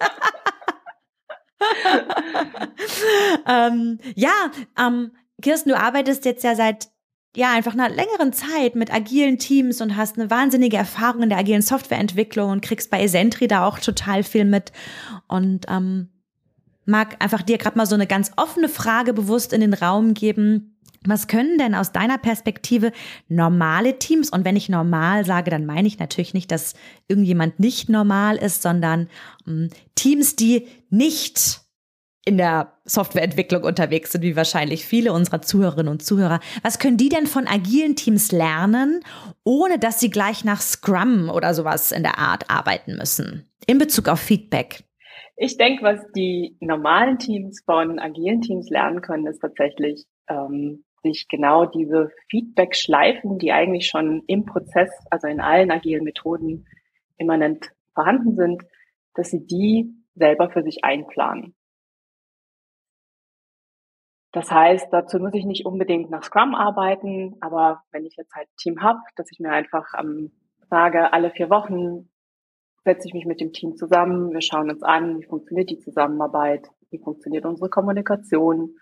ähm, 3.47 3.99
ja, 4.16 4.51
ähm, 4.78 5.12
Kirsten, 5.41 5.70
du 5.70 5.78
arbeitest 5.78 6.26
jetzt 6.26 6.43
ja 6.43 6.55
seit 6.55 6.89
ja, 7.36 7.54
einfach 7.54 7.74
einer 7.74 7.90
längeren 7.90 8.34
Zeit 8.34 8.76
mit 8.76 8.94
agilen 8.94 9.38
Teams 9.38 9.80
und 9.80 9.96
hast 9.96 10.18
eine 10.18 10.30
wahnsinnige 10.30 10.78
Erfahrung 10.78 11.24
in 11.24 11.30
der 11.30 11.38
agilen 11.38 11.62
Softwareentwicklung 11.62 12.52
und 12.52 12.62
kriegst 12.62 12.92
bei 12.92 13.02
Esentri 13.02 13.48
da 13.48 13.66
auch 13.66 13.80
total 13.80 14.24
viel 14.24 14.44
mit. 14.44 14.74
Und 15.28 15.66
ähm, 15.70 16.10
mag 16.86 17.16
einfach 17.24 17.42
dir 17.42 17.58
gerade 17.58 17.78
mal 17.78 17.86
so 17.86 17.96
eine 17.96 18.08
ganz 18.08 18.32
offene 18.36 18.68
Frage 18.68 19.14
bewusst 19.14 19.54
in 19.54 19.62
den 19.62 19.74
Raum 19.74 20.14
geben. 20.14 20.78
Was 21.06 21.28
können 21.28 21.58
denn 21.58 21.74
aus 21.74 21.94
deiner 21.94 22.18
Perspektive 22.18 22.92
normale 23.28 23.98
Teams, 23.98 24.30
und 24.30 24.46
wenn 24.46 24.56
ich 24.56 24.70
normal 24.70 25.26
sage, 25.26 25.50
dann 25.50 25.66
meine 25.66 25.88
ich 25.88 25.98
natürlich 25.98 26.34
nicht, 26.34 26.52
dass 26.52 26.74
irgendjemand 27.08 27.60
nicht 27.60 27.90
normal 27.90 28.36
ist, 28.36 28.62
sondern 28.62 29.08
ähm, 29.48 29.70
Teams, 29.96 30.36
die 30.36 30.68
nicht 30.90 31.61
in 32.26 32.38
der 32.38 32.74
Softwareentwicklung 32.86 33.64
unterwegs 33.64 34.12
sind, 34.12 34.22
wie 34.22 34.36
wahrscheinlich 34.36 34.86
viele 34.86 35.12
unserer 35.12 35.42
Zuhörerinnen 35.42 35.92
und 35.92 36.04
Zuhörer. 36.04 36.40
Was 36.62 36.78
können 36.78 36.98
die 36.98 37.10
denn 37.10 37.26
von 37.26 37.48
agilen 37.48 37.96
Teams 37.96 38.32
lernen, 38.32 39.02
ohne 39.44 39.80
dass 39.80 40.00
sie 40.00 40.12
gleich 40.12 40.46
nach 40.46 40.62
Scrum 40.62 41.30
oder 41.30 41.54
sowas 41.54 41.92
in 41.92 42.04
der 42.04 42.20
Art 42.20 42.50
arbeiten 42.50 42.96
müssen? 42.96 43.50
In 43.66 43.80
Bezug 43.80 44.08
auf 44.08 44.20
Feedback. 44.20 44.84
Ich 45.36 45.58
denke, 45.58 45.84
was 45.84 46.00
die 46.16 46.56
normalen 46.60 47.18
Teams 47.18 47.64
von 47.66 47.98
agilen 47.98 48.42
Teams 48.42 48.70
lernen 48.70 49.02
können, 49.02 49.26
ist 49.26 49.40
tatsächlich, 49.40 50.06
ähm, 50.30 50.84
sich 51.04 51.28
genau 51.28 51.66
diese 51.66 52.12
Feedback-Schleifen, 52.30 53.40
die 53.40 53.52
eigentlich 53.52 53.88
schon 53.88 54.22
im 54.28 54.46
Prozess, 54.46 54.92
also 55.10 55.28
in 55.28 55.40
allen 55.42 55.72
agilen 55.72 56.04
Methoden 56.04 56.68
immanent 57.18 57.72
vorhanden 57.96 58.36
sind, 58.36 58.64
dass 59.16 59.32
sie 59.32 59.46
die 59.46 59.96
selber 60.14 60.52
für 60.52 60.62
sich 60.62 60.84
einplanen. 60.84 61.56
Das 64.32 64.50
heißt, 64.50 64.88
dazu 64.92 65.20
muss 65.20 65.34
ich 65.34 65.46
nicht 65.46 65.66
unbedingt 65.66 66.10
nach 66.10 66.24
Scrum 66.24 66.56
arbeiten, 66.56 67.36
aber 67.42 67.84
wenn 67.92 68.06
ich 68.06 68.16
jetzt 68.16 68.34
halt 68.34 68.48
ein 68.48 68.58
Team 68.58 68.82
habe, 68.82 69.00
dass 69.16 69.30
ich 69.32 69.40
mir 69.40 69.52
einfach 69.52 69.86
ähm, 70.00 70.32
sage, 70.70 71.12
alle 71.12 71.32
vier 71.32 71.50
Wochen 71.50 72.10
setze 72.86 73.08
ich 73.08 73.14
mich 73.14 73.26
mit 73.26 73.42
dem 73.42 73.52
Team 73.52 73.76
zusammen, 73.76 74.32
wir 74.32 74.42
schauen 74.42 74.72
uns 74.72 74.84
an, 74.84 75.20
wie 75.20 75.26
funktioniert 75.26 75.70
die 75.70 75.80
Zusammenarbeit, 75.80 76.68
wie 76.90 77.00
funktioniert 77.00 77.46
unsere 77.46 77.70
Kommunikation, 77.70 78.76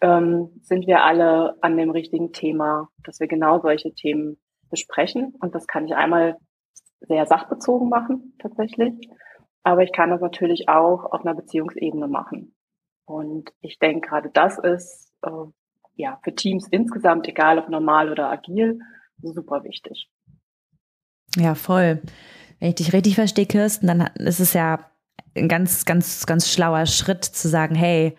ähm, 0.00 0.50
sind 0.62 0.86
wir 0.86 1.02
alle 1.02 1.56
an 1.62 1.76
dem 1.76 1.90
richtigen 1.90 2.32
Thema, 2.32 2.88
dass 3.02 3.20
wir 3.20 3.26
genau 3.26 3.60
solche 3.60 3.94
Themen 3.94 4.36
besprechen. 4.70 5.34
Und 5.40 5.54
das 5.54 5.66
kann 5.66 5.86
ich 5.86 5.94
einmal 5.94 6.36
sehr 7.00 7.26
sachbezogen 7.26 7.88
machen, 7.88 8.34
tatsächlich. 8.38 8.92
Aber 9.62 9.82
ich 9.82 9.92
kann 9.92 10.10
das 10.10 10.20
natürlich 10.20 10.68
auch 10.68 11.04
auf 11.04 11.24
einer 11.24 11.34
Beziehungsebene 11.34 12.06
machen. 12.08 12.53
Und 13.04 13.50
ich 13.60 13.78
denke, 13.78 14.08
gerade 14.08 14.30
das 14.30 14.58
ist 14.58 15.12
äh, 15.22 15.30
ja 15.96 16.18
für 16.22 16.34
Teams 16.34 16.66
insgesamt, 16.70 17.28
egal 17.28 17.58
ob 17.58 17.68
normal 17.68 18.10
oder 18.10 18.30
agil, 18.30 18.80
super 19.20 19.64
wichtig. 19.64 20.08
Ja, 21.36 21.54
voll. 21.54 22.00
Wenn 22.58 22.68
ich 22.68 22.74
dich 22.76 22.92
richtig 22.92 23.14
verstehe, 23.16 23.46
Kirsten, 23.46 23.86
dann 23.86 24.00
ist 24.16 24.40
es 24.40 24.52
ja 24.52 24.90
ein 25.36 25.48
ganz, 25.48 25.84
ganz, 25.84 26.26
ganz 26.26 26.50
schlauer 26.50 26.86
Schritt 26.86 27.24
zu 27.24 27.48
sagen, 27.48 27.74
hey, 27.74 28.16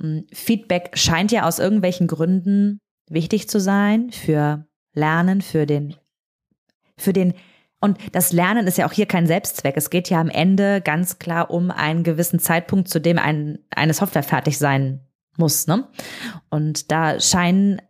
hm, 0.00 0.26
Feedback 0.32 0.96
scheint 0.96 1.32
ja 1.32 1.46
aus 1.46 1.58
irgendwelchen 1.58 2.06
Gründen 2.06 2.80
wichtig 3.08 3.48
zu 3.48 3.60
sein 3.60 4.10
für 4.10 4.66
Lernen, 4.94 5.42
für 5.42 5.66
den, 5.66 5.96
für 6.96 7.12
den 7.12 7.34
und 7.84 7.98
das 8.14 8.32
Lernen 8.32 8.66
ist 8.66 8.78
ja 8.78 8.86
auch 8.86 8.92
hier 8.92 9.04
kein 9.04 9.26
Selbstzweck. 9.26 9.76
Es 9.76 9.90
geht 9.90 10.08
ja 10.08 10.18
am 10.18 10.30
Ende 10.30 10.80
ganz 10.80 11.18
klar 11.18 11.50
um 11.50 11.70
einen 11.70 12.02
gewissen 12.02 12.38
Zeitpunkt, 12.38 12.88
zu 12.88 12.98
dem 12.98 13.18
ein, 13.18 13.58
eine 13.68 13.92
Software 13.92 14.22
fertig 14.22 14.58
sein 14.58 15.06
muss. 15.36 15.66
Ne? 15.66 15.86
Und 16.48 16.90
da 16.90 17.20
scheinen 17.20 17.82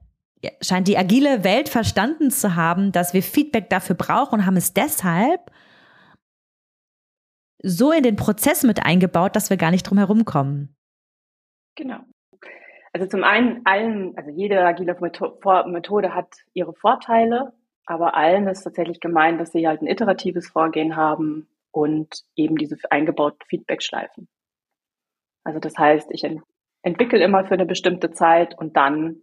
scheint 0.61 0.89
die 0.89 0.99
agile 0.99 1.45
Welt 1.45 1.69
verstanden 1.69 2.33
zu 2.33 2.57
haben, 2.57 2.91
dass 2.91 3.15
wir 3.15 3.23
Feedback 3.23 3.71
dafür 3.71 3.95
brauchen 3.95 4.41
und 4.41 4.47
haben 4.47 4.57
es 4.57 4.75
deshalb 4.75 5.53
so 7.63 7.93
in 7.93 8.03
den 8.03 8.17
Prozess 8.17 8.65
mit 8.65 8.85
eingebaut, 8.85 9.37
dass 9.37 9.49
wir 9.49 9.57
gar 9.57 9.71
nicht 9.71 9.85
drum 9.85 9.99
herum 9.99 10.25
kommen. 10.25 10.75
Genau. 11.77 12.01
Also 12.93 13.07
zum 13.07 13.23
einen 13.23 13.63
allen, 13.65 14.19
also 14.19 14.31
jede 14.31 14.61
agile 14.65 14.97
Methode 15.01 16.15
hat 16.15 16.35
ihre 16.53 16.75
Vorteile 16.75 17.53
aber 17.87 18.15
allen 18.15 18.49
ist 18.49 18.63
tatsächlich 18.63 19.01
gemeint, 19.01 19.41
dass 19.41 19.53
sie 19.53 19.67
halt 19.67 19.83
ein 19.83 19.87
iteratives 19.87 20.49
Vorgehen 20.49 20.97
haben 20.97 21.49
und 21.71 22.25
eben 22.37 22.57
diese 22.57 22.77
eingebauten 22.91 23.41
Feedback-Schleifen. 23.49 24.29
Also 25.45 25.61
das 25.61 25.77
heißt, 25.77 26.09
ich 26.11 26.25
ent 26.25 26.43
entwickle 26.83 27.23
immer 27.23 27.47
für 27.47 27.55
eine 27.55 27.65
bestimmte 27.65 28.11
Zeit 28.11 28.59
und 28.59 28.77
dann 28.77 29.17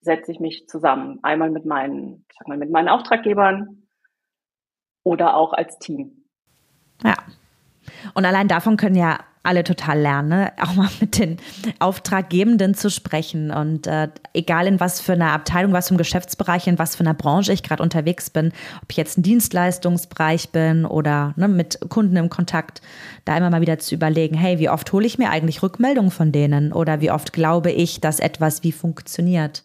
setze 0.00 0.32
ich 0.32 0.40
mich 0.40 0.66
zusammen. 0.66 1.20
Einmal 1.22 1.50
mit 1.50 1.64
meinen, 1.64 2.24
sag 2.36 2.48
mal, 2.48 2.58
mit 2.58 2.70
meinen 2.70 2.88
Auftraggebern 2.88 3.88
oder 5.04 5.36
auch 5.36 5.52
als 5.52 5.78
Team. 5.78 6.24
Ja. 7.04 7.14
Und 8.14 8.24
allein 8.24 8.48
davon 8.48 8.76
können 8.76 8.96
ja 8.96 9.20
alle 9.48 9.64
total 9.64 9.98
lernen, 9.98 10.28
ne? 10.28 10.52
auch 10.60 10.74
mal 10.74 10.90
mit 11.00 11.18
den 11.18 11.38
Auftraggebenden 11.78 12.74
zu 12.74 12.90
sprechen. 12.90 13.50
Und 13.50 13.86
äh, 13.86 14.08
egal 14.34 14.66
in 14.66 14.78
was 14.78 15.00
für 15.00 15.14
einer 15.14 15.32
Abteilung, 15.32 15.72
was 15.72 15.88
für 15.88 15.92
einem 15.92 15.98
Geschäftsbereich, 15.98 16.66
in 16.66 16.78
was 16.78 16.96
für 16.96 17.00
einer 17.00 17.14
Branche 17.14 17.52
ich 17.52 17.62
gerade 17.62 17.82
unterwegs 17.82 18.28
bin, 18.28 18.52
ob 18.82 18.90
ich 18.90 18.98
jetzt 18.98 19.16
ein 19.16 19.22
Dienstleistungsbereich 19.22 20.50
bin 20.50 20.84
oder 20.84 21.32
ne, 21.36 21.48
mit 21.48 21.80
Kunden 21.88 22.16
im 22.16 22.28
Kontakt, 22.28 22.82
da 23.24 23.36
immer 23.36 23.48
mal 23.48 23.62
wieder 23.62 23.78
zu 23.78 23.94
überlegen, 23.94 24.36
hey, 24.36 24.58
wie 24.58 24.68
oft 24.68 24.92
hole 24.92 25.06
ich 25.06 25.18
mir 25.18 25.30
eigentlich 25.30 25.62
Rückmeldungen 25.62 26.10
von 26.10 26.30
denen 26.30 26.72
oder 26.72 27.00
wie 27.00 27.10
oft 27.10 27.32
glaube 27.32 27.72
ich, 27.72 28.00
dass 28.00 28.20
etwas 28.20 28.62
wie 28.62 28.72
funktioniert. 28.72 29.64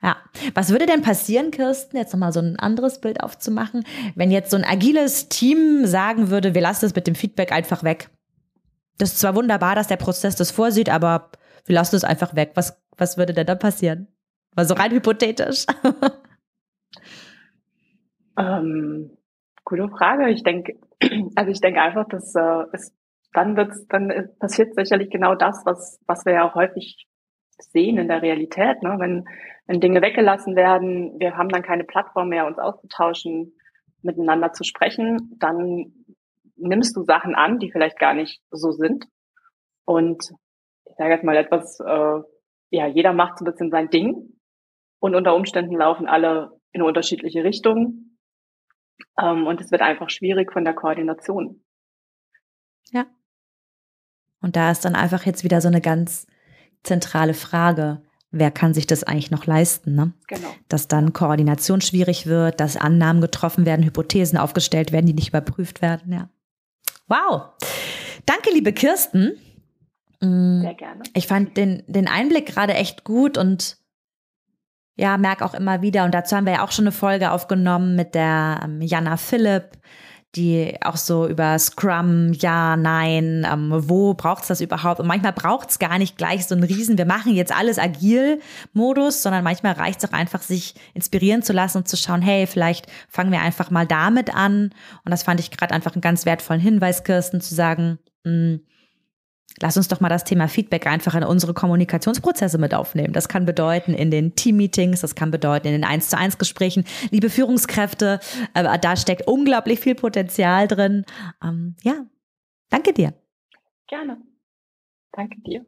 Ja. 0.00 0.16
Was 0.54 0.70
würde 0.70 0.86
denn 0.86 1.02
passieren, 1.02 1.50
Kirsten, 1.50 1.96
jetzt 1.96 2.12
nochmal 2.12 2.32
so 2.32 2.38
ein 2.38 2.56
anderes 2.56 3.00
Bild 3.00 3.20
aufzumachen, 3.20 3.84
wenn 4.14 4.30
jetzt 4.30 4.52
so 4.52 4.56
ein 4.56 4.64
agiles 4.64 5.28
Team 5.28 5.86
sagen 5.86 6.30
würde, 6.30 6.54
wir 6.54 6.60
lassen 6.60 6.84
es 6.84 6.94
mit 6.94 7.08
dem 7.08 7.16
Feedback 7.16 7.50
einfach 7.50 7.82
weg? 7.82 8.10
Das 8.98 9.12
ist 9.12 9.20
zwar 9.20 9.34
wunderbar, 9.34 9.74
dass 9.74 9.86
der 9.86 9.96
Prozess 9.96 10.36
das 10.36 10.50
vorsieht, 10.50 10.90
aber 10.90 11.30
wir 11.66 11.74
lassen 11.74 11.96
es 11.96 12.04
einfach 12.04 12.34
weg. 12.34 12.52
Was, 12.54 12.82
was 12.96 13.16
würde 13.16 13.32
denn 13.32 13.46
da 13.46 13.54
passieren? 13.54 14.08
War 14.54 14.64
so 14.64 14.74
rein 14.74 14.90
hypothetisch. 14.90 15.66
ähm, 18.38 19.16
gute 19.64 19.88
Frage. 19.88 20.30
Ich 20.30 20.42
denke, 20.42 20.78
also 21.36 21.50
ich 21.50 21.60
denke 21.60 21.80
einfach, 21.80 22.08
dass 22.08 22.34
äh, 22.34 22.64
es 22.72 22.92
dann 23.32 23.56
wird's, 23.56 23.86
dann 23.88 24.30
passiert 24.40 24.74
sicherlich 24.74 25.10
genau 25.10 25.34
das, 25.34 25.62
was, 25.64 26.00
was 26.06 26.24
wir 26.24 26.32
ja 26.32 26.48
auch 26.48 26.54
häufig 26.54 27.06
sehen 27.58 27.98
in 27.98 28.08
der 28.08 28.22
Realität, 28.22 28.82
ne? 28.82 28.96
wenn, 28.98 29.24
wenn 29.66 29.80
Dinge 29.80 30.00
weggelassen 30.00 30.56
werden, 30.56 31.18
wir 31.18 31.36
haben 31.36 31.48
dann 31.48 31.62
keine 31.62 31.84
Plattform 31.84 32.28
mehr, 32.28 32.46
uns 32.46 32.58
auszutauschen, 32.58 33.52
miteinander 34.02 34.52
zu 34.52 34.64
sprechen, 34.64 35.36
dann 35.38 35.92
nimmst 36.58 36.96
du 36.96 37.02
Sachen 37.02 37.34
an, 37.34 37.58
die 37.58 37.70
vielleicht 37.70 37.98
gar 37.98 38.14
nicht 38.14 38.40
so 38.50 38.72
sind. 38.72 39.06
Und 39.84 40.22
ich 40.84 40.96
sage 40.96 41.12
jetzt 41.12 41.24
mal 41.24 41.36
etwas, 41.36 41.80
äh, 41.80 42.20
ja, 42.70 42.86
jeder 42.86 43.12
macht 43.12 43.38
so 43.38 43.44
ein 43.44 43.50
bisschen 43.50 43.70
sein 43.70 43.90
Ding 43.90 44.38
und 45.00 45.14
unter 45.14 45.34
Umständen 45.34 45.76
laufen 45.76 46.06
alle 46.06 46.52
in 46.72 46.82
unterschiedliche 46.82 47.44
Richtungen. 47.44 48.18
Ähm, 49.20 49.46
und 49.46 49.60
es 49.60 49.70
wird 49.70 49.82
einfach 49.82 50.10
schwierig 50.10 50.52
von 50.52 50.64
der 50.64 50.74
Koordination. 50.74 51.62
Ja. 52.90 53.06
Und 54.40 54.56
da 54.56 54.70
ist 54.70 54.84
dann 54.84 54.94
einfach 54.94 55.24
jetzt 55.24 55.44
wieder 55.44 55.60
so 55.60 55.68
eine 55.68 55.80
ganz 55.80 56.26
zentrale 56.82 57.34
Frage. 57.34 58.02
Wer 58.30 58.50
kann 58.50 58.74
sich 58.74 58.86
das 58.86 59.04
eigentlich 59.04 59.30
noch 59.30 59.46
leisten? 59.46 59.94
Ne? 59.94 60.12
Genau. 60.26 60.48
Dass 60.68 60.86
dann 60.86 61.12
Koordination 61.12 61.80
schwierig 61.80 62.26
wird, 62.26 62.60
dass 62.60 62.76
Annahmen 62.76 63.22
getroffen 63.22 63.64
werden, 63.64 63.84
Hypothesen 63.84 64.38
aufgestellt 64.38 64.92
werden, 64.92 65.06
die 65.06 65.14
nicht 65.14 65.28
überprüft 65.28 65.80
werden. 65.80 66.12
Ja. 66.12 66.28
Wow. 67.08 67.50
Danke, 68.26 68.50
liebe 68.52 68.72
Kirsten. 68.72 69.38
Mm, 70.20 70.60
Sehr 70.60 70.74
gerne. 70.74 71.02
Ich 71.14 71.26
fand 71.26 71.56
den, 71.56 71.82
den 71.86 72.06
Einblick 72.08 72.46
gerade 72.46 72.74
echt 72.74 73.04
gut 73.04 73.38
und 73.38 73.78
ja, 74.96 75.16
merke 75.16 75.44
auch 75.44 75.54
immer 75.54 75.80
wieder, 75.80 76.04
und 76.04 76.12
dazu 76.12 76.34
haben 76.36 76.44
wir 76.44 76.54
ja 76.54 76.64
auch 76.64 76.72
schon 76.72 76.84
eine 76.84 76.92
Folge 76.92 77.30
aufgenommen 77.30 77.94
mit 77.94 78.14
der 78.16 78.60
ähm, 78.64 78.82
Jana 78.82 79.16
Philipp, 79.16 79.78
die 80.36 80.76
auch 80.82 80.96
so 80.96 81.26
über 81.26 81.58
Scrum, 81.58 82.32
ja, 82.34 82.76
nein, 82.76 83.46
ähm, 83.50 83.72
wo 83.72 84.12
braucht's 84.14 84.48
das 84.48 84.60
überhaupt? 84.60 85.00
Und 85.00 85.06
manchmal 85.06 85.32
braucht's 85.32 85.78
gar 85.78 85.98
nicht 85.98 86.18
gleich 86.18 86.46
so 86.46 86.54
einen 86.54 86.64
Riesen, 86.64 86.98
wir 86.98 87.06
machen 87.06 87.34
jetzt 87.34 87.54
alles 87.54 87.78
agil-Modus, 87.78 89.22
sondern 89.22 89.42
manchmal 89.42 89.72
reicht's 89.72 90.04
auch 90.04 90.12
einfach, 90.12 90.42
sich 90.42 90.74
inspirieren 90.92 91.42
zu 91.42 91.52
lassen 91.52 91.78
und 91.78 91.88
zu 91.88 91.96
schauen, 91.96 92.20
hey, 92.20 92.46
vielleicht 92.46 92.86
fangen 93.08 93.32
wir 93.32 93.40
einfach 93.40 93.70
mal 93.70 93.86
damit 93.86 94.34
an. 94.34 94.70
Und 95.04 95.10
das 95.10 95.22
fand 95.22 95.40
ich 95.40 95.50
gerade 95.50 95.74
einfach 95.74 95.94
einen 95.94 96.02
ganz 96.02 96.26
wertvollen 96.26 96.60
Hinweis, 96.60 97.04
Kirsten, 97.04 97.40
zu 97.40 97.54
sagen, 97.54 97.98
mh, 98.24 98.30
hm, 98.30 98.60
lass 99.60 99.76
uns 99.76 99.88
doch 99.88 100.00
mal 100.00 100.08
das 100.08 100.24
Thema 100.24 100.48
Feedback 100.48 100.86
einfach 100.86 101.14
in 101.14 101.24
unsere 101.24 101.54
Kommunikationsprozesse 101.54 102.58
mit 102.58 102.74
aufnehmen. 102.74 103.12
Das 103.12 103.28
kann 103.28 103.46
bedeuten 103.46 103.94
in 103.94 104.10
den 104.10 104.34
Team-Meetings, 104.34 105.00
das 105.00 105.14
kann 105.14 105.30
bedeuten 105.30 105.68
in 105.68 105.72
den 105.72 105.84
1 105.84 106.10
zu 106.10 106.18
1 106.18 106.38
Gesprächen. 106.38 106.84
Liebe 107.10 107.30
Führungskräfte, 107.30 108.20
äh, 108.54 108.78
da 108.78 108.96
steckt 108.96 109.26
unglaublich 109.26 109.80
viel 109.80 109.94
Potenzial 109.94 110.68
drin. 110.68 111.04
Ähm, 111.42 111.76
ja, 111.82 112.06
danke 112.70 112.92
dir. 112.92 113.14
Gerne. 113.88 114.18
Danke 115.12 115.40
dir. 115.40 115.66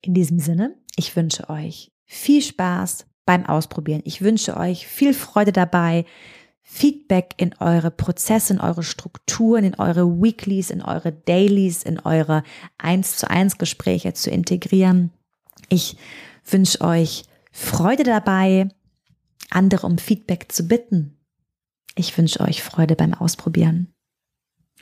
In 0.00 0.14
diesem 0.14 0.38
Sinne, 0.38 0.76
ich 0.96 1.14
wünsche 1.16 1.48
euch 1.50 1.92
viel 2.04 2.42
Spaß 2.42 3.06
beim 3.26 3.46
Ausprobieren. 3.46 4.02
Ich 4.04 4.22
wünsche 4.22 4.56
euch 4.56 4.86
viel 4.86 5.14
Freude 5.14 5.52
dabei, 5.52 6.04
Feedback 6.66 7.34
in 7.36 7.54
eure 7.60 7.90
Prozesse, 7.90 8.54
in 8.54 8.60
eure 8.60 8.82
Strukturen, 8.82 9.64
in 9.64 9.74
eure 9.74 10.20
Weeklies, 10.20 10.70
in 10.70 10.82
eure 10.82 11.12
Dailies, 11.12 11.82
in 11.82 12.00
eure 12.00 12.42
1 12.78 13.18
zu 13.18 13.30
1 13.30 13.58
Gespräche 13.58 14.14
zu 14.14 14.30
integrieren. 14.30 15.12
Ich 15.68 15.96
wünsche 16.44 16.80
euch 16.80 17.24
Freude 17.52 18.02
dabei, 18.02 18.68
andere 19.50 19.86
um 19.86 19.98
Feedback 19.98 20.50
zu 20.50 20.66
bitten. 20.66 21.18
Ich 21.94 22.16
wünsche 22.16 22.40
euch 22.40 22.62
Freude 22.62 22.96
beim 22.96 23.14
Ausprobieren. 23.14 23.92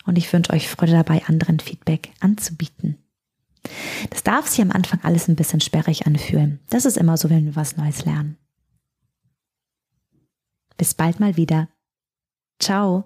Und 0.07 0.17
ich 0.17 0.33
wünsche 0.33 0.53
euch 0.53 0.69
Freude 0.69 0.93
dabei, 0.93 1.25
anderen 1.27 1.61
Feedback 1.61 2.13
anzubieten. 2.21 2.99
Das 4.11 4.23
darf 4.23 4.49
sich 4.49 4.63
am 4.63 4.71
Anfang 4.71 5.01
alles 5.03 5.29
ein 5.29 5.37
bisschen 5.37 5.61
sperrig 5.61 6.07
anfühlen. 6.07 6.61
Das 6.71 6.85
ist 6.85 6.97
immer 6.97 7.17
so, 7.17 7.29
wenn 7.29 7.45
wir 7.45 7.57
was 7.57 7.77
Neues 7.77 8.05
lernen. 8.05 8.39
Bis 10.77 10.95
bald 10.95 11.21
mal 11.21 11.37
wieder. 11.37 11.69
Ciao. 12.63 13.05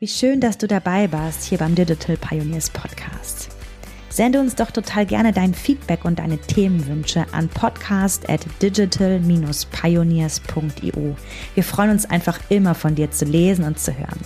Wie 0.00 0.08
schön, 0.08 0.40
dass 0.40 0.58
du 0.58 0.66
dabei 0.66 1.12
warst 1.12 1.44
hier 1.44 1.58
beim 1.58 1.76
Digital 1.76 2.16
Pioneers 2.16 2.68
Podcast. 2.68 3.50
Sende 4.10 4.40
uns 4.40 4.56
doch 4.56 4.72
total 4.72 5.06
gerne 5.06 5.32
dein 5.32 5.54
Feedback 5.54 6.04
und 6.04 6.18
deine 6.18 6.38
Themenwünsche 6.38 7.26
an 7.30 7.48
podcast 7.48 8.28
at 8.28 8.40
digital-pioneers.io. 8.60 11.16
Wir 11.54 11.62
freuen 11.62 11.90
uns 11.90 12.10
einfach 12.10 12.40
immer 12.48 12.74
von 12.74 12.96
dir 12.96 13.12
zu 13.12 13.24
lesen 13.24 13.64
und 13.64 13.78
zu 13.78 13.96
hören. 13.96 14.18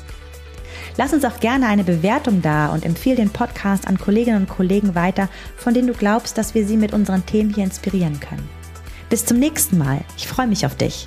Lass 0.96 1.12
uns 1.12 1.26
auch 1.26 1.38
gerne 1.38 1.66
eine 1.66 1.84
Bewertung 1.84 2.40
da 2.40 2.68
und 2.68 2.86
empfehle 2.86 3.16
den 3.16 3.28
Podcast 3.28 3.86
an 3.86 3.98
Kolleginnen 3.98 4.40
und 4.40 4.48
Kollegen 4.48 4.94
weiter, 4.94 5.28
von 5.58 5.74
denen 5.74 5.88
du 5.88 5.94
glaubst, 5.94 6.38
dass 6.38 6.54
wir 6.54 6.66
sie 6.66 6.78
mit 6.78 6.94
unseren 6.94 7.26
Themen 7.26 7.52
hier 7.52 7.64
inspirieren 7.64 8.20
können. 8.20 8.48
Bis 9.10 9.26
zum 9.26 9.38
nächsten 9.38 9.76
Mal. 9.76 10.00
Ich 10.16 10.26
freue 10.26 10.46
mich 10.46 10.64
auf 10.64 10.76
dich. 10.76 11.06